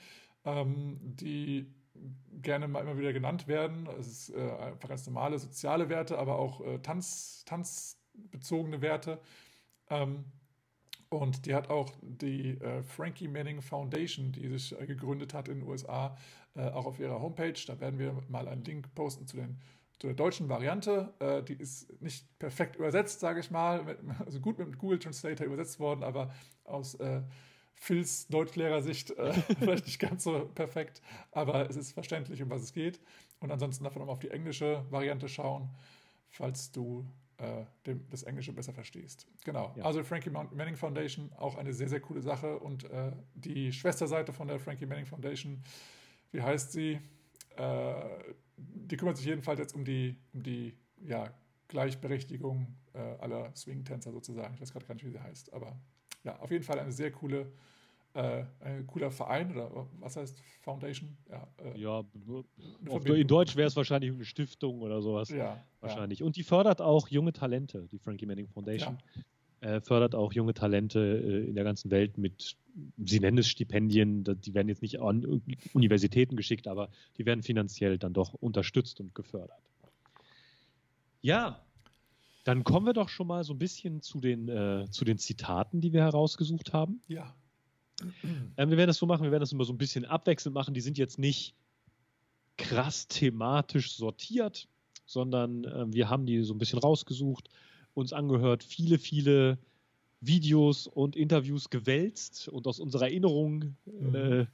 ähm, 0.45 0.99
die 1.01 1.73
gerne 2.41 2.67
mal 2.67 2.81
immer 2.81 2.97
wieder 2.97 3.13
genannt 3.13 3.47
werden. 3.47 3.87
Es 3.99 4.07
ist 4.07 4.29
äh, 4.29 4.51
einfach 4.51 4.89
ganz 4.89 5.05
normale 5.07 5.39
soziale 5.39 5.89
Werte, 5.89 6.17
aber 6.19 6.37
auch 6.37 6.61
äh, 6.61 6.79
Tanz, 6.79 7.43
tanzbezogene 8.17 8.81
Werte. 8.81 9.19
Ähm, 9.89 10.25
und 11.09 11.45
die 11.45 11.55
hat 11.55 11.69
auch 11.69 11.93
die 12.01 12.59
äh, 12.59 12.83
Frankie 12.83 13.29
Manning 13.29 13.61
Foundation, 13.61 14.33
die 14.33 14.49
sich 14.49 14.77
äh, 14.77 14.85
gegründet 14.85 15.33
hat 15.33 15.47
in 15.47 15.59
den 15.59 15.67
USA, 15.67 16.17
äh, 16.55 16.69
auch 16.69 16.85
auf 16.85 16.99
ihrer 16.99 17.21
Homepage. 17.21 17.53
Da 17.65 17.79
werden 17.79 17.97
wir 17.97 18.13
mal 18.27 18.47
einen 18.47 18.63
Link 18.65 18.93
posten 18.93 19.25
zu, 19.25 19.37
den, 19.37 19.57
zu 19.99 20.07
der 20.07 20.15
deutschen 20.15 20.49
Variante. 20.49 21.13
Äh, 21.19 21.43
die 21.43 21.53
ist 21.53 22.01
nicht 22.01 22.25
perfekt 22.39 22.75
übersetzt, 22.75 23.21
sage 23.21 23.39
ich 23.39 23.51
mal, 23.51 23.83
mit, 23.83 23.99
also 24.25 24.41
gut 24.41 24.59
mit 24.59 24.77
Google 24.77 24.99
Translator 24.99 25.47
übersetzt 25.47 25.79
worden, 25.79 26.03
aber 26.03 26.33
aus 26.65 26.95
äh, 26.95 27.21
Phils 27.73 28.27
Deutschlehrersicht 28.27 29.11
äh, 29.11 29.33
vielleicht 29.59 29.85
nicht 29.85 29.99
ganz 29.99 30.25
so 30.25 30.49
perfekt, 30.55 31.01
aber 31.31 31.69
es 31.69 31.77
ist 31.77 31.93
verständlich, 31.93 32.41
um 32.41 32.49
was 32.49 32.63
es 32.63 32.73
geht. 32.73 32.99
Und 33.39 33.51
ansonsten 33.51 33.85
davon 33.85 34.01
auch 34.01 34.07
mal 34.07 34.11
auf 34.13 34.19
die 34.19 34.31
englische 34.31 34.83
Variante 34.89 35.29
schauen, 35.29 35.69
falls 36.27 36.71
du 36.71 37.05
äh, 37.37 37.65
dem, 37.85 38.07
das 38.09 38.23
Englische 38.23 38.51
besser 38.53 38.73
verstehst. 38.73 39.27
Genau. 39.43 39.73
Ja. 39.75 39.83
Also 39.83 40.03
Frankie 40.03 40.29
Manning 40.29 40.75
Foundation, 40.75 41.31
auch 41.37 41.55
eine 41.57 41.73
sehr, 41.73 41.89
sehr 41.89 41.99
coole 41.99 42.21
Sache. 42.21 42.59
Und 42.59 42.85
äh, 42.85 43.11
die 43.35 43.71
Schwesterseite 43.71 44.33
von 44.33 44.47
der 44.47 44.59
Frankie 44.59 44.85
Manning 44.85 45.05
Foundation, 45.05 45.61
wie 46.31 46.41
heißt 46.41 46.71
sie? 46.71 46.99
Äh, 47.55 47.93
die 48.57 48.97
kümmert 48.97 49.17
sich 49.17 49.25
jedenfalls 49.27 49.59
jetzt 49.59 49.75
um 49.75 49.85
die, 49.85 50.17
um 50.33 50.41
die 50.41 50.73
ja, 51.05 51.31
Gleichberechtigung 51.67 52.75
äh, 52.93 52.97
aller 52.97 53.55
Swing-Tänzer 53.55 54.11
sozusagen. 54.11 54.55
Ich 54.55 54.61
weiß 54.61 54.71
gerade 54.71 54.85
gar 54.85 54.95
nicht, 54.95 55.05
wie 55.05 55.11
sie 55.11 55.19
heißt. 55.19 55.53
Aber 55.53 55.79
ja, 56.23 56.39
auf 56.39 56.49
jeden 56.51 56.63
Fall 56.63 56.79
eine 56.79 56.91
sehr 56.91 57.11
coole, 57.11 57.51
äh, 58.13 58.43
ein 58.61 58.87
cooler 58.87 59.11
Verein 59.11 59.51
oder 59.51 59.87
was 59.99 60.17
heißt 60.17 60.41
Foundation? 60.61 61.17
Ja, 61.29 61.47
äh, 61.57 61.79
Ja, 61.79 62.03
in 63.13 63.27
Deutsch 63.27 63.55
wäre 63.55 63.67
es 63.67 63.75
wahrscheinlich 63.75 64.11
eine 64.11 64.25
Stiftung 64.25 64.81
oder 64.81 65.01
sowas. 65.01 65.29
ja, 65.29 65.63
Wahrscheinlich. 65.81 66.23
Und 66.23 66.35
die 66.35 66.43
fördert 66.43 66.81
auch 66.81 67.07
junge 67.09 67.33
Talente, 67.33 67.87
die 67.91 67.99
Frankie 67.99 68.25
Manning 68.25 68.47
Foundation. 68.47 68.97
Äh, 69.59 69.81
fördert 69.81 70.13
auch 70.13 70.33
junge 70.33 70.53
Talente 70.53 70.99
äh, 70.99 71.47
in 71.47 71.55
der 71.55 71.63
ganzen 71.63 71.89
Welt 71.89 72.19
mit, 72.19 72.55
sie 73.03 73.19
nennen 73.19 73.39
es 73.39 73.47
Stipendien, 73.47 74.23
die 74.23 74.53
werden 74.53 74.69
jetzt 74.69 74.83
nicht 74.83 74.99
an 75.01 75.41
Universitäten 75.73 76.35
geschickt, 76.35 76.67
aber 76.67 76.89
die 77.17 77.25
werden 77.25 77.41
finanziell 77.41 77.97
dann 77.97 78.13
doch 78.13 78.35
unterstützt 78.35 78.99
und 78.99 79.15
gefördert. 79.15 79.57
Ja, 81.21 81.65
dann 82.43 82.63
kommen 82.63 82.85
wir 82.85 82.93
doch 82.93 83.09
schon 83.09 83.27
mal 83.27 83.43
so 83.43 83.53
ein 83.53 83.57
bisschen 83.57 84.01
zu 84.01 84.21
den, 84.21 84.47
äh, 84.47 84.85
zu 84.91 85.05
den 85.05 85.17
Zitaten, 85.17 85.81
die 85.81 85.91
wir 85.91 86.01
herausgesucht 86.01 86.71
haben. 86.71 87.01
Ja. 87.07 87.35
Ja. 88.01 88.09
Ähm, 88.57 88.69
wir 88.69 88.77
werden 88.77 88.87
das 88.87 88.97
so 88.97 89.05
machen, 89.05 89.23
wir 89.23 89.31
werden 89.31 89.41
das 89.41 89.51
immer 89.51 89.65
so 89.65 89.73
ein 89.73 89.77
bisschen 89.77 90.05
abwechselnd 90.05 90.53
machen. 90.53 90.73
Die 90.73 90.81
sind 90.81 90.97
jetzt 90.97 91.19
nicht 91.19 91.55
krass 92.57 93.07
thematisch 93.07 93.93
sortiert, 93.93 94.67
sondern 95.05 95.63
ähm, 95.63 95.93
wir 95.93 96.09
haben 96.09 96.25
die 96.25 96.41
so 96.43 96.53
ein 96.53 96.57
bisschen 96.57 96.79
rausgesucht, 96.79 97.49
uns 97.93 98.13
angehört, 98.13 98.63
viele, 98.63 98.97
viele 98.99 99.57
Videos 100.21 100.87
und 100.87 101.15
Interviews 101.15 101.69
gewälzt 101.69 102.47
und 102.47 102.67
aus 102.67 102.79
unserer 102.79 103.05
Erinnerung 103.05 103.75
äh, 104.13 104.45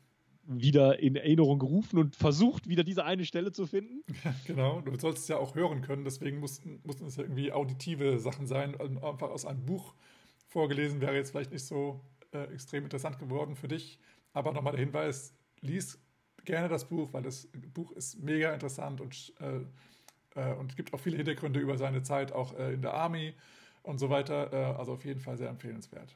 wieder 0.46 1.00
in 1.00 1.16
Erinnerung 1.16 1.60
gerufen 1.60 2.00
und 2.00 2.16
versucht, 2.16 2.68
wieder 2.68 2.84
diese 2.84 3.06
eine 3.06 3.26
Stelle 3.26 3.52
zu 3.52 3.66
finden. 3.66 4.04
Genau, 4.46 4.82
du 4.82 4.98
sollst 5.00 5.24
es 5.24 5.28
ja 5.30 5.38
auch 5.38 5.56
hören 5.56 5.82
können, 5.82 6.04
deswegen 6.04 6.40
mussten, 6.40 6.82
mussten 6.84 7.06
es 7.06 7.16
ja 7.16 7.24
irgendwie 7.24 7.52
auditive 7.52 8.20
Sachen 8.20 8.46
sein. 8.46 8.76
Einfach 8.80 9.30
aus 9.30 9.46
einem 9.46 9.66
Buch 9.66 9.94
vorgelesen 10.48 11.00
wäre 11.02 11.16
jetzt 11.16 11.32
vielleicht 11.32 11.52
nicht 11.52 11.66
so 11.66 12.02
äh, 12.34 12.46
extrem 12.46 12.84
interessant 12.84 13.20
geworden 13.20 13.56
für 13.56 13.68
dich. 13.68 14.00
Aber 14.34 14.52
nochmal 14.52 14.74
der 14.74 14.86
Hinweis, 14.86 15.34
lies 15.62 16.00
gerne 16.46 16.68
das 16.68 16.88
Buch, 16.88 17.14
weil 17.14 17.24
das 17.24 17.48
Buch 17.74 17.92
ist 17.92 18.22
mega 18.22 18.54
interessant 18.54 19.02
und, 19.02 19.34
äh, 19.40 20.40
äh, 20.40 20.54
und 20.56 20.76
gibt 20.76 20.94
auch 20.94 21.00
viele 21.00 21.18
Hintergründe 21.18 21.60
über 21.60 21.78
seine 21.78 22.04
Zeit 22.04 22.32
auch 22.32 22.58
äh, 22.58 22.74
in 22.74 22.82
der 22.82 22.94
Army 22.94 23.34
und 23.82 24.00
so 24.00 24.10
weiter. 24.10 24.52
Äh, 24.52 24.78
also 24.78 24.94
auf 24.94 25.06
jeden 25.06 25.20
Fall 25.20 25.38
sehr 25.38 25.50
empfehlenswert. 25.50 26.16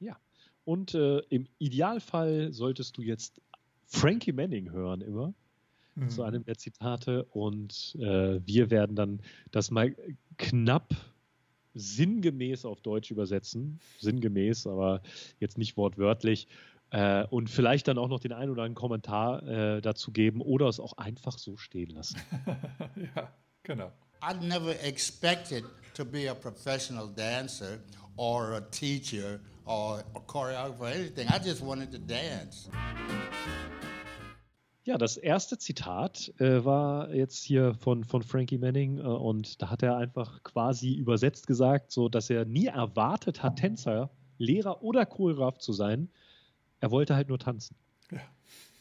Ja. 0.00 0.16
Und 0.64 0.92
im 0.92 1.48
Idealfall 1.58 2.52
solltest 2.52 2.98
du 2.98 3.02
jetzt 3.02 3.40
Frankie 3.86 4.32
Manning 4.32 4.70
hören 4.70 5.00
immer. 5.00 5.32
Mhm. 5.94 6.10
zu 6.10 6.22
einem 6.22 6.44
der 6.44 6.58
Zitate 6.58 7.24
und 7.24 7.96
wir 7.98 8.70
werden 8.70 8.94
dann 8.94 9.20
das 9.50 9.70
mal 9.70 9.96
knapp 10.36 10.94
sinngemäß 11.78 12.64
auf 12.64 12.80
Deutsch 12.80 13.10
übersetzen. 13.10 13.80
Sinngemäß, 13.98 14.66
aber 14.66 15.02
jetzt 15.38 15.58
nicht 15.58 15.76
wortwörtlich. 15.76 16.48
Äh, 16.90 17.24
und 17.26 17.50
vielleicht 17.50 17.88
dann 17.88 17.98
auch 17.98 18.08
noch 18.08 18.20
den 18.20 18.32
einen 18.32 18.50
oder 18.50 18.62
anderen 18.62 18.74
Kommentar 18.74 19.42
äh, 19.42 19.80
dazu 19.82 20.10
geben 20.10 20.40
oder 20.40 20.68
es 20.68 20.80
auch 20.80 20.94
einfach 20.96 21.38
so 21.38 21.56
stehen 21.56 21.90
lassen. 21.90 22.18
ja, 23.14 23.32
genau. 23.62 23.92
I 24.22 24.34
never 24.44 24.74
expected 24.82 25.64
to 25.94 26.04
be 26.04 26.30
a 26.30 26.34
professional 26.34 27.08
dancer 27.14 27.78
or 28.16 28.54
a 28.54 28.60
teacher 28.60 29.38
or 29.64 30.02
a 30.14 30.20
choreographer 30.20 30.80
or 30.80 30.86
anything. 30.88 31.28
I 31.28 31.38
just 31.38 31.64
wanted 31.64 31.92
to 31.92 31.98
dance. 31.98 32.68
Ja, 34.88 34.96
das 34.96 35.18
erste 35.18 35.58
Zitat 35.58 36.32
äh, 36.38 36.64
war 36.64 37.14
jetzt 37.14 37.44
hier 37.44 37.74
von, 37.74 38.04
von 38.04 38.22
Frankie 38.22 38.56
Manning 38.56 38.96
äh, 38.96 39.02
und 39.02 39.60
da 39.60 39.68
hat 39.68 39.82
er 39.82 39.98
einfach 39.98 40.42
quasi 40.44 40.94
übersetzt 40.94 41.46
gesagt, 41.46 41.92
so 41.92 42.08
dass 42.08 42.30
er 42.30 42.46
nie 42.46 42.68
erwartet 42.68 43.42
hat, 43.42 43.56
Tänzer, 43.56 44.08
Lehrer 44.38 44.82
oder 44.82 45.04
Choreograf 45.04 45.58
zu 45.58 45.74
sein. 45.74 46.08
Er 46.80 46.90
wollte 46.90 47.14
halt 47.14 47.28
nur 47.28 47.38
tanzen. 47.38 47.76
Ja. 48.10 48.20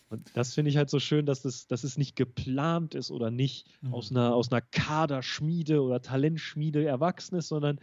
Und 0.09 0.31
das 0.33 0.53
finde 0.53 0.71
ich 0.71 0.77
halt 0.77 0.89
so 0.89 1.01
schön, 1.01 1.25
dass, 1.25 1.41
das, 1.41 1.67
dass 1.67 1.83
es 1.83 1.97
nicht 1.97 2.15
geplant 2.15 2.95
ist 2.95 3.11
oder 3.11 3.29
nicht 3.29 3.67
aus, 3.91 4.09
einer, 4.09 4.33
aus 4.33 4.49
einer 4.49 4.61
Kaderschmiede 4.61 5.83
oder 5.83 6.01
Talentschmiede 6.01 6.85
erwachsen 6.85 7.35
ist, 7.35 7.49
sondern 7.49 7.81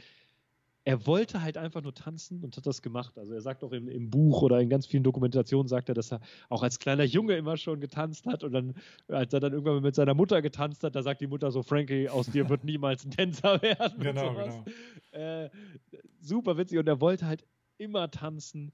er 0.87 1.07
wollte 1.07 1.41
halt 1.43 1.57
einfach 1.57 1.80
nur 1.82 1.95
tanzen 1.95 2.45
und 2.45 2.57
hat 2.57 2.66
das 2.66 2.82
gemacht. 2.82 3.16
Also 3.16 3.32
er 3.32 3.41
sagt 3.41 3.64
auch 3.64 3.72
im, 3.72 3.89
im 3.89 4.11
Buch 4.11 4.43
oder 4.43 4.61
in 4.61 4.68
ganz 4.68 4.87
vielen 4.87 5.03
Dokumentationen 5.03 5.66
sagt 5.66 5.89
er, 5.89 5.95
dass 5.95 6.12
er 6.12 6.20
auch 6.51 6.62
als 6.62 6.78
kleiner 6.78 7.05
Junge 7.05 7.37
immer 7.37 7.57
schon 7.57 7.80
getanzt 7.80 8.26
hat 8.26 8.45
und 8.45 8.53
dann, 8.53 8.74
als 9.09 9.32
er 9.32 9.41
dann 9.41 9.53
irgendwann 9.55 9.82
mit 9.82 9.95
seiner 9.95 10.12
Mutter 10.14 10.43
getanzt 10.43 10.85
hat, 10.85 10.95
da 10.95 11.03
sagt 11.03 11.22
die 11.22 11.26
Mutter 11.26 11.51
so, 11.51 11.62
Frankie, 11.62 12.09
aus 12.11 12.26
dir 12.26 12.49
wird 12.51 12.64
niemals 12.64 13.05
ein 13.05 13.11
Tänzer 13.12 13.62
werden. 13.62 13.99
Genau, 14.01 14.35
genau. 14.35 14.64
Äh, 15.12 15.49
super 16.20 16.57
witzig 16.59 16.78
und 16.78 16.87
er 16.87 17.01
wollte 17.01 17.26
halt 17.26 17.45
immer 17.78 18.11
tanzen 18.11 18.72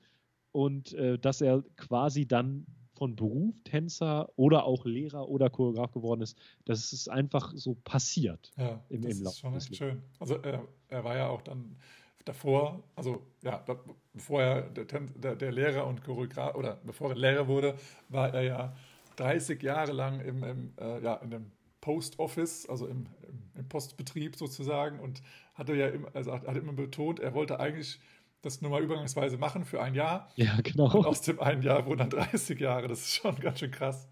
und 0.52 0.92
äh, 0.94 1.18
dass 1.18 1.40
er 1.40 1.62
quasi 1.76 2.26
dann 2.26 2.66
von 2.92 3.14
Beruf 3.16 3.54
Tänzer 3.62 4.28
oder 4.36 4.64
auch 4.64 4.84
Lehrer 4.84 5.28
oder 5.28 5.48
Choreograf 5.48 5.92
geworden 5.92 6.20
ist, 6.22 6.36
das 6.66 6.92
ist 6.92 7.08
einfach 7.08 7.52
so 7.54 7.76
passiert. 7.84 8.50
Ja, 8.58 8.82
im- 8.90 9.02
das 9.02 9.16
im 9.18 9.24
Lauf 9.24 9.32
ist 9.34 9.38
schon 9.40 9.54
echt 9.54 9.76
schön. 9.76 10.02
Also 10.18 10.34
er, 10.42 10.66
er 10.88 11.04
war 11.04 11.16
ja 11.16 11.28
auch 11.28 11.40
dann 11.40 11.76
davor, 12.24 12.82
also 12.96 13.26
ja, 13.42 13.64
bevor 14.12 14.42
er 14.42 14.62
der, 14.62 14.84
der, 14.84 15.36
der 15.36 15.52
Lehrer 15.52 15.86
und 15.86 16.02
Choreograf 16.02 16.54
oder 16.54 16.80
bevor 16.84 17.10
er 17.10 17.16
Lehrer 17.16 17.48
wurde, 17.48 17.74
war 18.08 18.34
er 18.34 18.42
ja 18.42 18.76
30 19.16 19.62
Jahre 19.62 19.92
lang 19.92 20.20
im, 20.20 20.42
im, 20.42 20.72
äh, 20.78 21.02
ja, 21.02 21.14
in 21.16 21.30
dem 21.30 21.52
Post 21.80 22.18
Office, 22.18 22.66
also 22.68 22.86
im, 22.86 23.06
im, 23.54 23.68
Postbetrieb 23.68 24.36
sozusagen 24.36 24.98
und 25.00 25.22
hatte 25.54 25.74
ja 25.74 25.88
immer, 25.88 26.08
also 26.14 26.32
hat, 26.32 26.56
immer 26.56 26.72
betont, 26.72 27.20
er 27.20 27.34
wollte 27.34 27.60
eigentlich 27.60 28.00
das 28.42 28.60
nur 28.62 28.70
mal 28.70 28.82
übergangsweise 28.82 29.36
machen 29.38 29.64
für 29.64 29.82
ein 29.82 29.94
Jahr. 29.94 30.30
Ja, 30.36 30.56
Und 30.56 30.64
genau. 30.64 30.88
aus 31.04 31.20
dem 31.22 31.40
einen 31.40 31.62
Jahr 31.62 31.86
wurden 31.86 31.98
dann 31.98 32.10
30 32.10 32.58
Jahre. 32.58 32.88
Das 32.88 33.00
ist 33.00 33.14
schon 33.14 33.36
ganz 33.36 33.58
schön 33.58 33.70
krass. 33.70 34.08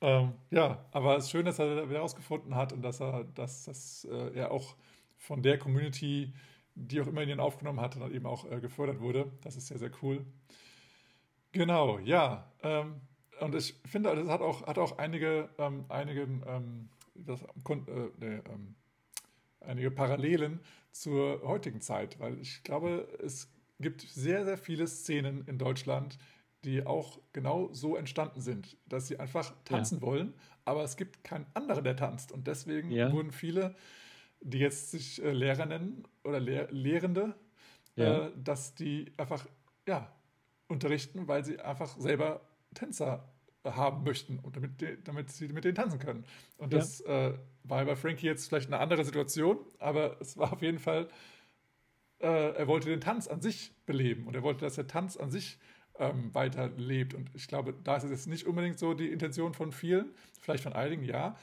Ähm, 0.00 0.32
ja, 0.50 0.84
aber 0.90 1.16
es 1.16 1.24
ist 1.24 1.30
schön, 1.30 1.44
dass 1.44 1.60
er 1.60 1.76
da 1.76 1.84
wieder 1.84 1.98
herausgefunden 1.98 2.56
hat 2.56 2.72
und 2.72 2.82
dass 2.82 3.00
er, 3.00 3.24
dass, 3.34 3.64
dass 3.64 4.04
äh, 4.10 4.34
er 4.34 4.50
auch 4.50 4.74
von 5.16 5.42
der 5.42 5.58
Community, 5.58 6.32
die 6.74 7.00
auch 7.00 7.06
immer 7.06 7.22
ihn 7.22 7.40
aufgenommen 7.40 7.80
hat, 7.80 7.96
dann 7.96 8.12
eben 8.12 8.26
auch 8.26 8.50
äh, 8.50 8.60
gefördert 8.60 9.00
wurde. 9.00 9.30
Das 9.42 9.56
ist 9.56 9.68
sehr, 9.68 9.78
sehr 9.78 9.90
cool. 10.02 10.24
Genau, 11.52 11.98
ja. 11.98 12.50
Ähm, 12.62 13.00
und 13.40 13.54
ich 13.54 13.74
finde, 13.84 14.14
das 14.14 14.28
hat 14.28 14.40
auch, 14.40 14.66
hat 14.66 14.78
auch 14.78 14.98
einige, 14.98 15.50
ähm, 15.58 15.84
einige, 15.88 16.22
ähm, 16.22 16.88
das, 17.14 17.42
äh, 17.42 17.76
nee, 18.18 18.40
ähm, 18.50 18.74
einige 19.60 19.90
Parallelen 19.90 20.60
zur 20.90 21.42
heutigen 21.42 21.80
Zeit, 21.80 22.18
weil 22.20 22.38
ich 22.40 22.62
glaube, 22.62 23.08
es 23.22 23.52
gibt 23.80 24.00
sehr, 24.02 24.44
sehr 24.44 24.58
viele 24.58 24.86
Szenen 24.86 25.44
in 25.46 25.58
Deutschland, 25.58 26.18
die 26.64 26.86
auch 26.86 27.18
genau 27.32 27.68
so 27.72 27.96
entstanden 27.96 28.40
sind, 28.40 28.76
dass 28.86 29.08
sie 29.08 29.18
einfach 29.18 29.52
tanzen 29.64 30.00
wollen, 30.00 30.34
aber 30.64 30.84
es 30.84 30.96
gibt 30.96 31.24
keinen 31.24 31.46
anderen, 31.54 31.82
der 31.84 31.96
tanzt. 31.96 32.30
Und 32.30 32.46
deswegen 32.46 32.90
Ja. 32.90 33.10
wurden 33.12 33.32
viele, 33.32 33.74
die 34.42 34.58
jetzt 34.58 34.90
sich 34.90 35.22
äh, 35.22 35.32
Lehrer 35.32 35.66
nennen 35.66 36.04
oder 36.24 36.40
Lehr 36.40 36.68
Lehrende, 36.70 37.34
Ja. 37.96 38.26
äh, 38.26 38.30
dass 38.36 38.74
die 38.74 39.12
einfach 39.16 39.46
ja, 39.86 40.12
unterrichten, 40.68 41.28
weil 41.28 41.44
sie 41.44 41.60
einfach 41.60 41.96
selber 41.98 42.40
Tänzer 42.74 43.28
haben 43.64 44.02
möchten 44.04 44.38
und 44.40 44.56
damit, 44.56 44.80
die, 44.80 45.02
damit 45.04 45.30
sie 45.30 45.48
mit 45.48 45.64
denen 45.64 45.74
tanzen 45.76 45.98
können. 46.00 46.24
Und 46.58 46.72
Ja. 46.72 46.78
das 46.78 47.00
äh, 47.02 47.34
war 47.64 47.84
bei 47.84 47.96
Frankie 47.96 48.26
jetzt 48.26 48.48
vielleicht 48.48 48.66
eine 48.68 48.80
andere 48.80 49.04
Situation, 49.04 49.58
aber 49.78 50.20
es 50.20 50.36
war 50.36 50.52
auf 50.52 50.62
jeden 50.62 50.78
Fall, 50.78 51.08
äh, 52.20 52.26
er 52.56 52.66
wollte 52.66 52.88
den 52.88 53.00
Tanz 53.00 53.28
an 53.28 53.40
sich 53.40 53.72
beleben 53.86 54.26
und 54.26 54.34
er 54.34 54.42
wollte, 54.42 54.64
dass 54.64 54.74
der 54.74 54.86
Tanz 54.86 55.16
an 55.16 55.30
sich 55.30 55.58
ähm, 55.98 56.34
weiterlebt. 56.34 57.14
Und 57.14 57.30
ich 57.34 57.48
glaube, 57.48 57.74
da 57.84 57.96
ist 57.96 58.04
es 58.04 58.10
jetzt 58.10 58.26
nicht 58.26 58.46
unbedingt 58.46 58.78
so 58.78 58.94
die 58.94 59.10
Intention 59.10 59.54
von 59.54 59.72
vielen, 59.72 60.14
vielleicht 60.40 60.62
von 60.62 60.72
einigen, 60.72 61.04
ja, 61.04 61.30
äh, 61.30 61.34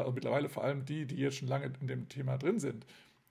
und 0.00 0.14
mittlerweile 0.14 0.48
vor 0.48 0.64
allem 0.64 0.84
die, 0.84 1.06
die 1.06 1.16
jetzt 1.16 1.36
schon 1.36 1.48
lange 1.48 1.72
in 1.80 1.86
dem 1.86 2.08
Thema 2.08 2.38
drin 2.38 2.58
sind. 2.58 2.86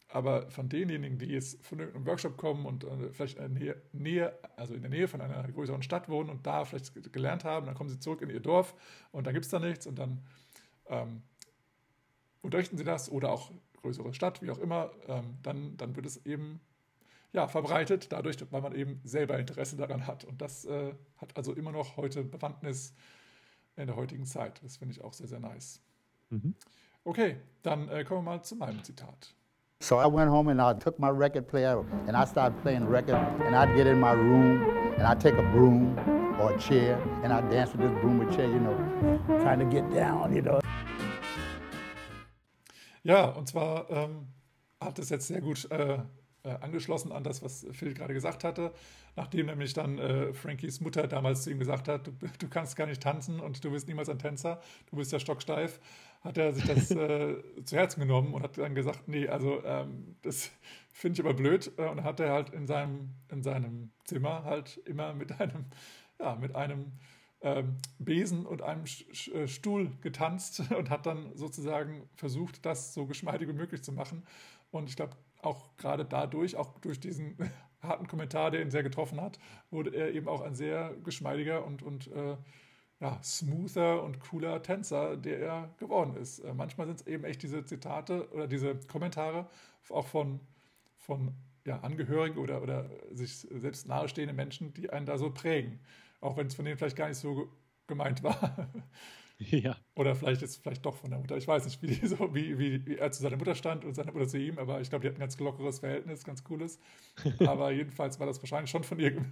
Aber 0.08 0.50
von 0.52 0.70
denjenigen, 0.70 1.18
die 1.18 1.26
jetzt 1.26 1.66
von 1.66 1.82
einem 1.82 2.06
Workshop 2.06 2.38
kommen 2.38 2.66
und 2.66 2.84
äh, 2.84 3.12
vielleicht 3.12 3.40
in 3.40 3.56
der 3.56 3.76
Nähe, 3.92 4.38
also 4.56 4.74
in 4.74 4.82
der 4.82 4.92
Nähe 4.92 5.08
von 5.08 5.20
einer 5.20 5.44
größeren 5.52 5.82
Stadt 5.82 6.08
wohnen 6.10 6.30
und 6.30 6.46
da 6.46 6.64
vielleicht 6.64 6.94
ge- 6.94 7.04
gelernt 7.12 7.44
haben, 7.44 7.66
dann 7.66 7.76
kommen 7.76 7.90
sie 7.90 8.00
zurück 8.00 8.22
in 8.22 8.30
ihr 8.30 8.40
Dorf 8.40 8.76
und 9.12 9.26
da 9.26 9.32
gibt 9.32 9.46
es 9.46 9.52
da 9.52 9.60
nichts 9.60 9.88
und 9.88 9.98
dann 9.98 10.22
ähm, 10.88 11.24
unterrichten 12.42 12.78
sie 12.78 12.84
das 12.84 13.12
oder 13.12 13.32
auch 13.32 13.52
größere 13.82 14.14
Stadt, 14.14 14.42
wie 14.42 14.52
auch 14.52 14.60
immer, 14.60 14.92
ähm, 15.08 15.38
dann, 15.44 15.76
dann 15.78 15.96
wird 15.96 16.06
es 16.06 16.26
eben 16.26 16.60
ja, 17.34 17.48
verbreitet, 17.48 18.12
dadurch, 18.12 18.38
weil 18.52 18.62
man 18.62 18.74
eben 18.74 19.02
selber 19.04 19.38
Interesse 19.38 19.76
daran 19.76 20.08
hat. 20.08 20.24
Und 20.24 20.42
das 20.42 20.66
äh, 20.66 20.94
hat 21.18 21.36
also 21.36 21.54
immer 21.54 21.72
noch 21.72 21.98
heute 21.98 22.24
Bewandtnis 22.24 22.94
in 23.76 23.88
der 23.88 23.96
heutigen 23.96 24.26
Zeit. 24.26 24.64
Das 24.64 24.78
finde 24.78 24.94
ich 24.94 25.02
auch 25.02 25.14
sehr, 25.14 25.28
sehr 25.28 25.40
nice. 25.40 25.82
Mhm. 26.36 26.54
Okay, 27.06 27.38
dann 27.64 27.88
äh, 27.88 28.04
kommen 28.04 28.26
wir 28.26 28.32
mal 28.32 28.44
zu 28.44 28.56
meinem 28.56 28.84
Zitat. 28.84 29.34
So 29.82 30.00
I 30.00 30.06
went 30.06 30.30
home 30.30 30.50
and 30.50 30.60
I 30.60 30.74
took 30.74 31.00
my 31.00 31.10
record 31.10 31.48
player 31.48 31.86
and 32.08 32.16
I 32.16 32.26
started 32.26 32.62
playing 32.62 32.90
record 32.90 33.16
and 33.46 33.56
I'd 33.56 33.74
get 33.76 33.88
in 33.88 34.00
my 34.00 34.14
room 34.14 34.64
and 34.98 35.04
I'd 35.04 35.20
take 35.20 35.38
a 35.38 35.44
broom 35.54 35.98
or 36.40 36.54
a 36.54 36.58
chair 36.58 36.98
and 37.24 37.32
I'd 37.32 37.50
dance 37.50 37.72
with 37.72 37.82
this 37.82 37.92
broom 38.02 38.22
or 38.22 38.32
chair, 38.32 38.48
you 38.48 38.60
know, 38.60 38.76
trying 39.42 39.60
to 39.60 39.66
get 39.66 39.90
down, 39.94 40.34
you 40.36 40.42
know. 40.42 40.60
Ja, 43.04 43.26
und 43.30 43.48
zwar 43.48 43.90
ähm, 43.90 44.28
hat 44.82 45.00
es 45.00 45.10
jetzt 45.10 45.28
sehr 45.28 45.42
gut 45.42 45.70
äh, 45.72 46.00
äh, 46.46 46.58
angeschlossen 46.62 47.12
an 47.12 47.24
das, 47.24 47.42
was 47.42 47.66
Phil 47.72 47.94
gerade 47.94 48.14
gesagt 48.14 48.44
hatte. 48.44 48.72
Nachdem 49.16 49.48
nämlich 49.48 49.74
dann 49.74 49.98
äh, 49.98 50.34
Frankies 50.34 50.80
Mutter 50.80 51.08
damals 51.08 51.44
zu 51.44 51.50
ihm 51.50 51.60
gesagt 51.60 51.88
hat, 51.88 52.08
du, 52.08 52.12
du, 52.40 52.48
kannst 52.48 52.76
gar 52.76 52.86
nicht 52.86 53.02
tanzen 53.02 53.40
und 53.40 53.64
du 53.64 53.72
bist 53.72 53.88
niemals 53.88 54.10
ein 54.10 54.20
Tänzer, 54.20 54.62
du 54.90 54.98
bist 54.98 55.12
ja 55.12 55.20
stocksteif, 55.20 55.80
hat 56.26 56.38
er 56.40 56.54
sich 56.54 56.66
das 56.66 56.90
äh, 56.92 57.36
zu 57.64 57.78
Herzen 57.78 58.02
genommen 58.02 58.34
und 58.34 58.42
hat 58.42 58.58
dann 58.58 58.74
gesagt, 58.74 59.08
nee, 59.08 59.28
also 59.28 59.64
ähm, 59.64 60.16
das 60.24 60.52
finde 60.92 61.22
ich 61.22 61.26
aber 61.26 61.36
blöd. 61.36 61.72
Äh, 61.78 61.88
und 61.88 62.04
hat 62.04 62.20
er 62.20 62.34
halt 62.34 62.50
in 62.50 62.66
seinem, 62.66 63.12
in 63.32 63.44
seinem 63.44 63.92
Zimmer 64.06 64.44
halt 64.44 64.78
immer 64.86 65.14
mit 65.14 65.40
einem, 65.40 65.66
ja, 66.20 66.36
mit 66.36 66.56
einem 66.56 66.94
ähm, 67.42 67.78
Besen 68.00 68.46
und 68.48 68.64
einem 68.64 68.86
äh, 68.86 69.48
Stuhl 69.48 69.92
getanzt 70.02 70.64
und 70.76 70.90
hat 70.90 71.06
dann 71.06 71.36
sozusagen 71.36 72.10
versucht, 72.16 72.66
das 72.66 72.96
so 72.96 73.06
geschmeidig 73.06 73.48
wie 73.48 73.54
möglich 73.54 73.84
zu 73.84 73.92
machen. 73.92 74.26
Und 74.72 74.90
ich 74.90 74.96
glaube, 74.96 75.16
auch 75.44 75.78
gerade 75.78 76.06
dadurch, 76.06 76.56
auch 76.56 76.80
durch 76.80 77.00
diesen 77.00 77.38
harten 77.84 78.08
Kommentar, 78.08 78.50
der 78.50 78.64
ihn 78.64 78.72
sehr 78.72 78.82
getroffen 78.82 79.22
hat, 79.22 79.38
wurde 79.70 79.96
er 79.96 80.12
eben 80.12 80.28
auch 80.28 80.42
ein 80.42 80.56
sehr 80.56 80.96
geschmeidiger 81.04 81.64
und, 81.64 81.84
und 81.84 82.08
äh, 82.08 82.36
ja, 83.00 83.22
smoother 83.24 84.04
und 84.04 84.20
cooler 84.20 84.62
Tänzer, 84.62 85.18
der 85.18 85.40
er 85.40 85.70
geworden 85.78 86.16
ist. 86.16 86.40
Äh, 86.40 86.54
manchmal 86.54 86.88
sind 86.88 87.02
es 87.02 87.08
eben 87.08 87.24
echt 87.24 87.44
diese 87.44 87.66
Zitate 87.66 88.30
oder 88.32 88.48
diese 88.48 88.76
Kommentare 88.88 89.50
auch 89.90 90.08
von, 90.08 90.40
von 90.98 91.34
ja, 91.66 91.80
Angehörigen 91.80 92.38
oder, 92.38 92.62
oder 92.62 92.90
sich 93.12 93.36
selbst 93.38 93.88
nahestehende 93.88 94.34
Menschen, 94.34 94.74
die 94.74 94.90
einen 94.90 95.06
da 95.06 95.18
so 95.18 95.32
prägen. 95.32 95.80
Auch 96.22 96.38
wenn 96.38 96.48
es 96.48 96.56
von 96.56 96.66
denen 96.66 96.78
vielleicht 96.78 96.96
gar 96.96 97.10
nicht 97.10 97.18
so 97.18 97.50
gemeint 97.88 98.24
war. 98.24 98.70
Ja. 99.38 99.76
Oder 99.96 100.16
vielleicht 100.16 100.42
ist 100.44 100.52
es 100.52 100.56
vielleicht 100.56 100.86
doch 100.86 100.96
von 100.96 101.10
der 101.10 101.20
Mutter. 101.20 101.36
Ich 101.36 101.46
weiß 101.46 101.66
nicht, 101.66 101.82
wie, 101.82 102.08
so, 102.08 102.34
wie, 102.34 102.58
wie, 102.58 102.86
wie 102.86 102.96
er 102.96 103.12
zu 103.12 103.22
seiner 103.22 103.36
Mutter 103.36 103.54
stand 103.54 103.84
und 103.84 103.94
seine 103.94 104.12
Mutter 104.14 104.28
zu 104.28 104.38
ihm, 104.38 104.58
aber 104.58 104.80
ich 104.80 104.90
glaube, 104.90 105.02
die 105.02 105.10
hatten 105.10 105.18
ein 105.18 105.28
ganz 105.28 105.38
lockeres 105.40 105.80
Verhältnis, 105.80 106.24
ganz 106.24 106.44
cooles. 106.44 106.80
aber 107.46 107.72
jedenfalls 107.72 108.18
war 108.20 108.28
das 108.28 108.42
wahrscheinlich 108.42 108.72
schon 108.72 108.84
von 108.84 108.98
ihr 109.00 109.26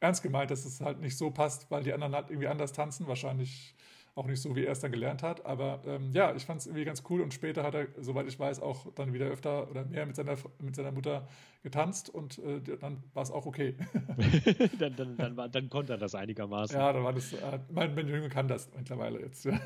ernst 0.00 0.22
gemeint, 0.22 0.50
dass 0.50 0.64
es 0.64 0.80
halt 0.80 1.00
nicht 1.00 1.16
so 1.16 1.30
passt, 1.30 1.70
weil 1.70 1.82
die 1.82 1.92
anderen 1.92 2.14
halt 2.14 2.30
irgendwie 2.30 2.48
anders 2.48 2.72
tanzen. 2.72 3.06
Wahrscheinlich 3.06 3.74
auch 4.16 4.26
nicht 4.26 4.40
so, 4.40 4.56
wie 4.56 4.64
er 4.64 4.72
es 4.72 4.80
dann 4.80 4.92
gelernt 4.92 5.22
hat. 5.22 5.44
Aber 5.44 5.82
ähm, 5.86 6.10
ja, 6.14 6.34
ich 6.34 6.46
fand 6.46 6.60
es 6.60 6.66
irgendwie 6.66 6.86
ganz 6.86 7.02
cool 7.10 7.20
und 7.20 7.34
später 7.34 7.62
hat 7.62 7.74
er, 7.74 7.88
soweit 8.00 8.26
ich 8.26 8.38
weiß, 8.38 8.60
auch 8.60 8.86
dann 8.94 9.12
wieder 9.12 9.26
öfter 9.26 9.70
oder 9.70 9.84
mehr 9.84 10.06
mit 10.06 10.16
seiner, 10.16 10.36
mit 10.58 10.74
seiner 10.74 10.90
Mutter 10.90 11.28
getanzt 11.62 12.08
und 12.08 12.38
äh, 12.38 12.60
dann 12.80 13.02
war 13.12 13.22
es 13.22 13.30
auch 13.30 13.44
okay. 13.44 13.76
dann, 14.78 14.96
dann, 14.96 15.16
dann, 15.18 15.36
war, 15.36 15.50
dann, 15.50 15.68
konnte 15.68 15.92
er 15.92 15.98
das 15.98 16.14
einigermaßen. 16.14 16.76
Ja, 16.78 16.94
dann 16.94 17.04
war 17.04 17.12
das, 17.12 17.34
äh, 17.34 17.58
mein, 17.70 17.94
mein 17.94 18.08
Junge 18.08 18.30
kann 18.30 18.48
das 18.48 18.70
mittlerweile 18.74 19.20
jetzt. 19.20 19.44
Ja, 19.44 19.60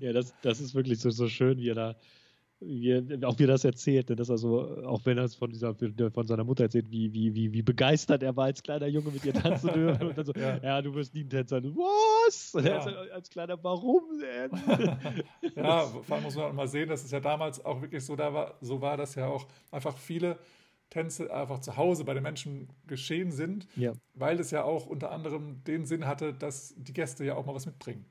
ja 0.00 0.12
das, 0.14 0.34
das 0.40 0.60
ist 0.60 0.74
wirklich 0.74 0.98
so, 0.98 1.10
so 1.10 1.28
schön, 1.28 1.58
wie 1.58 1.68
er 1.68 1.74
da 1.74 1.96
wie, 2.64 3.24
auch 3.24 3.38
wie 3.38 3.44
er 3.44 3.48
das 3.48 3.64
erzählt, 3.64 4.08
dass 4.18 4.28
er 4.28 4.38
so, 4.38 4.84
auch 4.84 5.00
wenn 5.04 5.18
er 5.18 5.24
es 5.24 5.34
von, 5.34 5.50
dieser, 5.50 5.74
von 5.74 6.26
seiner 6.26 6.44
Mutter 6.44 6.64
erzählt, 6.64 6.90
wie, 6.90 7.12
wie, 7.12 7.34
wie, 7.34 7.52
wie 7.52 7.62
begeistert 7.62 8.22
er 8.22 8.36
war 8.36 8.46
als 8.46 8.62
kleiner 8.62 8.86
Junge 8.86 9.10
mit 9.10 9.24
ihr 9.24 9.34
tanzen 9.34 9.72
dürfen. 9.72 10.08
Und 10.08 10.18
dann 10.18 10.24
so, 10.24 10.32
ja. 10.32 10.58
ja. 10.62 10.82
du 10.82 10.94
wirst 10.94 11.14
nie 11.14 11.24
ein 11.24 11.30
Tänzer. 11.30 11.62
Was? 11.62 12.52
Ja. 12.54 12.60
er 12.60 12.78
ist 12.78 13.10
als 13.12 13.30
kleiner, 13.30 13.62
warum 13.62 14.02
denn? 14.20 14.50
ja, 15.56 15.86
vor 15.86 16.16
allem 16.16 16.24
muss 16.24 16.36
man 16.36 16.54
mal 16.54 16.68
sehen, 16.68 16.88
dass 16.88 17.04
es 17.04 17.10
ja 17.10 17.20
damals 17.20 17.64
auch 17.64 17.80
wirklich 17.80 18.04
so, 18.04 18.16
da 18.16 18.32
war, 18.32 18.54
so 18.60 18.80
war, 18.80 18.96
dass 18.96 19.14
ja 19.14 19.26
auch 19.26 19.46
einfach 19.70 19.96
viele 19.96 20.38
Tänze 20.90 21.32
einfach 21.34 21.60
zu 21.60 21.76
Hause 21.76 22.04
bei 22.04 22.12
den 22.12 22.22
Menschen 22.22 22.68
geschehen 22.86 23.32
sind, 23.32 23.66
ja. 23.76 23.92
weil 24.14 24.38
es 24.38 24.50
ja 24.50 24.64
auch 24.64 24.86
unter 24.86 25.10
anderem 25.10 25.64
den 25.64 25.86
Sinn 25.86 26.06
hatte, 26.06 26.34
dass 26.34 26.74
die 26.76 26.92
Gäste 26.92 27.24
ja 27.24 27.34
auch 27.34 27.46
mal 27.46 27.54
was 27.54 27.64
mitbringen. 27.64 28.04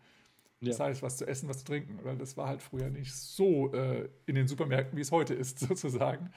Das 0.61 0.77
ja. 0.77 0.85
heißt, 0.85 1.01
was 1.01 1.17
zu 1.17 1.27
essen, 1.27 1.49
was 1.49 1.59
zu 1.59 1.65
trinken. 1.65 1.99
Weil 2.03 2.17
das 2.17 2.37
war 2.37 2.47
halt 2.47 2.61
früher 2.61 2.89
nicht 2.89 3.13
so 3.13 3.73
äh, 3.73 4.09
in 4.25 4.35
den 4.35 4.47
Supermärkten, 4.47 4.97
wie 4.97 5.01
es 5.01 5.11
heute 5.11 5.33
ist, 5.33 5.59
sozusagen. 5.67 6.31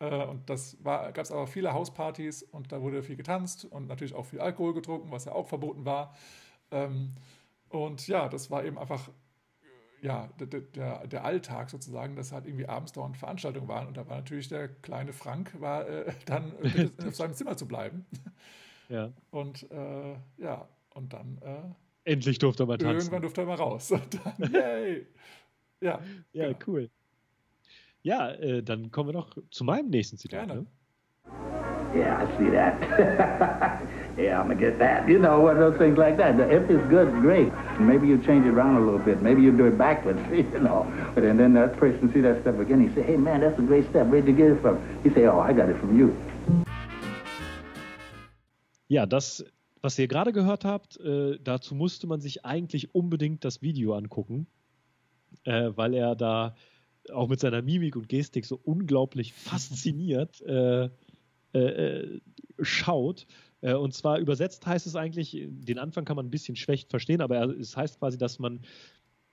Äh, 0.00 0.24
und 0.24 0.48
das 0.50 0.76
gab 0.82 1.18
es 1.18 1.30
aber 1.30 1.46
viele 1.46 1.72
Hauspartys 1.72 2.42
und 2.42 2.72
da 2.72 2.82
wurde 2.82 3.02
viel 3.02 3.16
getanzt 3.16 3.64
und 3.64 3.88
natürlich 3.88 4.14
auch 4.14 4.26
viel 4.26 4.40
Alkohol 4.40 4.74
getrunken, 4.74 5.10
was 5.10 5.24
ja 5.24 5.32
auch 5.32 5.48
verboten 5.48 5.84
war. 5.84 6.14
Ähm, 6.70 7.14
und 7.68 8.06
ja, 8.08 8.28
das 8.28 8.50
war 8.50 8.64
eben 8.64 8.78
einfach 8.78 9.10
ja, 10.00 10.28
der, 10.38 10.46
der, 10.46 11.06
der, 11.06 11.24
Alltag 11.24 11.70
sozusagen, 11.70 12.14
dass 12.14 12.32
halt 12.32 12.46
irgendwie 12.46 12.68
abends 12.68 12.92
dauernd 12.92 13.16
Veranstaltungen 13.16 13.68
waren. 13.68 13.88
Und 13.88 13.96
da 13.96 14.08
war 14.08 14.16
natürlich 14.16 14.48
der 14.48 14.68
kleine 14.68 15.12
Frank, 15.12 15.60
war 15.60 15.88
äh, 15.88 16.12
dann 16.26 16.52
auf 17.06 17.16
seinem 17.16 17.34
Zimmer 17.34 17.56
zu 17.56 17.66
bleiben. 17.66 18.06
Ja. 18.88 19.12
Und 19.30 19.70
äh, 19.70 20.14
ja, 20.36 20.68
und 20.94 21.12
dann 21.12 21.38
äh, 21.42 21.62
Endlich 22.08 22.38
durfte 22.38 22.62
er 22.62 22.66
mal 22.66 22.78
tanzen. 22.78 22.96
Irgendwann 22.96 23.22
durfte 23.22 23.42
er 23.42 23.46
mal 23.46 23.56
raus. 23.56 23.92
Und 23.92 24.18
dann, 24.24 24.52
yay! 24.52 25.06
Ja, 25.82 26.00
ja 26.32 26.46
genau. 26.46 26.58
cool. 26.66 26.90
Ja, 28.02 28.30
äh, 28.30 28.62
dann 28.62 28.90
kommen 28.90 29.10
wir 29.10 29.12
noch 29.12 29.36
zu 29.50 29.62
meinem 29.64 29.90
nächsten 29.90 30.16
Zitat. 30.16 30.46
Gerne. 30.46 30.62
Ne? 30.62 30.66
Yeah, 31.94 32.22
I 32.22 32.26
see 32.38 32.50
that. 32.50 32.80
yeah, 34.18 34.40
I'm 34.40 34.48
gonna 34.48 34.54
get 34.54 34.78
that. 34.78 35.06
You 35.08 35.18
know, 35.18 35.40
one 35.40 35.56
of 35.56 35.58
those 35.58 35.78
things 35.78 35.98
like 35.98 36.16
that. 36.16 36.38
If 36.40 36.70
it's 36.70 36.86
good, 36.88 37.10
great. 37.20 37.52
Maybe 37.78 38.06
you 38.06 38.18
change 38.18 38.46
it 38.46 38.54
around 38.54 38.76
a 38.76 38.80
little 38.80 38.98
bit. 38.98 39.22
Maybe 39.22 39.42
you 39.42 39.52
do 39.52 39.66
it 39.66 39.76
backwards, 39.76 40.20
you 40.32 40.60
know. 40.60 40.86
But 41.14 41.24
and 41.24 41.38
then 41.38 41.52
that 41.54 41.76
person 41.76 42.10
see 42.12 42.22
that 42.22 42.40
step 42.40 42.58
again. 42.58 42.80
He 42.80 42.94
say, 42.94 43.02
"Hey, 43.02 43.16
man, 43.16 43.40
that's 43.40 43.58
a 43.58 43.62
great 43.62 43.88
step. 43.90 44.06
Where'd 44.06 44.26
you 44.26 44.34
get 44.34 44.52
it 44.52 44.60
from?" 44.60 44.78
He 45.02 45.10
say, 45.10 45.26
"Oh, 45.26 45.40
I 45.40 45.52
got 45.52 45.68
it 45.68 45.78
from 45.78 45.98
you." 45.98 46.14
Ja, 48.88 49.04
das 49.06 49.44
was 49.80 49.98
ihr 49.98 50.08
gerade 50.08 50.32
gehört 50.32 50.64
habt, 50.64 50.98
äh, 51.00 51.38
dazu 51.42 51.74
musste 51.74 52.06
man 52.06 52.20
sich 52.20 52.44
eigentlich 52.44 52.94
unbedingt 52.94 53.44
das 53.44 53.62
Video 53.62 53.94
angucken, 53.94 54.46
äh, 55.44 55.70
weil 55.74 55.94
er 55.94 56.16
da 56.16 56.54
auch 57.12 57.28
mit 57.28 57.40
seiner 57.40 57.62
Mimik 57.62 57.96
und 57.96 58.08
Gestik 58.08 58.44
so 58.44 58.60
unglaublich 58.62 59.32
fasziniert 59.34 60.40
äh, 60.42 60.90
äh, 61.54 61.58
äh 61.58 62.20
schaut. 62.60 63.26
Äh, 63.60 63.74
und 63.74 63.94
zwar 63.94 64.18
übersetzt 64.18 64.66
heißt 64.66 64.86
es 64.86 64.96
eigentlich, 64.96 65.36
den 65.48 65.78
Anfang 65.78 66.04
kann 66.04 66.16
man 66.16 66.26
ein 66.26 66.30
bisschen 66.30 66.56
schlecht 66.56 66.90
verstehen, 66.90 67.20
aber 67.20 67.40
es 67.56 67.76
heißt 67.76 67.98
quasi, 68.00 68.18
dass 68.18 68.38
man 68.38 68.60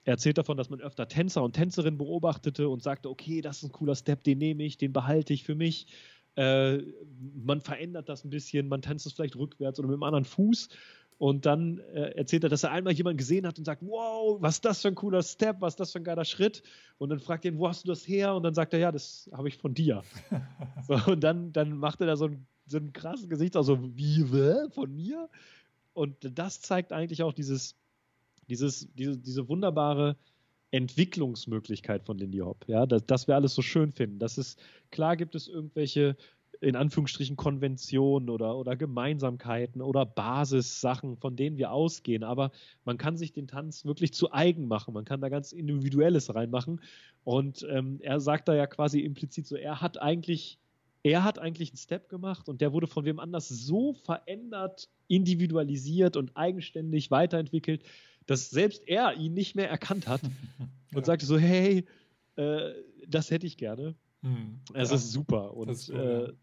er 0.05 0.11
erzählt 0.11 0.37
davon, 0.37 0.55
dass 0.55 0.69
man 0.69 0.81
öfter 0.81 1.07
Tänzer 1.07 1.43
und 1.43 1.53
Tänzerinnen 1.53 1.97
beobachtete 1.97 2.69
und 2.69 2.83
sagte, 2.83 3.09
okay, 3.09 3.41
das 3.41 3.57
ist 3.57 3.63
ein 3.63 3.71
cooler 3.71 3.95
Step, 3.95 4.23
den 4.23 4.37
nehme 4.37 4.63
ich, 4.63 4.77
den 4.77 4.93
behalte 4.93 5.33
ich 5.33 5.43
für 5.43 5.55
mich. 5.55 5.87
Äh, 6.35 6.79
man 7.43 7.61
verändert 7.61 8.09
das 8.09 8.23
ein 8.23 8.29
bisschen, 8.29 8.67
man 8.67 8.81
tanzt 8.81 9.05
es 9.05 9.13
vielleicht 9.13 9.35
rückwärts 9.35 9.79
oder 9.79 9.87
mit 9.87 9.95
einem 9.95 10.03
anderen 10.03 10.25
Fuß. 10.25 10.69
Und 11.17 11.45
dann 11.45 11.79
äh, 11.93 12.11
erzählt 12.15 12.43
er, 12.43 12.49
dass 12.49 12.63
er 12.63 12.71
einmal 12.71 12.93
jemanden 12.93 13.17
gesehen 13.17 13.47
hat 13.47 13.57
und 13.57 13.63
sagt, 13.63 13.81
wow, 13.83 14.37
was 14.41 14.55
ist 14.55 14.65
das 14.65 14.81
für 14.81 14.89
ein 14.89 14.95
cooler 14.95 15.23
Step, 15.23 15.61
was 15.61 15.73
ist 15.73 15.79
das 15.79 15.91
für 15.93 15.99
ein 15.99 16.03
geiler 16.03 16.25
Schritt. 16.25 16.61
Und 16.97 17.09
dann 17.09 17.19
fragt 17.19 17.45
er 17.45 17.51
ihn, 17.51 17.57
wo 17.57 17.69
hast 17.69 17.85
du 17.85 17.87
das 17.87 18.05
her? 18.05 18.35
Und 18.35 18.43
dann 18.43 18.53
sagt 18.53 18.73
er, 18.73 18.79
ja, 18.79 18.91
das 18.91 19.29
habe 19.31 19.47
ich 19.47 19.57
von 19.57 19.73
dir. 19.73 20.03
so, 20.87 21.11
und 21.11 21.21
dann, 21.21 21.53
dann 21.53 21.77
macht 21.77 22.01
er 22.01 22.07
da 22.07 22.17
so 22.17 22.25
ein, 22.25 22.45
so 22.67 22.77
ein 22.77 22.91
krasses 22.91 23.29
Gesicht, 23.29 23.55
also 23.55 23.79
wie, 23.95 24.25
von 24.71 24.93
mir? 24.93 25.29
Und 25.93 26.17
das 26.37 26.59
zeigt 26.59 26.91
eigentlich 26.91 27.23
auch 27.23 27.31
dieses, 27.31 27.75
dieses, 28.49 28.89
diese, 28.95 29.17
diese 29.17 29.47
wunderbare 29.47 30.17
Entwicklungsmöglichkeit 30.75 32.03
von 32.03 32.17
Lindy 32.17 32.39
Hop. 32.39 32.65
Ja, 32.67 32.85
dass, 32.85 33.05
dass 33.05 33.27
wir 33.27 33.35
alles 33.35 33.55
so 33.55 33.61
schön 33.61 33.91
finden. 33.91 34.19
Das 34.19 34.37
ist, 34.37 34.59
klar 34.91 35.15
gibt 35.15 35.33
es 35.35 35.47
irgendwelche, 35.47 36.17
in 36.59 36.75
Anführungsstrichen, 36.75 37.37
Konventionen 37.37 38.29
oder, 38.29 38.57
oder 38.57 38.75
Gemeinsamkeiten 38.75 39.81
oder 39.81 40.05
Basissachen, 40.05 41.17
von 41.17 41.35
denen 41.35 41.57
wir 41.57 41.71
ausgehen. 41.71 42.23
Aber 42.23 42.51
man 42.83 42.97
kann 42.97 43.15
sich 43.15 43.31
den 43.31 43.47
Tanz 43.47 43.85
wirklich 43.85 44.13
zu 44.13 44.33
eigen 44.33 44.67
machen. 44.67 44.93
Man 44.93 45.05
kann 45.05 45.21
da 45.21 45.29
ganz 45.29 45.53
Individuelles 45.53 46.35
reinmachen. 46.35 46.81
Und 47.23 47.65
ähm, 47.69 47.99
er 48.01 48.19
sagt 48.19 48.47
da 48.47 48.55
ja 48.55 48.67
quasi 48.67 48.99
implizit 48.99 49.47
so, 49.47 49.55
er 49.55 49.81
hat 49.81 50.01
eigentlich 50.01 50.59
er 51.03 51.23
hat 51.23 51.37
eigentlich 51.37 51.69
einen 51.69 51.77
Step 51.77 52.09
gemacht 52.09 52.49
und 52.49 52.61
der 52.61 52.73
wurde 52.73 52.87
von 52.87 53.05
wem 53.05 53.19
anders 53.19 53.47
so 53.47 53.93
verändert, 53.93 54.89
individualisiert 55.07 56.17
und 56.17 56.35
eigenständig 56.35 57.11
weiterentwickelt, 57.11 57.83
dass 58.25 58.49
selbst 58.49 58.87
er 58.87 59.15
ihn 59.15 59.33
nicht 59.33 59.55
mehr 59.55 59.69
erkannt 59.69 60.07
hat 60.07 60.21
und 60.93 60.99
ja. 60.99 61.05
sagte 61.05 61.25
so, 61.25 61.37
hey, 61.37 61.85
äh, 62.35 62.71
das 63.07 63.31
hätte 63.31 63.45
ich 63.47 63.57
gerne. 63.57 63.95
Hm. 64.21 64.59
Es 64.73 64.89
ja. 64.89 64.95
ist 64.95 65.11
super. 65.11 65.55
Und 65.55 65.69
das 65.69 65.81
ist, 65.81 65.89
cool, 65.89 65.99
äh, 65.99 66.23
ja. 66.23 66.33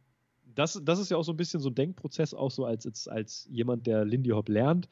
das, 0.54 0.80
das 0.84 0.98
ist 0.98 1.10
ja 1.10 1.16
auch 1.16 1.24
so 1.24 1.32
ein 1.32 1.36
bisschen 1.36 1.60
so 1.60 1.70
ein 1.70 1.74
Denkprozess, 1.74 2.34
auch 2.34 2.50
so 2.50 2.64
als, 2.64 2.86
als, 2.86 3.08
als 3.08 3.48
jemand, 3.50 3.86
der 3.86 4.04
Lindy 4.04 4.30
Hop 4.30 4.48
lernt, 4.48 4.88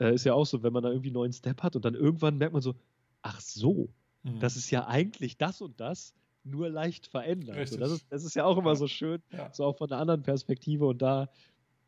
äh, 0.00 0.14
ist 0.14 0.24
ja 0.24 0.34
auch 0.34 0.46
so, 0.46 0.62
wenn 0.62 0.72
man 0.72 0.82
da 0.82 0.90
irgendwie 0.90 1.08
einen 1.08 1.14
neuen 1.14 1.32
Step 1.32 1.62
hat 1.62 1.76
und 1.76 1.84
dann 1.84 1.94
irgendwann 1.94 2.38
merkt 2.38 2.52
man 2.52 2.62
so, 2.62 2.74
ach 3.22 3.40
so, 3.40 3.88
hm. 4.24 4.40
das 4.40 4.56
ist 4.56 4.70
ja 4.70 4.86
eigentlich 4.86 5.38
das 5.38 5.60
und 5.60 5.80
das, 5.80 6.14
nur 6.44 6.68
leicht 6.68 7.06
verändert. 7.06 7.68
So, 7.68 7.78
das, 7.78 7.90
ist, 7.90 8.06
das 8.10 8.24
ist 8.24 8.34
ja 8.34 8.44
auch 8.44 8.58
immer 8.58 8.76
so 8.76 8.86
schön, 8.86 9.22
so 9.52 9.64
auch 9.64 9.78
von 9.78 9.90
einer 9.90 10.00
anderen 10.00 10.22
Perspektive 10.22 10.86
und 10.86 11.00
da 11.00 11.30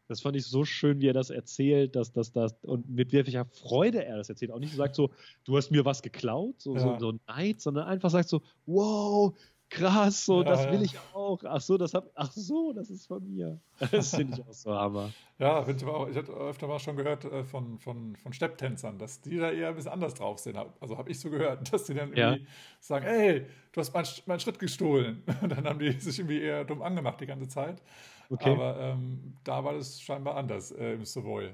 das 0.08 0.20
fand 0.20 0.36
ich 0.36 0.46
so 0.46 0.64
schön, 0.64 1.00
wie 1.00 1.08
er 1.08 1.12
das 1.12 1.30
erzählt, 1.30 1.96
dass 1.96 2.12
das 2.12 2.32
das 2.32 2.54
und 2.62 2.88
mit 2.88 3.12
welcher 3.12 3.44
Freude 3.46 4.04
er 4.04 4.16
das 4.18 4.28
erzählt. 4.28 4.50
Auch 4.52 4.58
nicht 4.58 4.70
so 4.72 4.76
sagt 4.76 4.94
so, 4.94 5.10
du 5.44 5.56
hast 5.56 5.70
mir 5.70 5.84
was 5.84 6.02
geklaut, 6.02 6.60
so, 6.60 6.74
ja. 6.74 6.80
so, 6.80 6.98
so 6.98 7.18
Neid, 7.26 7.60
sondern 7.60 7.86
einfach 7.86 8.10
sagt 8.10 8.28
so, 8.28 8.42
wow, 8.66 9.36
krass, 9.68 10.24
so, 10.24 10.42
Ja, 10.42 10.50
das 10.50 10.64
ja. 10.64 10.72
will 10.72 10.82
ich 10.82 10.96
auch. 11.12 11.42
Ach 11.44 11.60
so, 11.60 11.76
das 11.76 11.92
hab, 11.94 12.10
ach 12.14 12.30
so, 12.32 12.72
das 12.72 12.88
ist 12.90 13.06
von 13.06 13.28
mir. 13.28 13.60
Das 13.90 14.14
finde 14.14 14.34
ich 14.34 14.46
auch 14.46 14.52
so 14.52 14.70
Hammer. 14.72 15.10
Ja, 15.38 15.60
ich 15.68 15.74
hatte 16.16 16.32
öfter 16.32 16.66
mal 16.66 16.78
schon 16.78 16.96
gehört 16.96 17.24
äh, 17.24 17.44
von, 17.44 17.78
von, 17.78 18.16
von 18.16 18.32
Stepptänzern, 18.32 18.98
dass 18.98 19.20
die 19.20 19.36
da 19.36 19.50
eher 19.50 19.68
ein 19.68 19.74
bisschen 19.74 19.92
anders 19.92 20.14
drauf 20.14 20.38
sind. 20.38 20.56
Also 20.80 20.96
habe 20.96 21.10
ich 21.10 21.20
so 21.20 21.30
gehört, 21.30 21.72
dass 21.72 21.84
die 21.84 21.94
dann 21.94 22.16
Ja. 22.16 22.30
irgendwie 22.32 22.46
sagen, 22.80 23.06
ey, 23.06 23.46
du 23.72 23.80
hast 23.80 23.92
meinen 23.92 24.06
meinen 24.26 24.40
Schritt 24.40 24.58
gestohlen. 24.58 25.22
Und 25.42 25.50
dann 25.50 25.64
haben 25.66 25.78
die 25.78 25.90
sich 25.92 26.18
irgendwie 26.18 26.40
eher 26.40 26.64
dumm 26.64 26.80
angemacht 26.80 27.20
die 27.20 27.26
ganze 27.26 27.48
Zeit. 27.48 27.82
Okay. 28.28 28.52
Aber 28.52 28.78
ähm, 28.80 29.36
da 29.44 29.64
war 29.64 29.74
das 29.74 30.00
scheinbar 30.00 30.36
anders 30.36 30.72
äh, 30.72 30.94
im 30.94 31.04
Savoy. 31.04 31.46
Äh, 31.46 31.52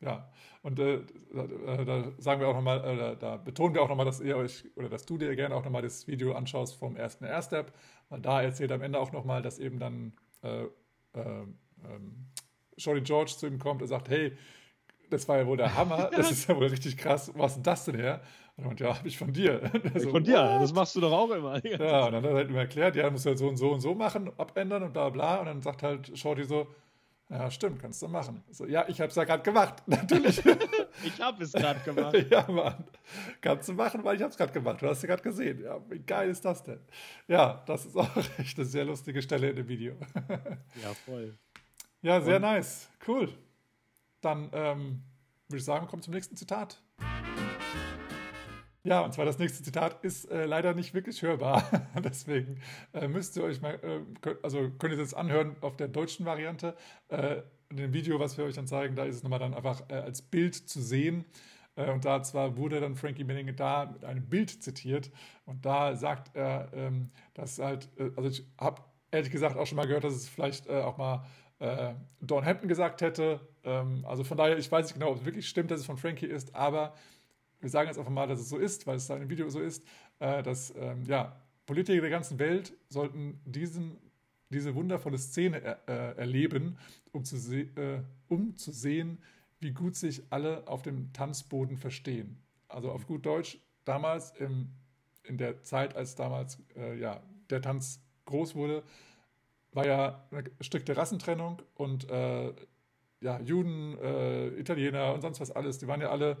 ja. 0.00 0.30
Und 0.62 0.78
äh, 0.78 1.02
da, 1.32 1.44
äh, 1.44 1.84
da 1.84 2.12
sagen 2.18 2.40
wir 2.40 2.48
auch 2.48 2.54
nochmal, 2.54 2.84
äh, 2.84 2.96
da, 2.96 3.14
da 3.14 3.36
betonen 3.36 3.74
wir 3.74 3.82
auch 3.82 3.88
nochmal, 3.88 4.06
dass 4.06 4.20
ihr 4.20 4.36
euch 4.36 4.64
oder 4.76 4.88
dass 4.88 5.04
du 5.06 5.18
dir 5.18 5.34
gerne 5.36 5.54
auch 5.54 5.64
nochmal 5.64 5.82
das 5.82 6.06
Video 6.06 6.32
anschaust 6.34 6.78
vom 6.78 6.96
ersten 6.96 7.24
Airstep. 7.24 7.72
Weil 8.08 8.20
da 8.20 8.42
erzählt 8.42 8.70
er 8.70 8.76
am 8.76 8.82
Ende 8.82 8.98
auch 8.98 9.12
nochmal, 9.12 9.42
dass 9.42 9.58
eben 9.58 9.78
dann 9.78 10.12
äh, 10.42 10.64
äh, 10.64 11.46
ähm, 11.84 12.26
Shorty 12.78 13.02
George 13.02 13.32
zu 13.36 13.46
ihm 13.46 13.58
kommt 13.58 13.82
und 13.82 13.88
sagt, 13.88 14.08
hey, 14.08 14.36
das 15.10 15.28
war 15.28 15.38
ja 15.38 15.46
wohl 15.46 15.56
der 15.56 15.74
Hammer, 15.74 16.10
das 16.16 16.30
ist 16.30 16.48
ja 16.48 16.56
wohl 16.56 16.66
richtig 16.66 16.96
krass, 16.96 17.30
wo 17.34 17.42
hast 17.42 17.56
denn 17.56 17.62
das 17.62 17.84
denn 17.84 17.96
her? 17.96 18.20
Und 18.56 18.64
er 18.64 18.66
meint, 18.68 18.80
ja, 18.80 18.98
habe 18.98 19.08
ich 19.08 19.18
von 19.18 19.32
dir. 19.32 19.70
So, 19.96 20.10
von 20.10 20.24
dir, 20.24 20.38
what? 20.38 20.62
das 20.62 20.72
machst 20.72 20.96
du 20.96 21.00
doch 21.00 21.12
auch 21.12 21.30
immer. 21.30 21.64
Ja, 21.64 22.06
und 22.06 22.12
dann 22.12 22.24
hat 22.24 22.30
er 22.30 22.36
halt 22.36 22.48
immer 22.48 22.60
erklärt, 22.60 22.96
ja, 22.96 23.10
muss 23.10 23.26
halt 23.26 23.38
so 23.38 23.48
und 23.48 23.56
so 23.56 23.70
und 23.70 23.80
so 23.80 23.94
machen, 23.94 24.30
abändern 24.38 24.82
und 24.82 24.92
bla 24.92 25.10
bla. 25.10 25.36
Und 25.36 25.46
dann 25.46 25.60
sagt 25.60 25.82
halt 25.82 26.16
Shorty 26.16 26.44
so, 26.44 26.66
ja, 27.28 27.50
stimmt, 27.50 27.80
kannst 27.80 28.00
du 28.02 28.08
machen. 28.08 28.44
So, 28.50 28.66
ja, 28.66 28.84
ich 28.88 29.00
hab's 29.00 29.16
ja 29.16 29.24
gerade 29.24 29.42
gemacht. 29.42 29.82
Natürlich. 29.86 30.40
Ich 31.04 31.20
habe 31.20 31.42
es 31.42 31.52
gerade 31.52 31.80
gemacht. 31.80 32.14
ja, 32.30 32.46
Mann. 32.48 32.84
Kannst 33.40 33.68
du 33.68 33.72
machen, 33.72 34.04
weil 34.04 34.16
ich 34.16 34.22
hab's 34.22 34.36
gerade 34.36 34.52
gemacht. 34.52 34.80
Du 34.80 34.86
hast 34.86 35.02
ja 35.02 35.08
gerade 35.08 35.22
gesehen. 35.22 35.62
Ja, 35.62 35.78
wie 35.88 35.98
geil 35.98 36.30
ist 36.30 36.44
das 36.44 36.62
denn? 36.62 36.80
Ja, 37.26 37.64
das 37.66 37.84
ist 37.86 37.96
auch 37.96 38.16
echt 38.38 38.56
eine 38.58 38.64
sehr 38.64 38.84
lustige 38.84 39.20
Stelle 39.20 39.50
in 39.50 39.56
dem 39.56 39.68
Video. 39.68 39.94
Ja, 40.82 40.94
voll. 41.04 41.36
ja, 42.02 42.20
sehr 42.20 42.38
nice. 42.38 42.88
Cool. 43.06 43.28
Dann 44.20 44.50
ähm, 44.52 45.02
würde 45.48 45.58
ich 45.58 45.64
sagen, 45.64 45.86
kommt 45.86 46.04
zum 46.04 46.14
nächsten 46.14 46.36
Zitat. 46.36 46.82
Ja, 48.86 49.00
und 49.00 49.12
zwar 49.12 49.24
das 49.24 49.40
nächste 49.40 49.64
Zitat 49.64 50.04
ist 50.04 50.30
äh, 50.30 50.46
leider 50.46 50.72
nicht 50.72 50.94
wirklich 50.94 51.20
hörbar. 51.22 51.68
Deswegen 52.04 52.60
äh, 52.92 53.08
müsst 53.08 53.36
ihr 53.36 53.42
euch 53.42 53.60
mal, 53.60 53.74
äh, 53.82 54.00
könnt, 54.20 54.44
also 54.44 54.70
könnt 54.78 54.94
ihr 54.94 54.98
das 54.98 55.12
anhören 55.12 55.56
auf 55.60 55.76
der 55.76 55.88
deutschen 55.88 56.24
Variante. 56.24 56.76
Äh, 57.08 57.42
in 57.68 57.78
dem 57.78 57.92
Video, 57.92 58.20
was 58.20 58.38
wir 58.38 58.44
euch 58.44 58.54
dann 58.54 58.68
zeigen, 58.68 58.94
da 58.94 59.02
ist 59.02 59.16
es 59.16 59.22
nochmal 59.24 59.40
dann 59.40 59.54
einfach 59.54 59.82
äh, 59.88 59.94
als 59.94 60.22
Bild 60.22 60.54
zu 60.54 60.80
sehen. 60.80 61.24
Äh, 61.74 61.90
und 61.90 62.04
da 62.04 62.22
zwar 62.22 62.56
wurde 62.56 62.80
dann 62.80 62.94
Frankie 62.94 63.24
Manning 63.24 63.56
da 63.56 63.86
mit 63.86 64.04
einem 64.04 64.28
Bild 64.28 64.62
zitiert. 64.62 65.10
Und 65.46 65.66
da 65.66 65.96
sagt 65.96 66.36
er, 66.36 66.68
ähm, 66.72 67.10
dass 67.34 67.58
halt, 67.58 67.88
also 68.14 68.28
ich 68.28 68.46
habe 68.56 68.82
ehrlich 69.10 69.32
gesagt 69.32 69.56
auch 69.56 69.66
schon 69.66 69.76
mal 69.76 69.88
gehört, 69.88 70.04
dass 70.04 70.14
es 70.14 70.28
vielleicht 70.28 70.70
auch 70.70 70.96
mal 70.96 71.24
Don 72.20 72.44
Hampton 72.44 72.68
gesagt 72.68 73.00
hätte. 73.00 73.40
Ähm, 73.66 74.04
also 74.06 74.24
von 74.24 74.38
daher, 74.38 74.56
ich 74.56 74.70
weiß 74.70 74.86
nicht 74.86 74.94
genau, 74.94 75.10
ob 75.10 75.18
es 75.18 75.24
wirklich 75.24 75.48
stimmt, 75.48 75.70
dass 75.70 75.80
es 75.80 75.86
von 75.86 75.98
Frankie 75.98 76.26
ist, 76.26 76.54
aber 76.54 76.94
wir 77.60 77.68
sagen 77.68 77.88
jetzt 77.88 77.98
einfach 77.98 78.12
mal, 78.12 78.26
dass 78.26 78.40
es 78.40 78.48
so 78.48 78.58
ist, 78.58 78.86
weil 78.86 78.96
es 78.96 79.06
da 79.06 79.16
im 79.16 79.28
Video 79.28 79.48
so 79.50 79.60
ist, 79.60 79.84
äh, 80.20 80.42
dass 80.42 80.72
ähm, 80.78 81.04
ja, 81.04 81.36
Politiker 81.66 82.00
der 82.00 82.10
ganzen 82.10 82.38
Welt 82.38 82.72
sollten 82.88 83.40
diesen, 83.44 83.98
diese 84.50 84.74
wundervolle 84.74 85.18
Szene 85.18 85.78
äh, 85.86 86.16
erleben, 86.16 86.78
um 87.12 87.24
zu, 87.24 87.36
äh, 87.36 88.02
um 88.28 88.56
zu 88.56 88.72
sehen, 88.72 89.18
wie 89.58 89.72
gut 89.72 89.96
sich 89.96 90.22
alle 90.30 90.68
auf 90.68 90.82
dem 90.82 91.12
Tanzboden 91.12 91.76
verstehen. 91.76 92.38
Also 92.68 92.92
auf 92.92 93.06
gut 93.06 93.26
Deutsch, 93.26 93.58
damals 93.84 94.30
im, 94.32 94.70
in 95.24 95.38
der 95.38 95.62
Zeit, 95.62 95.96
als 95.96 96.14
damals 96.14 96.62
äh, 96.76 96.98
ja, 96.98 97.20
der 97.50 97.62
Tanz 97.62 98.00
groß 98.26 98.54
wurde, 98.54 98.84
war 99.72 99.86
ja 99.86 100.26
eine 100.30 100.44
strikte 100.60 100.96
Rassentrennung 100.96 101.62
und 101.74 102.08
äh, 102.10 102.52
ja, 103.26 103.40
Juden, 103.40 103.98
äh, 103.98 104.48
Italiener 104.60 105.12
und 105.12 105.20
sonst 105.20 105.40
was 105.40 105.50
alles, 105.50 105.78
die 105.78 105.88
waren 105.88 106.00
ja 106.00 106.10
alle 106.10 106.36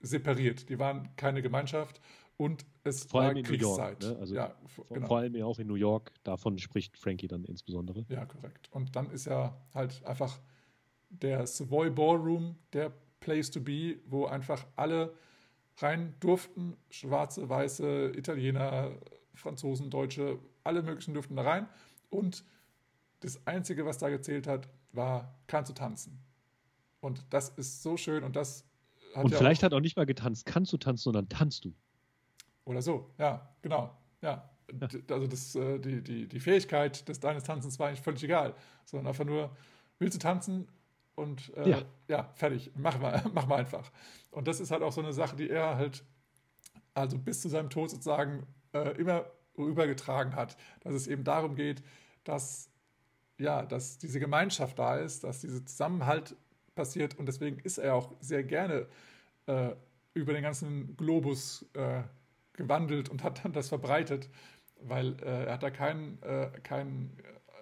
separiert. 0.00 0.68
Die 0.68 0.78
waren 0.78 1.08
keine 1.16 1.42
Gemeinschaft 1.42 2.00
und 2.36 2.64
es 2.84 3.04
Vor 3.04 3.20
war 3.20 3.28
allem 3.28 3.38
in 3.38 3.44
New 3.44 3.52
York. 3.54 3.98
Kriegszeit. 3.98 4.12
Ne? 4.12 4.20
Also 4.20 4.34
ja, 4.36 4.54
genau. 4.88 5.06
vor 5.08 5.18
allem 5.18 5.34
ja 5.34 5.44
auch 5.44 5.58
in 5.58 5.66
New 5.66 5.74
York. 5.74 6.12
Davon 6.22 6.58
spricht 6.58 6.96
Frankie 6.96 7.26
dann 7.26 7.44
insbesondere. 7.44 8.06
Ja, 8.08 8.24
korrekt. 8.26 8.68
Und 8.70 8.94
dann 8.94 9.10
ist 9.10 9.26
ja 9.26 9.60
halt 9.74 10.04
einfach 10.06 10.38
der 11.08 11.48
Savoy 11.48 11.90
Ballroom 11.90 12.54
der 12.72 12.92
Place 13.18 13.50
to 13.50 13.60
be, 13.60 13.98
wo 14.06 14.26
einfach 14.26 14.64
alle 14.76 15.12
rein 15.78 16.14
durften. 16.20 16.76
Schwarze, 16.90 17.48
Weiße, 17.48 18.12
Italiener, 18.16 18.92
Franzosen, 19.34 19.90
Deutsche, 19.90 20.38
alle 20.62 20.82
möglichen 20.82 21.12
durften 21.12 21.34
da 21.34 21.42
rein. 21.42 21.68
Und 22.08 22.44
das 23.18 23.44
Einzige, 23.48 23.84
was 23.84 23.98
da 23.98 24.08
gezählt 24.10 24.46
hat, 24.46 24.68
war, 24.92 25.34
kannst 25.46 25.70
du 25.70 25.74
tanzen. 25.74 26.18
Und 27.00 27.24
das 27.30 27.48
ist 27.50 27.82
so 27.82 27.96
schön 27.96 28.24
und 28.24 28.36
das 28.36 28.64
hat 29.14 29.24
Und 29.24 29.30
ja 29.32 29.38
vielleicht 29.38 29.62
auch, 29.62 29.66
hat 29.66 29.74
auch 29.74 29.80
nicht 29.80 29.96
mal 29.96 30.06
getanzt, 30.06 30.46
kannst 30.46 30.72
du 30.72 30.76
tanzen, 30.76 31.04
sondern 31.04 31.28
tanzt 31.28 31.64
du. 31.64 31.72
Oder 32.64 32.82
so, 32.82 33.10
ja, 33.18 33.48
genau. 33.62 33.96
Ja. 34.20 34.48
D- 34.70 35.02
Also 35.12 35.26
das, 35.26 35.54
äh, 35.56 35.78
die, 35.80 36.02
die, 36.02 36.28
die 36.28 36.40
Fähigkeit 36.40 37.08
des 37.08 37.18
deines 37.18 37.42
Tanzens 37.42 37.78
war 37.78 37.88
eigentlich 37.88 38.02
völlig 38.02 38.22
egal. 38.22 38.54
Sondern 38.84 39.08
einfach 39.08 39.24
nur, 39.24 39.50
willst 39.98 40.14
du 40.16 40.20
tanzen? 40.20 40.68
Und 41.16 41.52
äh, 41.56 41.70
Ja. 41.70 41.82
ja. 42.08 42.30
fertig, 42.34 42.70
mach 42.76 42.98
mal, 43.00 43.22
mach 43.34 43.46
mal 43.46 43.56
einfach. 43.56 43.90
Und 44.30 44.46
das 44.46 44.60
ist 44.60 44.70
halt 44.70 44.82
auch 44.82 44.92
so 44.92 45.00
eine 45.00 45.12
Sache, 45.12 45.34
die 45.36 45.50
er 45.50 45.76
halt, 45.76 46.04
also 46.94 47.18
bis 47.18 47.40
zu 47.40 47.48
seinem 47.48 47.70
Tod 47.70 47.90
sozusagen, 47.90 48.46
äh, 48.72 48.96
immer 48.96 49.24
übergetragen 49.56 50.36
hat. 50.36 50.56
Dass 50.80 50.94
es 50.94 51.08
eben 51.08 51.24
darum 51.24 51.56
geht, 51.56 51.82
dass, 52.24 52.69
ja, 53.40 53.64
dass 53.64 53.98
diese 53.98 54.20
Gemeinschaft 54.20 54.78
da 54.78 54.96
ist, 54.96 55.24
dass 55.24 55.40
dieser 55.40 55.64
Zusammenhalt 55.64 56.36
passiert. 56.74 57.18
Und 57.18 57.26
deswegen 57.26 57.58
ist 57.60 57.78
er 57.78 57.94
auch 57.94 58.12
sehr 58.20 58.44
gerne 58.44 58.86
äh, 59.46 59.70
über 60.14 60.32
den 60.32 60.42
ganzen 60.42 60.96
Globus 60.96 61.66
äh, 61.74 62.02
gewandelt 62.52 63.08
und 63.08 63.22
hat 63.24 63.44
dann 63.44 63.52
das 63.52 63.68
verbreitet, 63.68 64.28
weil 64.82 65.16
äh, 65.22 65.46
er 65.46 65.54
hat 65.54 65.62
da 65.62 65.70
keinen, 65.70 66.22
äh, 66.22 66.50
keinen, 66.62 67.16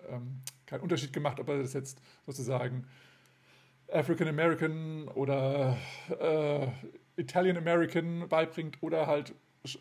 äh, 0.08 0.14
ähm, 0.14 0.40
keinen 0.66 0.80
Unterschied 0.80 1.12
gemacht, 1.12 1.40
ob 1.40 1.48
er 1.48 1.62
das 1.62 1.72
jetzt 1.72 2.00
sozusagen 2.26 2.86
African 3.90 4.28
American 4.28 5.08
oder 5.08 5.76
äh, 6.20 6.66
Italian 7.16 7.56
American 7.56 8.28
beibringt 8.28 8.78
oder 8.82 9.06
halt 9.06 9.30
äh, 9.30 9.34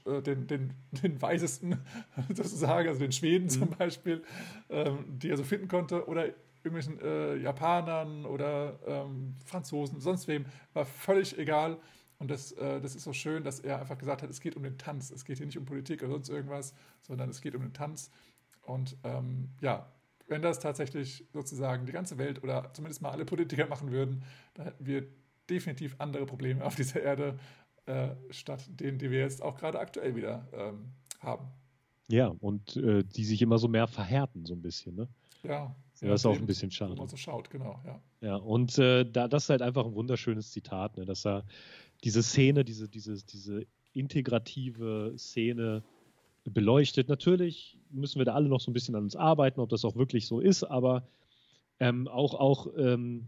den, 0.06 0.48
den, 0.48 0.74
den 1.04 1.22
Weisesten 1.22 1.80
sozusagen, 2.34 2.88
also 2.88 3.00
den 3.00 3.12
Schweden 3.12 3.50
zum 3.50 3.70
Beispiel, 3.70 4.24
ähm, 4.70 5.06
die 5.08 5.30
er 5.30 5.38
so 5.38 5.44
finden 5.44 5.68
konnte, 5.68 6.08
oder 6.08 6.28
irgendwelchen 6.64 7.00
äh, 7.02 7.36
Japanern 7.38 8.26
oder 8.26 8.80
ähm, 8.86 9.36
Franzosen, 9.46 10.00
sonst 10.00 10.28
wem, 10.28 10.46
war 10.74 10.86
völlig 10.86 11.38
egal. 11.38 11.78
Und 12.20 12.32
das, 12.32 12.52
äh, 12.54 12.82
das 12.82 12.96
ist 12.96 13.04
so 13.04 13.14
schön, 13.14 13.44
dass 13.44 13.60
er 13.60 13.80
einfach 13.80 13.98
gesagt 13.98 14.24
hat, 14.24 14.30
es 14.30 14.42
geht 14.42 14.56
um 14.56 14.64
den 14.64 14.78
Tanz. 14.78 15.12
Es 15.12 15.24
geht 15.24 15.38
hier 15.38 15.46
nicht 15.46 15.58
um 15.58 15.66
Politik 15.66 16.02
oder 16.02 16.12
sonst 16.14 16.30
irgendwas, 16.30 16.74
sondern 17.02 17.30
es 17.30 17.42
geht 17.42 17.56
um 17.56 17.62
den 17.62 17.74
Tanz. 17.74 18.12
Und 18.64 18.98
ähm, 19.04 19.50
ja, 19.62 19.92
wenn 20.28 20.42
das 20.42 20.60
tatsächlich 20.60 21.26
sozusagen 21.32 21.86
die 21.86 21.92
ganze 21.92 22.18
Welt 22.18 22.44
oder 22.44 22.74
zumindest 22.74 23.02
mal 23.02 23.12
alle 23.12 23.24
Politiker 23.24 23.68
machen 23.68 23.92
würden, 23.92 24.24
dann 24.56 24.66
hätten 24.66 24.86
wir 24.86 25.08
definitiv 25.50 25.96
andere 26.00 26.26
Probleme 26.26 26.66
auf 26.66 26.76
dieser 26.76 27.02
Erde, 27.02 27.40
äh, 27.88 28.10
statt 28.30 28.64
denen, 28.70 28.98
die 28.98 29.10
wir 29.12 29.20
jetzt 29.20 29.42
auch 29.42 29.58
gerade 29.58 29.80
aktuell 29.80 30.16
wieder 30.16 30.48
ähm, 30.54 30.92
haben. 31.20 31.48
Ja, 32.10 32.28
und 32.28 32.78
äh, 32.78 33.04
die 33.04 33.26
sich 33.26 33.42
immer 33.42 33.58
so 33.58 33.68
mehr 33.68 33.88
verhärten, 33.88 34.46
so 34.46 34.54
ein 34.54 34.62
bisschen. 34.62 34.96
Ne? 34.96 35.08
Ja, 35.44 35.76
Ja, 36.02 36.10
das 36.10 36.22
ist 36.22 36.26
auch 36.26 36.36
ein 36.36 36.46
bisschen 36.46 36.72
schade. 36.72 36.96
man 36.96 37.08
so 37.08 37.18
schaut, 37.18 37.50
genau, 37.50 37.80
ja. 37.86 38.02
Ja, 38.22 38.36
und 38.36 38.78
äh, 38.78 39.10
da, 39.10 39.28
das 39.28 39.44
ist 39.44 39.50
halt 39.50 39.62
einfach 39.62 39.86
ein 39.86 39.96
wunderschönes 39.96 40.52
Zitat, 40.52 40.98
ne, 40.98 41.06
dass 41.06 41.26
er 41.26 41.44
diese 42.04 42.24
Szene, 42.24 42.64
diese, 42.64 42.88
diese, 42.88 43.26
diese 43.26 43.66
integrative 43.94 45.14
Szene 45.18 45.84
beleuchtet. 46.46 47.10
Natürlich 47.10 47.78
müssen 47.90 48.20
wir 48.20 48.26
da 48.26 48.34
alle 48.34 48.48
noch 48.48 48.62
so 48.62 48.72
ein 48.72 48.74
bisschen 48.74 48.96
an 48.96 49.04
uns 49.04 49.16
arbeiten, 49.16 49.60
ob 49.60 49.70
das 49.70 49.84
auch 49.84 49.96
wirklich 49.96 50.28
so 50.28 50.40
ist, 50.40 50.64
aber 50.64 51.08
ähm, 51.80 52.08
auch, 52.08 52.34
auch 52.34 52.68
ähm, 52.78 53.28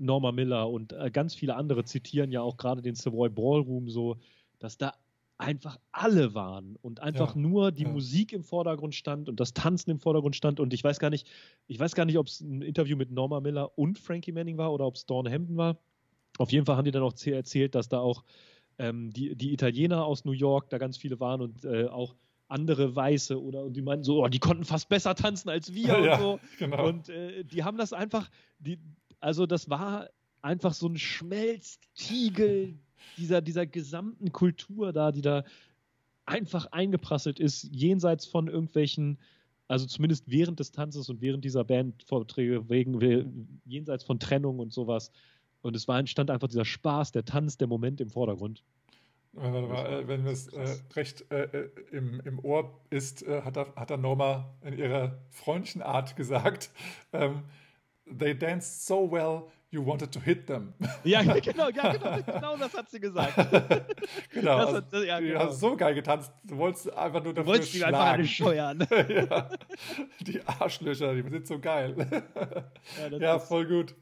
Norma 0.00 0.32
Miller 0.32 0.68
und 0.70 0.92
äh, 0.92 1.10
ganz 1.12 1.34
viele 1.34 1.56
andere 1.56 1.84
zitieren 1.84 2.32
ja 2.32 2.40
auch 2.42 2.56
gerade 2.56 2.82
den 2.82 2.94
Savoy 2.94 3.28
Ballroom 3.28 3.88
so, 3.88 4.16
dass 4.58 4.78
da 4.78 4.94
einfach 5.38 5.78
alle 5.90 6.34
waren 6.34 6.76
und 6.82 7.00
einfach 7.00 7.34
Ja, 7.34 7.40
nur 7.40 7.72
die 7.72 7.84
ja. 7.84 7.88
Musik 7.88 8.32
im 8.32 8.42
Vordergrund 8.44 8.94
stand 8.94 9.28
und 9.28 9.40
das 9.40 9.54
Tanzen 9.54 9.90
im 9.90 9.98
Vordergrund 9.98 10.36
stand 10.36 10.60
und 10.60 10.74
ich 10.74 10.84
weiß 10.84 10.98
gar 10.98 11.08
nicht, 11.10 11.26
ich 11.66 11.78
weiß 11.80 11.94
gar 11.94 12.04
nicht, 12.04 12.18
ob 12.18 12.26
es 12.26 12.40
ein 12.40 12.60
Interview 12.62 12.96
mit 12.96 13.10
Norma 13.10 13.40
Miller 13.40 13.78
und 13.78 13.98
Frankie 13.98 14.32
Manning 14.32 14.58
war 14.58 14.72
oder 14.72 14.86
ob 14.86 14.96
es 14.96 15.06
Dawn 15.06 15.30
Hampton 15.30 15.56
war. 15.56 15.78
Auf 16.38 16.52
jeden 16.52 16.66
Fall 16.66 16.76
haben 16.76 16.84
die 16.84 16.90
dann 16.90 17.02
auch 17.02 17.14
erzählt, 17.26 17.74
dass 17.74 17.88
da 17.88 18.00
auch 18.00 18.24
ähm, 18.78 19.12
die, 19.12 19.34
die 19.36 19.52
Italiener 19.52 20.04
aus 20.04 20.24
New 20.24 20.32
York 20.32 20.70
da 20.70 20.78
ganz 20.78 20.96
viele 20.98 21.20
waren 21.20 21.40
und 21.40 21.64
äh, 21.64 21.86
auch 21.86 22.16
andere 22.48 22.94
Weiße 22.96 23.40
oder 23.40 23.62
und 23.64 23.74
die 23.74 23.82
meinten 23.82 24.04
so, 24.04 24.24
oh, 24.24 24.28
die 24.28 24.40
konnten 24.40 24.64
fast 24.64 24.88
besser 24.88 25.14
tanzen 25.14 25.48
als 25.48 25.72
wir 25.72 25.98
Ja, 26.02 26.16
und 26.16 26.20
so. 26.20 26.40
genau. 26.58 26.86
Und 26.88 27.08
äh, 27.08 27.44
die 27.44 27.62
haben 27.64 27.78
das 27.78 27.92
einfach, 27.92 28.28
die, 28.58 28.78
also 29.20 29.46
das 29.46 29.70
war 29.70 30.08
einfach 30.42 30.72
so 30.72 30.88
ein 30.88 30.98
Schmelztiegel 30.98 32.78
dieser, 33.16 33.40
dieser 33.40 33.66
gesamten 33.66 34.32
Kultur 34.32 34.92
da, 34.92 35.12
die 35.12 35.22
da 35.22 35.44
einfach 36.26 36.66
eingeprasselt 36.72 37.40
ist, 37.40 37.64
jenseits 37.72 38.26
von 38.26 38.48
irgendwelchen, 38.48 39.18
also 39.68 39.86
zumindest 39.86 40.30
während 40.30 40.60
des 40.60 40.72
Tanzes 40.72 41.08
und 41.08 41.20
während 41.20 41.44
dieser 41.44 41.64
Bandvorträge, 41.64 42.68
wegen, 42.68 43.60
jenseits 43.64 44.04
von 44.04 44.20
Trennung 44.20 44.58
und 44.58 44.72
sowas. 44.72 45.10
Und 45.62 45.76
es 45.76 45.88
war, 45.88 45.98
entstand 45.98 46.30
einfach 46.30 46.48
dieser 46.48 46.64
Spaß, 46.64 47.12
der 47.12 47.24
Tanz, 47.24 47.58
der 47.58 47.66
Moment 47.66 48.00
im 48.00 48.10
Vordergrund. 48.10 48.62
Warte 49.32 49.66
mal, 49.68 49.92
äh, 49.92 50.08
wenn 50.08 50.26
es 50.26 50.48
äh, 50.48 50.76
recht 50.96 51.30
äh, 51.30 51.44
äh, 51.44 51.70
im, 51.92 52.20
im 52.24 52.38
Ohr 52.40 52.80
ist, 52.90 53.22
äh, 53.22 53.42
hat, 53.42 53.56
er, 53.56 53.74
hat 53.76 53.90
er 53.90 53.96
Norma 53.96 54.52
in 54.64 54.76
ihrer 54.76 55.18
freundlichen 55.30 55.82
Art 55.82 56.16
gesagt, 56.16 56.70
ähm, 57.12 57.42
they 58.18 58.34
danced 58.34 58.86
so 58.86 59.10
well, 59.10 59.50
you 59.70 59.84
wanted 59.86 60.10
to 60.12 60.20
hit 60.20 60.46
them. 60.46 60.74
Ja, 61.04 61.22
genau, 61.22 61.68
ja, 61.70 61.92
genau, 61.92 62.16
genau 62.22 62.56
das 62.56 62.74
hat 62.74 62.90
sie 62.90 63.00
gesagt. 63.00 63.34
genau, 64.32 64.58
Das 64.58 64.66
also, 64.74 64.76
hat- 64.98 65.04
ja, 65.06 65.20
die 65.20 65.28
genau. 65.28 65.40
haben 65.40 65.52
so 65.52 65.76
geil 65.76 65.94
getanzt, 65.94 66.32
du 66.44 66.56
wolltest 66.56 66.92
einfach 66.92 67.22
nur 67.22 67.32
Du 67.32 67.40
dafür 67.42 67.52
wolltest 67.52 67.74
ihn 67.74 67.84
einfach 67.84 68.00
schlagen. 68.00 68.14
alle 68.18 68.26
scheuern. 68.26 68.88
ja. 69.28 69.48
Die 70.20 70.40
Arschlöcher, 70.46 71.14
die 71.14 71.28
sind 71.30 71.46
so 71.46 71.58
geil. 71.58 71.94
Ja, 73.10 73.18
ja, 73.18 73.38
voll 73.38 73.66
gut. 73.66 73.94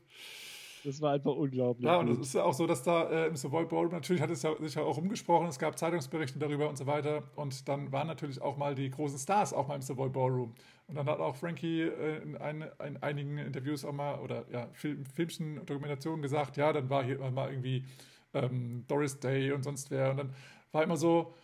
Das 0.88 1.02
war 1.02 1.12
einfach 1.12 1.34
unglaublich. 1.34 1.84
Ja, 1.84 1.98
und 1.98 2.08
es 2.08 2.18
ist 2.18 2.34
ja 2.34 2.44
auch 2.44 2.54
so, 2.54 2.66
dass 2.66 2.82
da 2.82 3.10
äh, 3.10 3.26
im 3.26 3.36
Savoy 3.36 3.66
Ballroom, 3.66 3.92
natürlich 3.92 4.22
hat 4.22 4.30
es 4.30 4.42
ja 4.42 4.56
sich 4.58 4.74
ja 4.74 4.82
auch 4.82 4.96
rumgesprochen, 4.96 5.46
es 5.46 5.58
gab 5.58 5.78
Zeitungsberichte 5.78 6.38
darüber 6.38 6.68
und 6.68 6.78
so 6.78 6.86
weiter. 6.86 7.24
Und 7.36 7.68
dann 7.68 7.92
waren 7.92 8.06
natürlich 8.06 8.40
auch 8.40 8.56
mal 8.56 8.74
die 8.74 8.90
großen 8.90 9.18
Stars 9.18 9.52
auch 9.52 9.68
mal 9.68 9.74
im 9.74 9.82
Savoy 9.82 10.08
Ballroom. 10.08 10.54
Und 10.86 10.94
dann 10.94 11.06
hat 11.06 11.20
auch 11.20 11.36
Frankie 11.36 11.82
äh, 11.82 12.22
in, 12.22 12.36
ein, 12.38 12.64
in 12.86 12.96
einigen 13.02 13.36
Interviews 13.36 13.84
auch 13.84 13.92
mal, 13.92 14.18
oder 14.20 14.46
ja, 14.50 14.68
Film, 14.72 15.04
Filmchen, 15.04 15.64
Dokumentationen 15.66 16.22
gesagt, 16.22 16.56
ja, 16.56 16.72
dann 16.72 16.88
war 16.88 17.04
hier 17.04 17.18
mal 17.30 17.50
irgendwie 17.50 17.84
ähm, 18.32 18.84
Doris 18.88 19.20
Day 19.20 19.52
und 19.52 19.62
sonst 19.62 19.90
wer. 19.90 20.12
Und 20.12 20.16
dann 20.16 20.34
war 20.72 20.82
immer 20.82 20.96
so, 20.96 21.34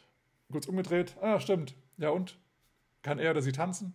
kurz 0.50 0.66
umgedreht, 0.66 1.16
ah, 1.20 1.38
stimmt, 1.38 1.76
ja 1.98 2.08
und? 2.08 2.38
Kann 3.02 3.18
er 3.18 3.32
oder 3.32 3.42
sie 3.42 3.52
tanzen? 3.52 3.94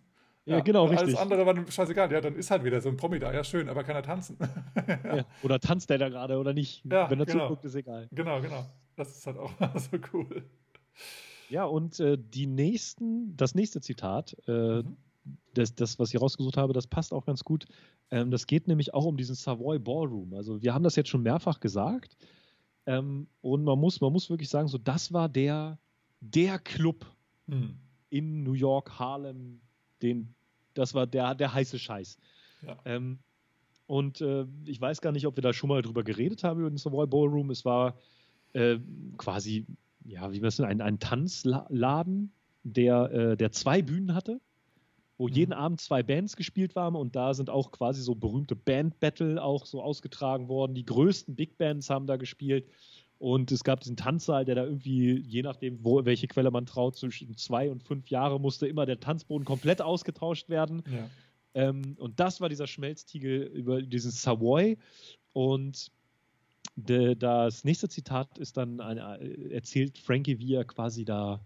Ja, 0.49 0.59
genau, 0.61 0.85
richtig. 0.85 1.07
Alles 1.09 1.19
andere 1.19 1.45
war 1.45 1.71
scheißegal. 1.71 2.11
Ja, 2.11 2.21
dann 2.21 2.35
ist 2.35 2.51
halt 2.51 2.63
wieder 2.63 2.81
so 2.81 2.89
ein 2.89 2.97
Promi 2.97 3.19
da. 3.19 3.33
Ja, 3.33 3.43
schön, 3.43 3.69
aber 3.69 3.83
kann 3.83 3.95
er 3.95 4.03
tanzen? 4.03 4.37
Ja. 5.03 5.25
Oder 5.43 5.59
tanzt 5.59 5.89
der 5.89 5.97
da 5.97 6.09
gerade 6.09 6.37
oder 6.37 6.53
nicht? 6.53 6.83
Ja, 6.85 7.09
Wenn 7.09 7.19
er 7.19 7.25
genau. 7.25 7.45
zuguckt, 7.47 7.65
ist 7.65 7.75
egal. 7.75 8.07
genau, 8.11 8.41
genau. 8.41 8.65
Das 8.95 9.15
ist 9.15 9.25
halt 9.27 9.37
auch 9.37 9.51
so 9.77 9.97
cool. 10.13 10.43
Ja, 11.49 11.63
und 11.65 11.99
äh, 11.99 12.17
die 12.17 12.45
nächsten, 12.47 13.35
das 13.37 13.55
nächste 13.55 13.81
Zitat, 13.81 14.35
äh, 14.47 14.83
Mhm. 14.83 14.95
das, 15.53 15.75
das, 15.75 15.99
was 15.99 16.13
ich 16.13 16.21
rausgesucht 16.21 16.57
habe, 16.57 16.73
das 16.73 16.87
passt 16.87 17.13
auch 17.13 17.25
ganz 17.25 17.43
gut. 17.43 17.65
Ähm, 18.11 18.31
das 18.31 18.47
geht 18.47 18.67
nämlich 18.67 18.93
auch 18.93 19.05
um 19.05 19.17
diesen 19.17 19.35
Savoy 19.35 19.77
Ballroom. 19.79 20.33
Also 20.33 20.61
wir 20.61 20.73
haben 20.73 20.83
das 20.83 20.95
jetzt 20.95 21.09
schon 21.09 21.21
mehrfach 21.23 21.59
gesagt. 21.59 22.15
Ähm, 22.85 23.27
und 23.41 23.63
man 23.63 23.77
muss, 23.79 23.99
man 24.01 24.11
muss 24.13 24.29
wirklich 24.29 24.49
sagen, 24.49 24.67
so 24.67 24.77
das 24.77 25.11
war 25.13 25.27
der, 25.29 25.77
der 26.21 26.57
Club 26.59 27.05
Hm. 27.47 27.75
in 28.09 28.43
New 28.43 28.53
York, 28.53 28.99
Harlem, 28.99 29.59
den, 30.03 30.33
das 30.79 30.93
war 30.93 31.05
der, 31.05 31.35
der 31.35 31.53
heiße 31.53 31.77
Scheiß. 31.77 32.17
Ja. 32.65 32.77
Ähm, 32.85 33.19
und 33.87 34.21
äh, 34.21 34.45
ich 34.65 34.79
weiß 34.79 35.01
gar 35.01 35.11
nicht, 35.11 35.25
ob 35.25 35.35
wir 35.37 35.41
da 35.41 35.53
schon 35.53 35.69
mal 35.69 35.81
drüber 35.81 36.03
geredet 36.03 36.43
haben, 36.43 36.59
über 36.59 36.69
den 36.69 36.77
Savoy 36.77 37.07
Ballroom. 37.07 37.49
Es 37.49 37.65
war 37.65 37.97
äh, 38.53 38.77
quasi, 39.17 39.65
ja, 40.05 40.31
wie 40.31 40.41
wir 40.41 40.47
es 40.47 40.57
denn, 40.57 40.65
ein, 40.65 40.81
ein 40.81 40.99
Tanzladen, 40.99 42.31
der, 42.63 43.11
äh, 43.11 43.37
der 43.37 43.51
zwei 43.51 43.81
Bühnen 43.81 44.13
hatte, 44.13 44.39
wo 45.17 45.27
Mhm. 45.27 45.33
jeden 45.33 45.53
Abend 45.53 45.81
zwei 45.81 46.03
Bands 46.03 46.35
gespielt 46.35 46.75
waren 46.75 46.95
und 46.95 47.15
da 47.15 47.33
sind 47.33 47.49
auch 47.49 47.71
quasi 47.71 48.01
so 48.01 48.15
berühmte 48.15 48.55
Band-Battle 48.55 49.41
auch 49.41 49.65
so 49.65 49.81
ausgetragen 49.81 50.47
worden. 50.47 50.75
Die 50.75 50.85
größten 50.85 51.35
Big 51.35 51.57
Bands 51.57 51.89
haben 51.89 52.07
da 52.07 52.17
gespielt. 52.17 52.67
Und 53.19 53.51
es 53.51 53.65
gab 53.65 53.81
diesen 53.81 53.97
Tanzsaal, 53.97 54.45
der 54.45 54.55
da 54.55 54.63
irgendwie, 54.63 55.19
je 55.19 55.41
nachdem, 55.41 55.83
wo, 55.83 56.05
welche 56.05 56.27
Quelle 56.27 56.51
man 56.51 56.65
traut, 56.65 56.95
zwischen 56.95 57.35
zwei 57.35 57.69
und 57.69 57.83
fünf 57.83 58.07
Jahre 58.07 58.39
musste 58.39 58.65
immer 58.65 58.85
der 58.85 59.01
Tanzboden 59.01 59.45
komplett 59.45 59.81
ausgetauscht 59.81 60.47
werden. 60.47 60.83
Ja. 60.89 61.09
Ähm, 61.53 61.95
und 61.99 62.19
das 62.21 62.39
war 62.39 62.47
dieser 62.47 62.65
Schmelztiegel 62.65 63.43
über 63.43 63.81
diesen 63.81 64.11
Savoy. 64.11 64.77
Und 65.33 65.91
de, 66.77 67.13
das 67.15 67.65
nächste 67.65 67.89
Zitat 67.89 68.37
ist 68.37 68.55
dann, 68.55 68.79
ein, 68.79 68.97
äh, 68.97 69.53
erzählt 69.53 69.97
Frankie, 69.97 70.39
wie 70.39 70.53
er 70.53 70.63
quasi 70.63 71.03
da 71.03 71.45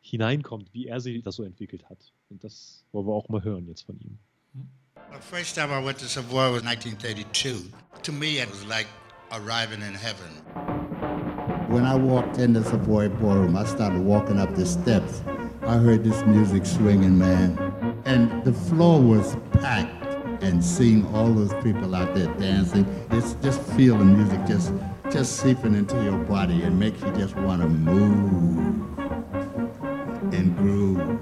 hineinkommt, 0.00 0.72
wie 0.72 0.86
er 0.86 1.00
sich 1.00 1.22
das 1.22 1.36
so 1.36 1.42
entwickelt 1.42 1.88
hat. 1.90 2.12
Und 2.30 2.44
das 2.44 2.82
wollen 2.92 3.06
wir 3.06 3.12
auch 3.12 3.28
mal 3.28 3.44
hören 3.44 3.66
jetzt 3.68 3.82
von 3.82 3.98
ihm. 4.00 4.18
The 5.12 5.20
first 5.20 5.54
time 5.54 5.70
I 5.70 5.84
went 5.84 5.98
to 5.98 6.06
Savoy 6.06 6.50
was 6.50 6.62
1932. 6.62 7.72
To 8.02 8.12
me, 8.12 8.38
it 8.38 8.48
was 8.50 8.66
like 8.66 8.86
arriving 9.30 9.82
in 9.82 9.94
heaven. 9.94 10.83
When 11.74 11.86
I 11.86 11.96
walked 11.96 12.38
in 12.38 12.52
the 12.52 12.62
Savoy 12.62 13.08
Ballroom, 13.08 13.56
I 13.56 13.64
started 13.64 13.98
walking 13.98 14.38
up 14.38 14.54
the 14.54 14.64
steps. 14.64 15.22
I 15.62 15.76
heard 15.76 16.04
this 16.04 16.24
music 16.24 16.66
swinging, 16.66 17.18
man. 17.18 17.58
And 18.04 18.44
the 18.44 18.52
floor 18.52 19.02
was 19.02 19.36
packed. 19.54 20.04
And 20.40 20.64
seeing 20.64 21.04
all 21.12 21.34
those 21.34 21.52
people 21.64 21.96
out 21.96 22.14
there 22.14 22.32
dancing, 22.34 22.86
it's 23.10 23.34
just 23.42 23.60
feel 23.72 23.98
the 23.98 24.04
music 24.04 24.46
just 24.46 24.72
just 25.10 25.40
seeping 25.40 25.74
into 25.74 26.00
your 26.04 26.16
body 26.16 26.62
and 26.62 26.78
makes 26.78 27.02
you 27.02 27.10
just 27.14 27.34
want 27.34 27.60
to 27.60 27.68
move 27.68 28.98
and 30.32 30.56
groove. 30.56 31.18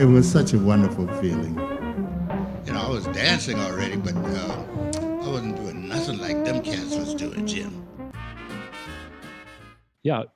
It 0.00 0.06
was 0.06 0.26
such 0.26 0.54
a 0.54 0.58
wonderful 0.58 1.06
feeling. 1.20 1.56
You 2.64 2.72
know, 2.72 2.80
I 2.80 2.88
was 2.88 3.04
dancing 3.08 3.60
already, 3.60 3.96
but 3.96 4.16
uh, 4.16 4.64
I 4.96 5.28
wasn't 5.28 5.56
doing 5.56 5.90
nothing 5.90 6.16
like 6.20 6.42
them 6.42 6.62
cats 6.62 6.96
was. 6.96 7.11
Ja, 10.02 10.32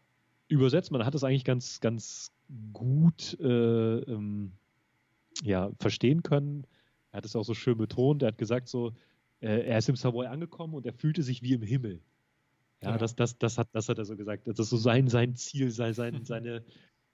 übersetzt, 0.49 0.91
man 0.91 1.05
hat 1.05 1.15
es 1.15 1.25
eigentlich 1.25 1.45
ganz, 1.45 1.81
ganz 1.81 2.33
gut 2.73 3.39
äh, 3.41 3.99
ähm, 3.99 4.53
ja, 5.43 5.71
verstehen 5.81 6.23
können. 6.23 6.67
Er 7.11 7.19
hat 7.19 7.25
es 7.25 7.37
auch 7.37 7.45
so 7.45 7.55
schön 7.55 7.79
betont. 7.79 8.23
Er 8.23 8.29
hat 8.29 8.39
gesagt, 8.39 8.69
so, 8.69 8.93
äh, 9.41 9.67
er 9.67 9.79
ist 9.79 9.89
im 9.89 9.97
Savoy 9.97 10.27
angekommen 10.27 10.75
und 10.75 10.87
er 10.87 10.93
fühlte 10.93 11.23
sich 11.23 11.43
wie 11.43 11.55
im 11.55 11.63
Himmel. 11.63 12.01
Ja, 12.83 12.91
Ja. 12.91 12.99
Das, 12.99 13.17
das, 13.17 13.39
das, 13.39 13.59
hat, 13.59 13.69
das 13.73 13.89
hat 13.89 13.99
er 13.99 14.05
so 14.05 14.17
gesagt. 14.17 14.47
Das 14.47 14.59
ist 14.59 14.71
so 14.71 14.77
sein, 14.77 15.09
sein 15.09 15.35
Ziel, 15.35 15.71
sein, 15.71 15.95
sein, 15.95 16.21
seine, 16.25 16.65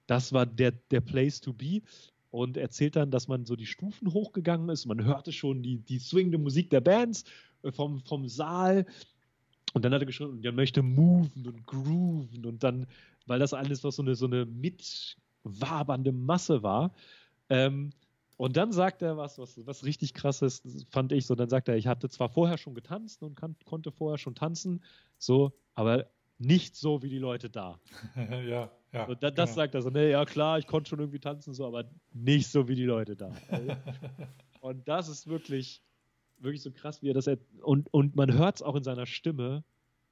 das 0.06 0.32
war 0.32 0.46
der, 0.46 0.72
der 0.72 1.00
Place 1.00 1.40
to 1.40 1.52
be. 1.52 1.82
Und 2.30 2.56
erzählt 2.56 2.96
dann, 2.96 3.10
dass 3.10 3.28
man 3.28 3.44
so 3.44 3.56
die 3.56 3.66
Stufen 3.66 4.10
hochgegangen 4.12 4.70
ist. 4.70 4.86
Man 4.86 5.04
hörte 5.04 5.32
schon 5.32 5.62
die, 5.62 5.76
die 5.78 5.98
swingende 5.98 6.38
Musik 6.38 6.70
der 6.70 6.80
Bands 6.80 7.24
äh, 7.62 7.70
vom, 7.72 8.00
vom 8.00 8.26
Saal. 8.26 8.86
Und 9.72 9.84
dann 9.84 9.94
hat 9.94 10.02
er 10.02 10.06
geschrieben, 10.06 10.40
er 10.42 10.52
möchte 10.52 10.82
moven 10.82 11.46
und 11.46 11.66
grooven 11.66 12.44
und 12.44 12.62
dann, 12.62 12.86
weil 13.26 13.38
das 13.38 13.54
alles 13.54 13.84
was 13.84 13.96
so 13.96 14.02
eine, 14.02 14.14
so 14.14 14.26
eine 14.26 14.44
mitwabernde 14.44 16.12
Masse 16.12 16.62
war. 16.62 16.92
Ähm, 17.48 17.90
und 18.36 18.56
dann 18.56 18.72
sagt 18.72 19.02
er 19.02 19.16
was, 19.16 19.38
was, 19.38 19.66
was 19.66 19.84
richtig 19.84 20.14
krass 20.14 20.42
ist, 20.42 20.66
fand 20.90 21.12
ich 21.12 21.26
so. 21.26 21.34
Dann 21.34 21.48
sagt 21.48 21.68
er, 21.68 21.76
ich 21.76 21.86
hatte 21.86 22.08
zwar 22.08 22.28
vorher 22.28 22.58
schon 22.58 22.74
getanzt 22.74 23.22
und 23.22 23.36
kann, 23.36 23.56
konnte 23.64 23.92
vorher 23.92 24.18
schon 24.18 24.34
tanzen, 24.34 24.82
so, 25.18 25.52
aber 25.74 26.06
nicht 26.38 26.76
so 26.76 27.02
wie 27.02 27.08
die 27.08 27.18
Leute 27.18 27.48
da. 27.50 27.78
ja, 28.16 28.70
ja. 28.92 29.04
Und 29.04 29.22
da, 29.22 29.30
das 29.30 29.50
genau. 29.50 29.56
sagt 29.62 29.74
er 29.74 29.82
so, 29.82 29.90
ne, 29.90 30.10
ja 30.10 30.24
klar, 30.24 30.58
ich 30.58 30.66
konnte 30.66 30.90
schon 30.90 30.98
irgendwie 30.98 31.20
tanzen, 31.20 31.54
so, 31.54 31.66
aber 31.66 31.84
nicht 32.12 32.48
so 32.48 32.68
wie 32.68 32.74
die 32.74 32.84
Leute 32.84 33.16
da. 33.16 33.32
Und 34.60 34.86
das 34.86 35.08
ist 35.08 35.26
wirklich, 35.26 35.82
wirklich 36.42 36.62
so 36.62 36.72
krass, 36.72 37.02
wie 37.02 37.10
er 37.10 37.14
das 37.14 37.26
er 37.26 37.38
und, 37.62 37.92
und 37.92 38.16
man 38.16 38.32
hört 38.32 38.56
es 38.56 38.62
auch 38.62 38.74
in 38.76 38.84
seiner 38.84 39.06
Stimme, 39.06 39.64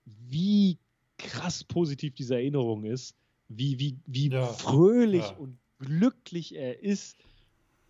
wie 0.04 0.80
krass 1.18 1.64
positiv 1.64 2.14
diese 2.14 2.34
Erinnerung 2.36 2.84
ist, 2.84 3.16
wie, 3.48 3.78
wie, 3.78 4.00
wie 4.06 4.30
Ja, 4.30 4.40
fröhlich 4.40 5.36
ja. 5.36 5.36
und 5.36 5.60
glücklich 5.78 6.54
er 6.54 6.82
ist, 6.82 7.18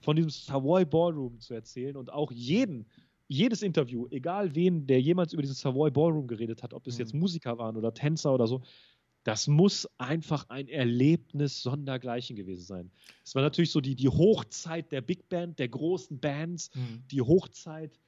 von 0.03 0.17
diesem 0.17 0.31
Savoy 0.31 0.85
Ballroom 0.85 1.41
zu 1.41 1.55
erzählen 1.55 1.97
und 1.97 2.13
auch 2.13 2.33
jeden, 2.33 2.91
jedes 3.29 3.63
Interview, 3.63 4.07
egal 4.11 4.55
wen, 4.55 4.87
der 4.87 5.01
jemals 5.01 5.33
über 5.33 5.43
diesen 5.43 5.55
Savoy 5.57 5.91
Ballroom 5.91 6.27
geredet 6.27 6.63
hat, 6.63 6.73
ob 6.75 6.87
es 6.87 6.97
Mhm. 6.97 6.99
jetzt 6.99 7.15
Musiker 7.15 7.59
waren 7.59 7.77
oder 7.77 7.93
Tänzer 7.93 8.33
oder 8.35 8.47
so, 8.47 8.63
das 9.25 9.47
muss 9.49 9.87
einfach 9.99 10.49
ein 10.49 10.69
Erlebnis 10.69 11.63
sondergleichen 11.63 12.37
gewesen 12.37 12.65
sein. 12.65 12.93
Es 13.25 13.35
war 13.35 13.43
natürlich 13.43 13.71
so 13.71 13.81
die, 13.83 13.95
die 13.95 14.09
Hochzeit 14.09 14.91
der 14.93 15.03
Big 15.03 15.29
Band, 15.29 15.59
der 15.59 15.69
großen 15.69 16.21
Bands, 16.21 16.71
Mhm. 16.75 17.11
die 17.11 17.21
Hochzeit 17.21 18.01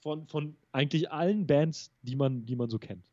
von, 0.00 0.26
von 0.26 0.56
eigentlich 0.72 1.10
allen 1.10 1.46
Bands, 1.46 1.92
die 2.02 2.16
man, 2.16 2.46
die 2.46 2.56
man 2.56 2.70
so 2.70 2.78
kennt. 2.78 3.06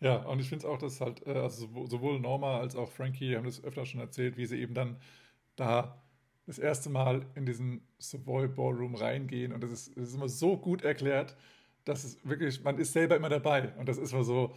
Ja, 0.00 0.16
und 0.24 0.40
ich 0.40 0.48
finde 0.48 0.66
es 0.66 0.70
auch, 0.70 0.78
dass 0.78 1.00
halt, 1.00 1.24
äh, 1.26 1.30
also 1.32 1.66
sowo- 1.66 1.88
sowohl 1.88 2.18
Norma 2.20 2.58
als 2.58 2.74
auch 2.74 2.90
Frankie 2.90 3.36
haben 3.36 3.44
das 3.44 3.62
öfter 3.62 3.86
schon 3.86 4.00
erzählt, 4.00 4.36
wie 4.36 4.46
sie 4.46 4.58
eben 4.60 4.74
dann 4.74 4.96
da 5.56 6.02
das 6.46 6.58
erste 6.58 6.90
Mal 6.90 7.24
in 7.36 7.46
diesen 7.46 7.86
Savoy 7.98 8.48
Ballroom 8.48 8.96
reingehen. 8.96 9.52
Und 9.52 9.62
das 9.62 9.70
ist, 9.70 9.96
das 9.96 10.08
ist 10.08 10.14
immer 10.16 10.28
so 10.28 10.56
gut 10.56 10.82
erklärt, 10.82 11.36
dass 11.84 12.02
es 12.04 12.18
wirklich, 12.26 12.62
man 12.64 12.78
ist 12.78 12.92
selber 12.92 13.16
immer 13.16 13.28
dabei. 13.28 13.72
Und 13.78 13.88
das 13.88 13.98
ist 13.98 14.12
immer 14.12 14.24
so, 14.24 14.54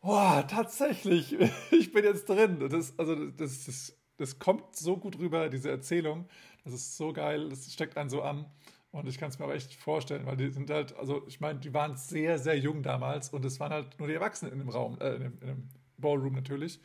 boah, 0.00 0.46
tatsächlich, 0.48 1.36
ich 1.72 1.92
bin 1.92 2.04
jetzt 2.04 2.28
drin. 2.28 2.60
Das, 2.70 2.98
also 2.98 3.14
das, 3.30 3.64
das, 3.66 3.96
das 4.16 4.38
kommt 4.38 4.76
so 4.76 4.96
gut 4.96 5.18
rüber, 5.18 5.48
diese 5.48 5.70
Erzählung. 5.70 6.26
Das 6.64 6.72
ist 6.72 6.96
so 6.96 7.12
geil, 7.12 7.48
das 7.48 7.72
steckt 7.72 7.96
einen 7.96 8.10
so 8.10 8.22
an. 8.22 8.46
Und 8.92 9.08
ich 9.08 9.18
kann 9.18 9.30
es 9.30 9.38
mir 9.38 9.46
auch 9.46 9.52
echt 9.52 9.74
vorstellen, 9.74 10.26
weil 10.26 10.36
die 10.36 10.50
sind 10.50 10.68
halt, 10.70 10.94
also 10.96 11.26
ich 11.26 11.40
meine, 11.40 11.58
die 11.58 11.72
waren 11.72 11.96
sehr, 11.96 12.38
sehr 12.38 12.58
jung 12.58 12.82
damals 12.82 13.30
und 13.30 13.44
es 13.44 13.58
waren 13.58 13.72
halt 13.72 13.98
nur 13.98 14.06
die 14.06 14.14
Erwachsenen 14.14 14.52
in 14.52 14.58
dem 14.58 14.68
Raum, 14.68 14.98
äh, 15.00 15.14
in, 15.14 15.22
dem, 15.22 15.38
in 15.40 15.46
dem 15.48 15.68
Ballroom 15.96 16.34
natürlich. 16.34 16.78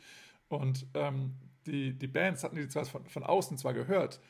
Und 0.48 0.86
ähm, 0.94 1.34
die, 1.66 1.92
die 1.92 2.06
Bands 2.06 2.44
hatten 2.44 2.56
die 2.56 2.66
zwar 2.68 2.86
von, 2.86 3.06
von 3.06 3.22
außen 3.22 3.58
zwar 3.58 3.74
gehört, 3.74 4.20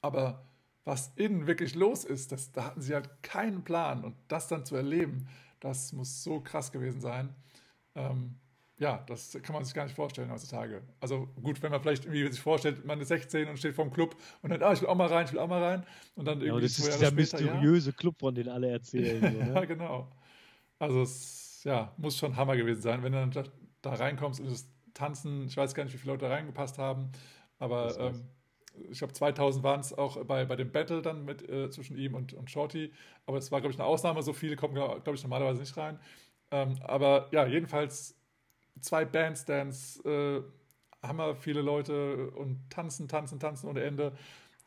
aber 0.00 0.46
was 0.84 1.12
innen 1.16 1.46
wirklich 1.46 1.74
los 1.74 2.04
ist, 2.04 2.32
das, 2.32 2.52
da 2.52 2.64
hatten 2.64 2.80
sie 2.80 2.94
halt 2.94 3.22
keinen 3.22 3.64
Plan. 3.64 4.04
Und 4.04 4.16
das 4.28 4.48
dann 4.48 4.64
zu 4.64 4.76
erleben, 4.76 5.28
das 5.60 5.92
muss 5.92 6.22
so 6.22 6.40
krass 6.40 6.72
gewesen 6.72 7.00
sein. 7.00 7.34
Ähm, 7.94 8.36
ja, 8.78 8.98
das 9.08 9.38
kann 9.42 9.54
man 9.54 9.64
sich 9.64 9.72
gar 9.74 9.84
nicht 9.84 9.94
vorstellen 9.96 10.30
heutzutage. 10.30 10.82
Also 11.00 11.28
gut, 11.42 11.62
wenn 11.62 11.70
man 11.72 11.80
vielleicht 11.80 12.04
irgendwie 12.04 12.30
sich 12.30 12.40
vorstellt, 12.40 12.84
man 12.84 13.00
ist 13.00 13.08
16 13.08 13.48
und 13.48 13.58
steht 13.58 13.74
vorm 13.74 13.90
Club 13.90 14.16
und 14.42 14.50
dann, 14.50 14.62
ah, 14.62 14.72
ich 14.72 14.82
will 14.82 14.88
auch 14.88 14.94
mal 14.96 15.08
rein, 15.08 15.24
ich 15.26 15.32
will 15.32 15.38
auch 15.40 15.48
mal 15.48 15.62
rein. 15.62 15.86
Und 16.14 16.26
dann 16.26 16.40
Ja, 16.40 16.52
irgendwie 16.52 16.62
und 16.62 16.62
das 16.64 16.78
ist 16.78 16.86
Jahre 16.86 17.00
der 17.00 17.10
später, 17.10 17.40
ja. 17.40 17.72
mysteriöse 17.72 17.92
Club, 17.92 18.18
von 18.20 18.34
dem 18.34 18.48
alle 18.48 18.70
erzählen. 18.70 19.26
So, 19.28 19.42
Ja, 19.54 19.64
ne? 19.64 19.64
genau. 19.64 20.10
Also 20.78 21.02
es 21.02 21.62
ja, 21.64 21.94
muss 21.98 22.18
schon 22.18 22.36
Hammer 22.36 22.56
gewesen 22.56 22.82
sein, 22.82 23.02
wenn 23.02 23.12
du 23.12 23.18
dann 23.20 23.30
da, 23.32 23.44
da 23.82 23.94
reinkommst 23.94 24.40
und 24.40 24.50
das 24.50 24.68
Tanzen, 24.94 25.46
ich 25.46 25.56
weiß 25.56 25.74
gar 25.74 25.84
nicht, 25.84 25.94
wie 25.94 25.98
viele 25.98 26.12
Leute 26.14 26.26
da 26.26 26.32
reingepasst 26.34 26.78
haben, 26.78 27.12
aber 27.58 27.98
ähm, 28.00 28.30
ich 28.90 28.98
glaube 28.98 29.14
2000 29.14 29.64
waren 29.64 29.80
es 29.80 29.92
auch 29.92 30.24
bei, 30.26 30.44
bei 30.46 30.56
dem 30.56 30.72
Battle 30.72 31.02
dann 31.02 31.24
mit 31.24 31.48
äh, 31.48 31.70
zwischen 31.70 31.96
ihm 31.98 32.14
und, 32.14 32.34
und 32.34 32.50
Shorty, 32.50 32.92
aber 33.26 33.38
es 33.38 33.52
war 33.52 33.60
glaube 33.60 33.74
ich 33.74 33.80
eine 33.80 33.88
Ausnahme, 33.88 34.22
so 34.22 34.32
viele 34.34 34.56
kommen 34.56 34.74
glaube 34.74 35.14
ich 35.14 35.22
normalerweise 35.22 35.60
nicht 35.60 35.76
rein. 35.76 36.00
Ähm, 36.50 36.76
aber 36.82 37.28
ja, 37.32 37.46
jedenfalls 37.46 38.15
zwei 38.80 39.04
Bandstands, 39.04 40.00
äh, 40.04 40.42
Hammer 41.02 41.34
viele 41.36 41.62
Leute 41.62 42.30
und 42.30 42.58
tanzen, 42.70 43.08
tanzen, 43.08 43.38
tanzen 43.38 43.68
ohne 43.68 43.82
Ende. 43.82 44.12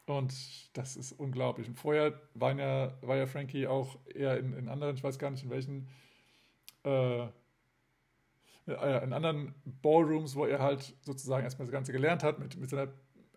Und 0.05 0.34
das 0.76 0.95
ist 0.95 1.12
unglaublich. 1.12 1.68
Und 1.68 1.76
vorher 1.76 2.20
waren 2.34 2.57
ja, 2.57 2.97
war 3.01 3.18
ja 3.18 3.28
Frankie 3.28 3.68
auch 3.68 3.97
eher 4.05 4.38
in, 4.38 4.53
in 4.53 4.68
anderen, 4.68 4.95
ich 4.95 5.03
weiß 5.03 5.20
gar 5.20 5.30
nicht 5.30 5.43
in 5.43 5.49
welchen, 5.51 5.88
äh, 6.84 7.28
in 8.66 9.14
anderen 9.14 9.53
Ballrooms, 9.82 10.36
wo 10.36 10.45
er 10.45 10.60
halt 10.60 10.95
sozusagen 11.01 11.43
erstmal 11.43 11.66
das 11.66 11.72
Ganze 11.72 11.91
gelernt 11.91 12.24
hat, 12.24 12.39
mit, 12.39 12.57
mit 12.57 12.70
seiner 12.70 12.91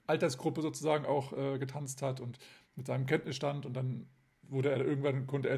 Altersgruppe 0.06 0.62
sozusagen 0.62 1.06
auch 1.06 1.32
äh, 1.32 1.58
getanzt 1.58 2.02
hat 2.02 2.20
und 2.20 2.38
mit 2.74 2.86
seinem 2.86 3.06
Kenntnisstand 3.06 3.66
und 3.66 3.74
dann 3.74 4.06
wurde 4.52 4.70
er 4.70 4.84
irgendwann 4.84 5.26
konnte 5.26 5.48
er 5.48 5.56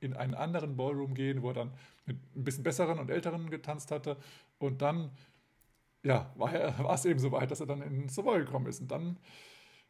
in, 0.00 0.14
einen 0.14 0.34
anderen- 0.34 0.76
Ballroom 0.76 1.14
gehen, 1.14 1.42
wo 1.42 1.48
er 1.48 1.54
dann 1.54 1.72
mit 2.04 2.16
ein 2.36 2.44
bisschen 2.44 2.64
besseren 2.64 2.98
und 2.98 3.10
älteren 3.10 3.48
getanzt 3.48 3.90
hatte 3.90 4.16
und 4.58 4.82
dann 4.82 5.10
ja, 6.02 6.32
war, 6.36 6.52
er, 6.52 6.78
war 6.84 6.94
es 6.94 7.04
eben 7.04 7.18
so 7.18 7.32
weit, 7.32 7.50
dass 7.50 7.60
er 7.60 7.66
dann 7.66 7.82
in 7.82 8.08
Savoy 8.08 8.40
gekommen 8.40 8.66
ist 8.66 8.80
und 8.80 8.90
dann 8.90 9.18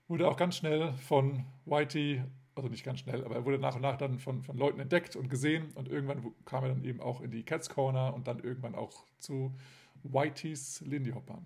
wurde 0.08 0.24
er 0.24 0.30
auch 0.30 0.36
ganz 0.36 0.56
schnell 0.56 0.92
von 0.94 1.44
Whitey, 1.64 2.22
also 2.54 2.68
nicht 2.68 2.84
ganz 2.84 3.00
schnell, 3.00 3.24
aber 3.24 3.34
er 3.34 3.44
wurde 3.44 3.58
nach 3.58 3.74
und 3.74 3.82
nach 3.82 3.96
dann 3.96 4.18
von, 4.18 4.42
von 4.42 4.56
Leuten 4.56 4.78
entdeckt 4.78 5.16
und 5.16 5.28
gesehen 5.28 5.72
und 5.74 5.88
irgendwann 5.88 6.32
kam 6.44 6.64
er 6.64 6.70
dann 6.70 6.84
eben 6.84 7.00
auch 7.00 7.20
in 7.20 7.30
die 7.30 7.42
Cats 7.42 7.68
Corner 7.68 8.14
und 8.14 8.28
dann 8.28 8.38
irgendwann 8.38 8.74
auch 8.74 9.04
zu 9.18 9.54
Whiteys 10.02 10.80
Lindy 10.86 11.10
Hoppern. 11.10 11.44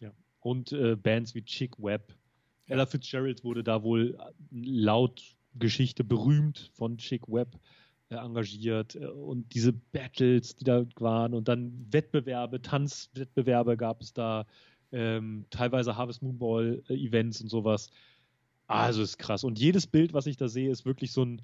Ja. 0.00 0.12
Und 0.40 0.72
äh, 0.72 0.96
Bands 0.96 1.34
wie 1.34 1.42
Chick 1.42 1.82
Webb. 1.82 2.14
Ella 2.66 2.86
Fitzgerald 2.86 3.44
wurde 3.44 3.62
da 3.62 3.82
wohl 3.82 4.18
laut 4.50 5.36
Geschichte 5.58 6.04
berühmt 6.04 6.70
von 6.74 6.98
Chick 6.98 7.28
Webb 7.28 7.58
äh, 8.10 8.16
engagiert 8.16 8.96
äh, 8.96 9.06
und 9.06 9.54
diese 9.54 9.72
Battles, 9.72 10.56
die 10.56 10.64
da 10.64 10.84
waren 10.96 11.34
und 11.34 11.48
dann 11.48 11.86
Wettbewerbe, 11.90 12.62
Tanzwettbewerbe 12.62 13.76
gab 13.76 14.02
es 14.02 14.12
da, 14.12 14.46
ähm, 14.92 15.46
teilweise 15.50 15.96
Harvest 15.96 16.22
Moonball 16.22 16.82
äh, 16.88 16.94
Events 16.94 17.40
und 17.40 17.48
sowas. 17.48 17.90
Also 18.66 19.02
ist 19.02 19.18
krass. 19.18 19.44
Und 19.44 19.58
jedes 19.58 19.86
Bild, 19.86 20.14
was 20.14 20.26
ich 20.26 20.36
da 20.36 20.48
sehe, 20.48 20.70
ist 20.70 20.86
wirklich 20.86 21.12
so 21.12 21.24
ein, 21.24 21.42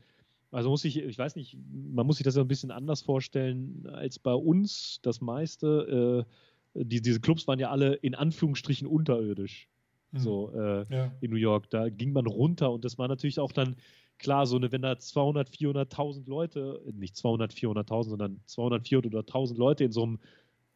also 0.51 0.71
muss 0.71 0.85
ich, 0.85 0.99
ich 0.99 1.19
weiß 1.19 1.37
nicht, 1.37 1.57
man 1.93 2.07
muss 2.07 2.17
sich 2.17 2.25
das 2.25 2.37
ja 2.37 2.43
ein 2.43 2.49
bisschen 2.49 2.71
anders 2.71 3.03
vorstellen 3.03 3.87
als 3.93 4.19
bei 4.19 4.33
uns 4.33 5.01
das 5.03 5.21
meiste. 5.21 6.27
Äh, 6.75 6.85
die, 6.85 7.01
diese 7.01 7.21
Clubs 7.21 7.47
waren 7.49 7.59
ja 7.59 7.71
alle 7.71 7.95
in 7.95 8.15
Anführungsstrichen 8.15 8.87
unterirdisch. 8.87 9.69
So, 10.13 10.51
äh, 10.53 10.87
Ja. 10.93 11.13
in 11.21 11.31
New 11.31 11.37
York. 11.37 11.71
Da 11.71 11.89
ging 11.89 12.13
man 12.13 12.27
runter 12.27 12.73
und 12.73 12.85
das 12.85 12.99
war 12.99 13.09
natürlich 13.09 13.39
auch 13.39 13.53
dann 13.53 13.77
klar, 14.19 14.47
so 14.47 14.57
eine, 14.57 14.71
wenn 14.73 14.83
da 14.83 14.99
200, 14.99 15.49
400.000 15.51 16.27
Leute, 16.29 16.83
äh, 16.87 16.93
nicht 16.93 17.17
200, 17.17 17.53
400.000, 17.55 18.11
sondern 18.11 18.41
200, 18.47 18.87
400.000 18.87 19.57
Leute 19.59 19.85
in 19.85 19.93
so 19.93 20.03
einem, 20.03 20.19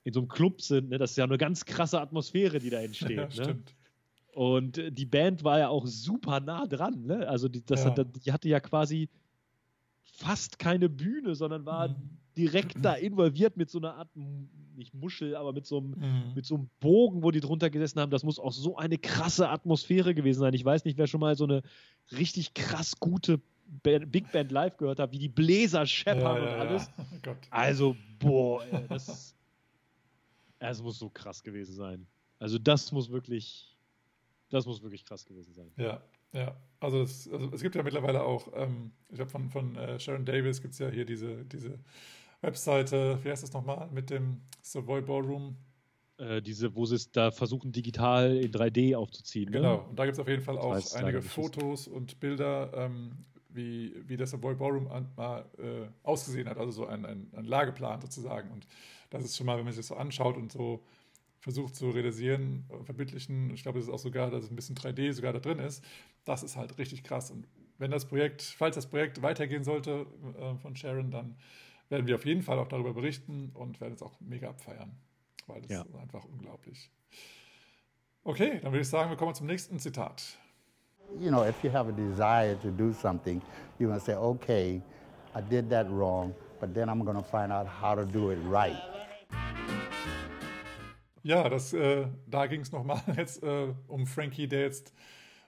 in 0.04 0.12
so 0.12 0.20
einem 0.20 0.28
Club 0.28 0.60
sind, 0.62 0.90
ne, 0.90 0.98
das 0.98 1.12
ist 1.12 1.16
ja 1.16 1.24
eine 1.24 1.38
ganz 1.38 1.64
krasse 1.64 2.00
Atmosphäre, 2.00 2.58
die 2.58 2.70
da 2.70 2.80
entsteht. 2.80 3.10
Ja, 3.18 3.22
ne? 3.26 3.32
stimmt. 3.32 3.74
Und 4.32 4.78
äh, 4.78 4.92
die 4.92 5.06
Band 5.06 5.44
war 5.44 5.58
ja 5.58 5.68
auch 5.68 5.86
super 5.86 6.40
nah 6.40 6.66
dran. 6.66 7.04
Ne? 7.06 7.28
Also 7.28 7.48
die, 7.48 7.64
das 7.64 7.84
Ja. 7.84 7.96
hat, 7.96 8.06
die 8.26 8.32
hatte 8.32 8.48
ja 8.48 8.60
quasi 8.60 9.08
fast 10.02 10.58
keine 10.58 10.88
Bühne, 10.88 11.34
sondern 11.34 11.66
war 11.66 11.88
Mhm. 11.88 12.18
Direkt 12.36 12.84
da 12.84 12.94
involviert 12.94 13.56
mit 13.56 13.70
so 13.70 13.78
einer 13.78 13.94
Art, 13.94 14.08
nicht 14.76 14.92
Muschel, 14.94 15.36
aber 15.36 15.52
mit 15.52 15.66
so 15.66 15.78
einem 15.78 15.90
Mhm. 15.90 16.32
mit 16.34 16.44
so 16.46 16.56
einem 16.56 16.68
Bogen, 16.80 17.22
wo 17.22 17.30
die 17.30 17.40
drunter 17.40 17.70
gesessen 17.70 18.00
haben. 18.00 18.10
Das 18.10 18.24
muss 18.24 18.38
auch 18.40 18.52
so 18.52 18.76
eine 18.76 18.98
krasse 18.98 19.48
Atmosphäre 19.48 20.14
gewesen 20.14 20.40
sein. 20.40 20.52
Ich 20.54 20.64
weiß 20.64 20.84
nicht, 20.84 20.98
wer 20.98 21.06
schon 21.06 21.20
mal 21.20 21.36
so 21.36 21.44
eine 21.44 21.62
richtig 22.10 22.54
krass 22.54 22.98
gute 22.98 23.40
Ba- 23.82 24.00
Big 24.04 24.30
Band 24.32 24.50
live 24.52 24.76
gehört 24.76 24.98
hat, 24.98 25.12
wie 25.12 25.18
die 25.18 25.28
Bläser 25.28 25.86
scheppern 25.86 26.42
und 26.42 26.48
alles. 26.48 26.86
Ja. 26.86 27.04
Oh 27.14 27.18
Gott. 27.22 27.38
Also, 27.50 27.96
boah, 28.18 28.64
ey, 28.66 28.86
das, 28.88 29.34
das 30.58 30.82
muss 30.82 30.98
so 30.98 31.08
krass 31.08 31.42
gewesen 31.42 31.74
sein. 31.74 32.06
Also, 32.38 32.58
das 32.58 32.92
muss 32.92 33.10
wirklich, 33.10 33.76
das 34.50 34.66
muss 34.66 34.82
wirklich 34.82 35.04
krass 35.04 35.24
gewesen 35.24 35.52
sein. 35.54 35.70
Ja, 35.76 36.02
ja. 36.32 36.56
Also 36.80 37.00
es, 37.02 37.28
also 37.32 37.50
es 37.52 37.62
gibt 37.62 37.74
ja 37.76 37.82
mittlerweile 37.82 38.22
auch, 38.22 38.48
ähm, 38.54 38.92
ich 39.08 39.14
glaube 39.16 39.30
von, 39.30 39.48
von 39.48 39.76
äh, 39.76 39.98
Sharon 39.98 40.26
Davis 40.26 40.60
gibt 40.60 40.74
es 40.74 40.78
ja 40.80 40.90
hier 40.90 41.06
diese, 41.06 41.44
diese 41.46 41.78
Webseite, 42.44 43.18
wie 43.22 43.30
heißt 43.30 43.42
das 43.42 43.52
nochmal, 43.52 43.88
mit 43.92 44.10
dem 44.10 44.40
Savoy 44.62 45.02
Ballroom. 45.02 45.56
Äh, 46.16 46.42
diese, 46.42 46.74
wo 46.76 46.86
sie 46.86 46.94
es 46.94 47.10
da 47.10 47.30
versuchen, 47.30 47.72
digital 47.72 48.36
in 48.36 48.52
3D 48.52 48.96
aufzuziehen. 48.96 49.50
Ne? 49.50 49.58
Genau, 49.58 49.86
und 49.88 49.98
da 49.98 50.04
gibt 50.04 50.14
es 50.14 50.20
auf 50.20 50.28
jeden 50.28 50.42
Fall 50.42 50.54
Ich 50.54 50.60
auch 50.60 50.74
leider 50.74 51.06
einige 51.06 51.22
Fotos 51.22 51.88
und 51.88 52.20
Bilder, 52.20 52.70
ähm, 52.74 53.12
wie, 53.48 53.94
wie 54.06 54.16
das 54.16 54.30
Savoy 54.30 54.54
Ballroom 54.54 54.88
an, 54.88 55.08
mal 55.16 55.44
äh, 55.58 55.88
ausgesehen 56.02 56.48
hat, 56.48 56.58
also 56.58 56.70
so 56.70 56.86
ein, 56.86 57.04
ein, 57.04 57.30
ein 57.32 57.44
Lageplan 57.44 58.00
sozusagen. 58.00 58.50
Und 58.50 58.66
das 59.10 59.24
ist 59.24 59.36
schon 59.36 59.46
mal, 59.46 59.56
wenn 59.56 59.64
man 59.64 59.72
sich 59.72 59.80
das 59.80 59.88
so 59.88 59.96
anschaut 59.96 60.36
und 60.36 60.52
so 60.52 60.84
versucht 61.40 61.74
zu 61.74 61.90
realisieren, 61.90 62.64
äh, 62.70 62.84
verbildlichen, 62.84 63.52
ich 63.52 63.62
glaube, 63.62 63.78
es 63.78 63.86
ist 63.86 63.92
auch 63.92 63.98
sogar, 63.98 64.30
dass 64.30 64.50
ein 64.50 64.56
bisschen 64.56 64.76
3D 64.76 65.12
sogar 65.12 65.32
da 65.32 65.40
drin 65.40 65.58
ist, 65.58 65.84
das 66.24 66.42
ist 66.42 66.56
halt 66.56 66.78
richtig 66.78 67.02
krass. 67.04 67.30
Und 67.30 67.46
wenn 67.78 67.90
das 67.90 68.06
Projekt, 68.06 68.42
falls 68.42 68.76
das 68.76 68.88
Projekt 68.88 69.20
weitergehen 69.20 69.64
sollte 69.64 70.06
äh, 70.38 70.54
von 70.56 70.76
Sharon, 70.76 71.10
dann 71.10 71.36
werden 71.88 72.06
wir 72.06 72.14
auf 72.16 72.24
jeden 72.26 72.42
Fall 72.42 72.58
auch 72.58 72.68
darüber 72.68 72.92
berichten 72.94 73.50
und 73.54 73.80
werden 73.80 73.94
es 73.94 74.02
auch 74.02 74.18
mega 74.20 74.48
abfeiern, 74.48 74.96
weil 75.46 75.62
das 75.62 75.70
Ja. 75.72 75.82
ist 75.82 75.94
einfach 75.96 76.24
unglaublich. 76.24 76.90
Okay, 78.24 78.58
dann 78.62 78.72
würde 78.72 78.80
ich 78.80 78.88
sagen, 78.88 79.10
wir 79.10 79.16
kommen 79.16 79.34
zum 79.34 79.46
nächsten 79.46 79.78
Zitat. 79.78 80.38
You 81.20 81.28
know, 81.28 81.44
if 81.44 81.62
you 81.62 81.70
have 81.72 81.88
a 81.88 81.92
desire 81.92 82.56
to 82.62 82.70
do 82.70 82.92
something, 82.92 83.40
you're 83.78 83.88
going 83.88 83.98
to 83.98 84.04
say, 84.04 84.14
okay, 84.14 84.80
I 85.36 85.42
did 85.42 85.68
that 85.70 85.86
wrong, 85.90 86.34
but 86.60 86.72
then 86.74 86.88
I'm 86.88 87.04
going 87.04 87.16
to 87.18 87.22
find 87.22 87.52
out 87.52 87.66
how 87.66 87.94
to 87.94 88.04
do 88.04 88.30
it 88.32 88.38
right. 88.50 88.78
Ja, 91.22 91.48
das, 91.48 91.72
äh, 91.72 92.06
da 92.26 92.46
ging 92.46 92.60
es 92.62 92.72
nochmal 92.72 93.00
jetzt 93.16 93.42
äh, 93.42 93.72
um 93.88 94.06
Frankie, 94.06 94.46
der 94.48 94.62
jetzt 94.62 94.92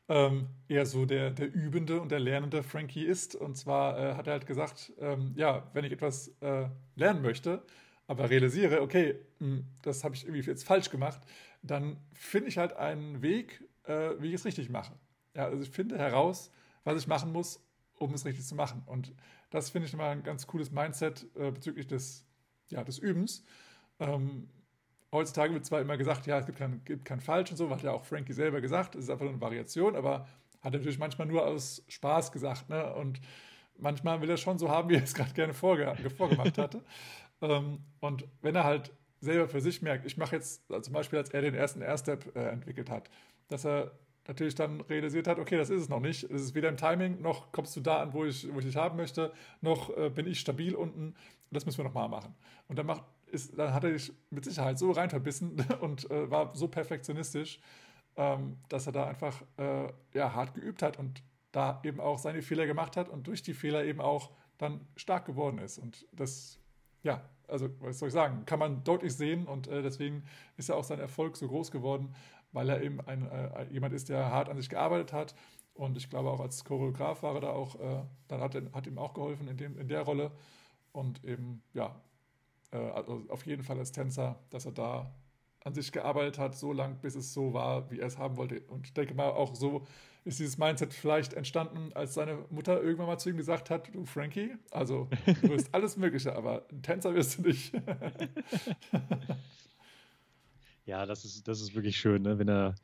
ähm, 0.08 0.48
eher 0.68 0.86
so 0.86 1.04
der, 1.06 1.30
der 1.30 1.52
übende 1.52 2.00
und 2.00 2.10
der 2.12 2.20
lernende 2.20 2.62
Frankie 2.62 3.04
ist. 3.04 3.34
Und 3.34 3.56
zwar 3.56 3.98
äh, 3.98 4.14
hat 4.14 4.26
er 4.26 4.34
halt 4.34 4.46
gesagt, 4.46 4.92
ähm, 5.00 5.32
ja, 5.36 5.68
wenn 5.72 5.84
ich 5.84 5.92
etwas 5.92 6.28
äh, 6.40 6.68
lernen 6.94 7.22
möchte, 7.22 7.62
aber 8.06 8.30
realisiere, 8.30 8.82
okay, 8.82 9.16
mh, 9.40 9.62
das 9.82 10.04
habe 10.04 10.14
ich 10.14 10.24
irgendwie 10.24 10.48
jetzt 10.48 10.64
falsch 10.64 10.90
gemacht, 10.90 11.20
dann 11.62 11.96
finde 12.12 12.48
ich 12.48 12.58
halt 12.58 12.74
einen 12.74 13.22
Weg, 13.22 13.64
äh, 13.84 14.10
wie 14.20 14.28
ich 14.28 14.34
es 14.34 14.44
richtig 14.44 14.70
mache. 14.70 14.92
Ja, 15.34 15.46
also 15.46 15.62
ich 15.62 15.70
finde 15.70 15.98
heraus, 15.98 16.50
was 16.84 17.00
ich 17.00 17.08
machen 17.08 17.32
muss, 17.32 17.60
um 17.98 18.14
es 18.14 18.24
richtig 18.24 18.44
zu 18.46 18.54
machen. 18.54 18.82
Und 18.86 19.12
das 19.50 19.70
finde 19.70 19.88
ich 19.88 19.94
immer 19.94 20.04
ein 20.08 20.22
ganz 20.22 20.46
cooles 20.46 20.70
Mindset 20.70 21.26
äh, 21.36 21.50
bezüglich 21.50 21.86
des, 21.86 22.24
ja, 22.68 22.84
des 22.84 22.98
Übens. 22.98 23.44
Ähm, 23.98 24.48
heutzutage 25.12 25.54
wird 25.54 25.64
zwar 25.64 25.80
immer 25.80 25.96
gesagt, 25.96 26.26
ja, 26.26 26.38
es 26.38 26.46
gibt 26.46 26.58
kein, 26.58 26.82
gibt 26.84 27.04
kein 27.04 27.20
Falsch 27.20 27.50
und 27.50 27.56
so, 27.56 27.70
hat 27.70 27.82
ja 27.82 27.92
auch 27.92 28.04
Frankie 28.04 28.32
selber 28.32 28.60
gesagt, 28.60 28.94
es 28.94 29.04
ist 29.04 29.10
einfach 29.10 29.24
nur 29.24 29.32
eine 29.32 29.40
Variation, 29.40 29.96
aber 29.96 30.26
hat 30.62 30.74
er 30.74 30.78
natürlich 30.78 30.98
manchmal 30.98 31.26
nur 31.26 31.46
aus 31.46 31.84
Spaß 31.88 32.32
gesagt, 32.32 32.68
ne? 32.68 32.94
Und 32.94 33.20
manchmal 33.78 34.20
will 34.20 34.30
er 34.30 34.36
schon 34.36 34.58
so 34.58 34.68
haben, 34.68 34.88
wie 34.88 34.96
er 34.96 35.04
es 35.04 35.14
gerade 35.14 35.32
gerne 35.32 35.54
vorge 35.54 35.94
vorgemacht 36.16 36.58
hatte. 36.58 36.82
ähm, 37.42 37.80
und 38.00 38.24
wenn 38.42 38.54
er 38.54 38.64
halt 38.64 38.92
selber 39.20 39.48
für 39.48 39.60
sich 39.60 39.82
merkt, 39.82 40.06
ich 40.06 40.16
mache 40.16 40.36
jetzt 40.36 40.70
also 40.70 40.82
zum 40.82 40.94
Beispiel, 40.94 41.18
als 41.18 41.30
er 41.30 41.42
den 41.42 41.54
ersten 41.54 41.82
Airstep 41.82 42.34
äh, 42.36 42.48
entwickelt 42.48 42.90
hat, 42.90 43.10
dass 43.48 43.64
er 43.64 43.92
natürlich 44.28 44.54
dann 44.54 44.80
realisiert 44.82 45.28
hat, 45.28 45.38
okay, 45.38 45.56
das 45.56 45.70
ist 45.70 45.82
es 45.82 45.88
noch 45.88 46.00
nicht. 46.00 46.24
Es 46.24 46.42
ist 46.42 46.54
weder 46.54 46.68
im 46.68 46.76
Timing, 46.76 47.20
noch 47.20 47.52
kommst 47.52 47.76
du 47.76 47.80
da 47.80 48.02
an, 48.02 48.12
wo 48.12 48.24
ich, 48.24 48.52
wo 48.52 48.58
ich 48.58 48.66
dich 48.66 48.76
haben 48.76 48.96
möchte, 48.96 49.32
noch 49.60 49.96
äh, 49.96 50.10
bin 50.10 50.26
ich 50.26 50.40
stabil 50.40 50.74
unten. 50.74 51.14
Das 51.50 51.64
müssen 51.64 51.78
wir 51.78 51.84
nochmal 51.84 52.08
machen. 52.08 52.34
Und 52.68 52.76
dann, 52.78 52.86
macht, 52.86 53.04
ist, 53.26 53.58
dann 53.58 53.74
hat 53.74 53.84
er 53.84 53.92
sich 53.98 54.12
mit 54.30 54.44
Sicherheit 54.44 54.78
so 54.78 54.90
rein 54.90 55.10
verbissen 55.10 55.64
und 55.80 56.10
äh, 56.10 56.30
war 56.30 56.54
so 56.54 56.68
perfektionistisch, 56.68 57.60
ähm, 58.16 58.58
dass 58.68 58.86
er 58.86 58.92
da 58.92 59.06
einfach 59.06 59.42
äh, 59.58 59.88
ja, 60.14 60.34
hart 60.34 60.54
geübt 60.54 60.82
hat 60.82 60.98
und 60.98 61.22
da 61.52 61.80
eben 61.84 62.00
auch 62.00 62.18
seine 62.18 62.42
Fehler 62.42 62.66
gemacht 62.66 62.96
hat 62.96 63.08
und 63.08 63.26
durch 63.26 63.42
die 63.42 63.54
Fehler 63.54 63.84
eben 63.84 64.00
auch 64.00 64.30
dann 64.58 64.86
stark 64.96 65.26
geworden 65.26 65.58
ist. 65.58 65.78
Und 65.78 66.06
das 66.12 66.60
ja, 67.06 67.22
also 67.48 67.68
was 67.80 68.00
soll 68.00 68.08
ich 68.08 68.12
sagen, 68.12 68.44
kann 68.44 68.58
man 68.58 68.82
deutlich 68.84 69.14
sehen 69.14 69.46
und 69.46 69.68
äh, 69.68 69.80
deswegen 69.80 70.24
ist 70.56 70.68
ja 70.68 70.74
auch 70.74 70.84
sein 70.84 70.98
Erfolg 70.98 71.36
so 71.36 71.46
groß 71.46 71.70
geworden, 71.70 72.14
weil 72.52 72.68
er 72.68 72.82
eben 72.82 73.00
ein, 73.00 73.30
äh, 73.30 73.66
jemand 73.70 73.94
ist, 73.94 74.08
der 74.08 74.30
hart 74.30 74.48
an 74.48 74.56
sich 74.56 74.68
gearbeitet 74.68 75.12
hat 75.12 75.34
und 75.74 75.96
ich 75.96 76.10
glaube 76.10 76.30
auch 76.30 76.40
als 76.40 76.64
Choreograf 76.64 77.22
war 77.22 77.34
er 77.36 77.40
da 77.40 77.50
auch, 77.50 77.76
äh, 77.76 78.02
dann 78.28 78.40
hat, 78.40 78.56
hat 78.72 78.86
ihm 78.86 78.98
auch 78.98 79.14
geholfen 79.14 79.46
in, 79.46 79.56
dem, 79.56 79.78
in 79.78 79.88
der 79.88 80.02
Rolle 80.02 80.32
und 80.92 81.24
eben, 81.24 81.62
ja, 81.72 81.94
also 82.70 83.24
auf 83.28 83.46
jeden 83.46 83.62
Fall 83.62 83.78
als 83.78 83.92
Tänzer, 83.92 84.38
dass 84.50 84.66
er 84.66 84.72
da 84.72 85.14
an 85.64 85.74
sich 85.74 85.90
gearbeitet 85.90 86.38
hat, 86.38 86.56
so 86.56 86.72
lang, 86.72 87.00
bis 87.00 87.16
es 87.16 87.34
so 87.34 87.52
war, 87.52 87.90
wie 87.90 87.98
er 87.98 88.06
es 88.06 88.18
haben 88.18 88.36
wollte. 88.36 88.60
Und 88.68 88.86
ich 88.86 88.94
denke 88.94 89.14
mal, 89.14 89.30
auch 89.30 89.54
so 89.54 89.84
ist 90.24 90.38
dieses 90.38 90.58
Mindset 90.58 90.94
vielleicht 90.94 91.34
entstanden, 91.34 91.92
als 91.94 92.14
seine 92.14 92.44
Mutter 92.50 92.82
irgendwann 92.82 93.06
mal 93.06 93.18
zu 93.18 93.30
ihm 93.30 93.36
gesagt 93.36 93.70
hat, 93.70 93.92
du 93.94 94.04
Frankie, 94.04 94.54
also 94.70 95.08
du 95.42 95.50
wirst 95.50 95.74
alles 95.74 95.96
Mögliche, 95.96 96.36
aber 96.36 96.66
ein 96.70 96.82
Tänzer 96.82 97.14
wirst 97.14 97.38
du 97.38 97.42
nicht. 97.42 97.72
Ja, 100.86 101.04
das 101.04 101.24
ist, 101.24 101.46
das 101.48 101.60
ist 101.60 101.74
wirklich 101.74 101.98
schön, 101.98 102.22
ne? 102.22 102.38
wenn 102.38 102.48
er. 102.48 102.76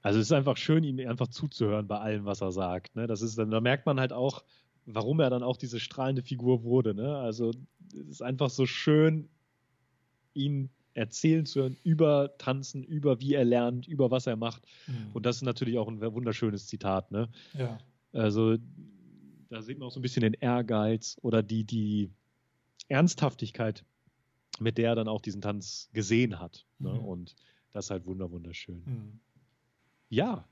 Also 0.00 0.18
es 0.18 0.26
ist 0.26 0.32
einfach 0.32 0.56
schön, 0.56 0.82
ihm 0.82 0.98
einfach 1.06 1.26
zuzuhören 1.26 1.86
bei 1.86 1.98
allem, 1.98 2.24
was 2.24 2.40
er 2.40 2.52
sagt. 2.52 2.96
Ne? 2.96 3.06
Das 3.06 3.20
ist 3.20 3.36
da 3.36 3.60
merkt 3.60 3.84
man 3.84 4.00
halt 4.00 4.14
auch, 4.14 4.44
warum 4.94 5.20
er 5.20 5.30
dann 5.30 5.42
auch 5.42 5.56
diese 5.56 5.80
strahlende 5.80 6.22
Figur 6.22 6.62
wurde. 6.62 6.94
Ne? 6.94 7.16
Also 7.16 7.52
es 7.92 8.08
ist 8.08 8.22
einfach 8.22 8.50
so 8.50 8.66
schön, 8.66 9.28
ihn 10.34 10.70
erzählen 10.94 11.46
zu 11.46 11.60
hören 11.60 11.76
über 11.84 12.36
Tanzen, 12.38 12.82
über 12.84 13.20
wie 13.20 13.34
er 13.34 13.44
lernt, 13.44 13.86
über 13.86 14.10
was 14.10 14.26
er 14.26 14.36
macht. 14.36 14.66
Mhm. 14.86 15.10
Und 15.12 15.26
das 15.26 15.36
ist 15.36 15.42
natürlich 15.42 15.78
auch 15.78 15.88
ein 15.88 16.00
wunderschönes 16.00 16.66
Zitat. 16.66 17.10
Ne? 17.10 17.28
ja. 17.54 17.78
Also 18.12 18.56
da 19.48 19.62
sieht 19.62 19.78
man 19.78 19.88
auch 19.88 19.92
so 19.92 20.00
ein 20.00 20.02
bisschen 20.02 20.22
den 20.22 20.34
Ehrgeiz 20.34 21.16
oder 21.22 21.42
die, 21.42 21.64
die 21.64 22.10
Ernsthaftigkeit, 22.88 23.84
mit 24.58 24.78
der 24.78 24.90
er 24.90 24.94
dann 24.96 25.08
auch 25.08 25.20
diesen 25.20 25.40
Tanz 25.40 25.90
gesehen 25.92 26.40
hat. 26.40 26.66
Ne? 26.78 26.92
Mhm. 26.92 27.04
Und 27.04 27.36
das 27.72 27.86
ist 27.86 27.90
halt 27.90 28.06
wunder, 28.06 28.30
wunderschön. 28.30 28.82
Mhm. 28.84 29.20
Ja, 30.08 30.44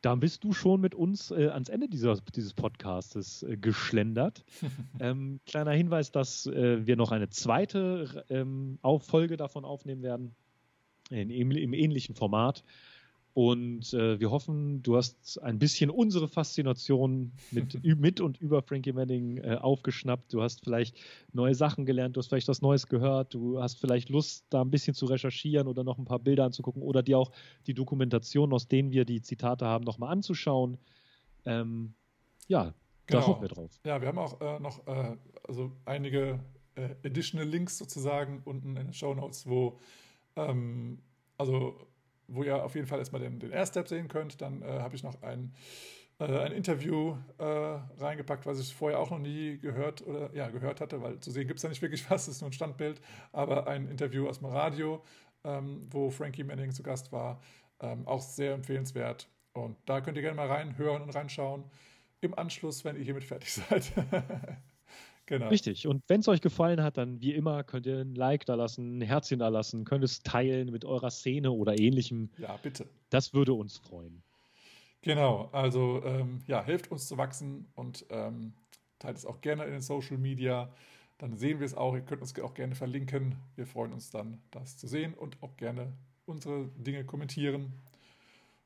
dann 0.00 0.20
bist 0.20 0.44
du 0.44 0.52
schon 0.52 0.80
mit 0.80 0.94
uns 0.94 1.30
äh, 1.30 1.48
ans 1.48 1.68
Ende 1.68 1.88
dieser, 1.88 2.16
dieses 2.34 2.54
Podcastes 2.54 3.42
äh, 3.42 3.56
geschlendert. 3.56 4.44
ähm, 5.00 5.40
kleiner 5.46 5.72
Hinweis, 5.72 6.12
dass 6.12 6.46
äh, 6.46 6.86
wir 6.86 6.96
noch 6.96 7.10
eine 7.10 7.28
zweite 7.30 8.24
ähm, 8.30 8.78
Folge 9.00 9.36
davon 9.36 9.64
aufnehmen 9.64 10.02
werden, 10.02 10.34
in, 11.10 11.30
im, 11.30 11.50
im 11.50 11.72
ähnlichen 11.72 12.14
Format. 12.14 12.64
Und 13.38 13.94
äh, 13.94 14.18
wir 14.18 14.32
hoffen, 14.32 14.82
du 14.82 14.96
hast 14.96 15.40
ein 15.44 15.60
bisschen 15.60 15.90
unsere 15.90 16.26
Faszination 16.26 17.30
mit, 17.52 17.84
mit 17.84 18.20
und 18.20 18.40
über 18.40 18.62
Frankie 18.62 18.92
Manning 18.92 19.36
äh, 19.36 19.54
aufgeschnappt. 19.54 20.34
Du 20.34 20.42
hast 20.42 20.64
vielleicht 20.64 20.96
neue 21.32 21.54
Sachen 21.54 21.86
gelernt, 21.86 22.16
du 22.16 22.18
hast 22.18 22.26
vielleicht 22.26 22.48
was 22.48 22.62
Neues 22.62 22.88
gehört, 22.88 23.34
du 23.34 23.62
hast 23.62 23.78
vielleicht 23.78 24.08
Lust, 24.08 24.46
da 24.50 24.62
ein 24.62 24.72
bisschen 24.72 24.94
zu 24.94 25.06
recherchieren 25.06 25.68
oder 25.68 25.84
noch 25.84 25.98
ein 25.98 26.04
paar 26.04 26.18
Bilder 26.18 26.46
anzugucken 26.46 26.82
oder 26.82 27.00
dir 27.00 27.16
auch 27.16 27.30
die 27.68 27.74
Dokumentation, 27.74 28.52
aus 28.52 28.66
denen 28.66 28.90
wir 28.90 29.04
die 29.04 29.22
Zitate 29.22 29.66
haben, 29.66 29.84
nochmal 29.84 30.10
anzuschauen. 30.10 30.76
Ähm, 31.44 31.94
ja, 32.48 32.64
da 32.64 32.72
Genau. 33.06 33.26
hoffen 33.28 33.42
wir 33.42 33.48
drauf. 33.50 33.70
Ja, 33.86 34.00
wir 34.00 34.08
haben 34.08 34.18
auch 34.18 34.40
äh, 34.40 34.58
noch 34.58 34.84
äh, 34.88 35.16
also 35.46 35.70
einige 35.84 36.40
äh, 36.74 36.96
additional 37.04 37.46
Links 37.46 37.78
sozusagen 37.78 38.42
unten 38.44 38.70
in 38.70 38.86
den 38.86 38.92
Show 38.92 39.14
Notes, 39.14 39.46
wo 39.46 39.78
ähm, 40.34 40.98
also 41.36 41.86
wo 42.28 42.42
ihr 42.42 42.62
auf 42.62 42.74
jeden 42.74 42.86
Fall 42.86 42.98
erstmal 42.98 43.22
den, 43.22 43.38
den 43.38 43.50
Air-Step 43.50 43.88
sehen 43.88 44.08
könnt. 44.08 44.40
Dann 44.40 44.62
äh, 44.62 44.66
habe 44.80 44.94
ich 44.94 45.02
noch 45.02 45.20
ein, 45.22 45.54
äh, 46.20 46.24
ein 46.24 46.52
Interview 46.52 47.16
äh, 47.38 47.44
reingepackt, 47.44 48.46
was 48.46 48.60
ich 48.60 48.74
vorher 48.74 49.00
auch 49.00 49.10
noch 49.10 49.18
nie 49.18 49.58
gehört 49.58 50.06
oder 50.06 50.32
ja 50.34 50.48
gehört 50.48 50.80
hatte, 50.80 51.02
weil 51.02 51.18
zu 51.20 51.30
sehen 51.30 51.48
gibt 51.48 51.58
es 51.58 51.62
ja 51.62 51.68
nicht 51.68 51.82
wirklich 51.82 52.08
was, 52.10 52.28
es 52.28 52.36
ist 52.36 52.40
nur 52.42 52.50
ein 52.50 52.52
Standbild, 52.52 53.00
aber 53.32 53.66
ein 53.66 53.88
Interview 53.88 54.28
aus 54.28 54.38
dem 54.38 54.48
Radio, 54.48 55.02
ähm, 55.44 55.86
wo 55.90 56.10
Frankie 56.10 56.44
Manning 56.44 56.72
zu 56.72 56.82
Gast 56.82 57.10
war, 57.12 57.40
ähm, 57.80 58.06
auch 58.06 58.20
sehr 58.20 58.54
empfehlenswert. 58.54 59.28
Und 59.52 59.76
da 59.86 60.00
könnt 60.00 60.16
ihr 60.16 60.22
gerne 60.22 60.36
mal 60.36 60.48
reinhören 60.48 61.02
und 61.02 61.10
reinschauen. 61.10 61.64
Im 62.20 62.36
Anschluss, 62.38 62.84
wenn 62.84 62.96
ihr 62.96 63.02
hiermit 63.02 63.24
fertig 63.24 63.52
seid. 63.68 63.92
Genau. 65.28 65.48
Richtig. 65.48 65.86
Und 65.86 66.02
wenn 66.08 66.20
es 66.20 66.28
euch 66.28 66.40
gefallen 66.40 66.82
hat, 66.82 66.96
dann 66.96 67.20
wie 67.20 67.34
immer 67.34 67.62
könnt 67.62 67.86
ihr 67.86 67.98
ein 67.98 68.14
Like 68.14 68.46
da 68.46 68.54
lassen, 68.54 68.98
ein 68.98 69.02
Herzchen 69.02 69.38
da 69.38 69.48
lassen, 69.48 69.84
könnt 69.84 70.02
es 70.02 70.22
teilen 70.22 70.72
mit 70.72 70.84
eurer 70.84 71.10
Szene 71.10 71.52
oder 71.52 71.78
ähnlichem. 71.78 72.30
Ja, 72.38 72.56
bitte. 72.56 72.86
Das 73.10 73.34
würde 73.34 73.52
uns 73.52 73.78
freuen. 73.78 74.22
Genau, 75.02 75.48
also 75.52 76.02
ähm, 76.04 76.40
ja, 76.46 76.64
hilft 76.64 76.90
uns 76.90 77.06
zu 77.06 77.16
wachsen 77.16 77.68
und 77.76 78.04
ähm, 78.10 78.52
teilt 78.98 79.16
es 79.16 79.24
auch 79.24 79.40
gerne 79.40 79.64
in 79.64 79.72
den 79.72 79.80
Social 79.80 80.18
Media. 80.18 80.72
Dann 81.18 81.36
sehen 81.36 81.60
wir 81.60 81.66
es 81.66 81.74
auch. 81.74 81.94
Ihr 81.94 82.00
könnt 82.00 82.22
uns 82.22 82.38
auch 82.40 82.54
gerne 82.54 82.74
verlinken. 82.74 83.36
Wir 83.54 83.66
freuen 83.66 83.92
uns 83.92 84.10
dann, 84.10 84.40
das 84.50 84.76
zu 84.76 84.86
sehen 84.86 85.14
und 85.14 85.36
auch 85.42 85.56
gerne 85.56 85.92
unsere 86.26 86.68
Dinge 86.76 87.04
kommentieren 87.04 87.72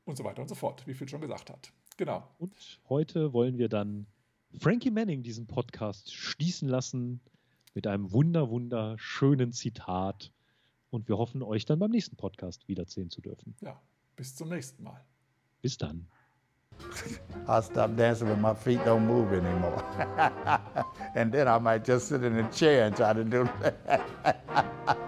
und 0.05 0.17
so 0.17 0.23
weiter 0.23 0.41
und 0.41 0.47
so 0.47 0.55
fort, 0.55 0.85
wie 0.87 0.93
Phil 0.93 1.07
schon 1.07 1.21
gesagt 1.21 1.49
hat. 1.49 1.71
Genau. 1.97 2.27
Und 2.39 2.79
heute 2.89 3.33
wollen 3.33 3.57
wir 3.57 3.69
dann 3.69 4.07
Frankie 4.59 4.91
Manning 4.91 5.23
diesen 5.23 5.47
Podcast 5.47 6.13
schließen 6.13 6.69
lassen 6.69 7.19
mit 7.73 7.87
einem 7.87 8.11
wunder, 8.11 8.49
wunderschönen 8.49 9.51
Zitat. 9.51 10.31
Und 10.91 11.07
wir 11.09 11.17
hoffen, 11.17 11.41
euch 11.41 11.65
dann 11.65 11.79
beim 11.79 11.89
nächsten 11.89 12.15
Podcast 12.15 12.67
wiedersehen 12.67 13.09
zu 13.09 13.21
dürfen. 13.21 13.55
Ja, 13.61 13.81
bis 14.15 14.35
zum 14.35 14.49
nächsten 14.49 14.83
Mal. 14.83 15.03
Bis 15.61 15.77
dann. 15.77 16.07
I'll 17.47 17.61
stop 17.61 17.95
dancing 17.95 18.29
when 18.29 18.41
my 18.41 18.53
feet 18.53 18.79
don't 18.85 19.05
move 19.05 19.31
anymore. 19.31 19.83
and 21.15 21.31
then 21.31 21.47
I 21.47 21.59
might 21.59 21.85
just 21.85 22.07
sit 22.07 22.23
in 22.23 22.37
a 22.37 22.49
chair 22.51 22.85
and 22.85 22.95
try 22.95 23.13
to 23.13 23.23
do 23.23 23.47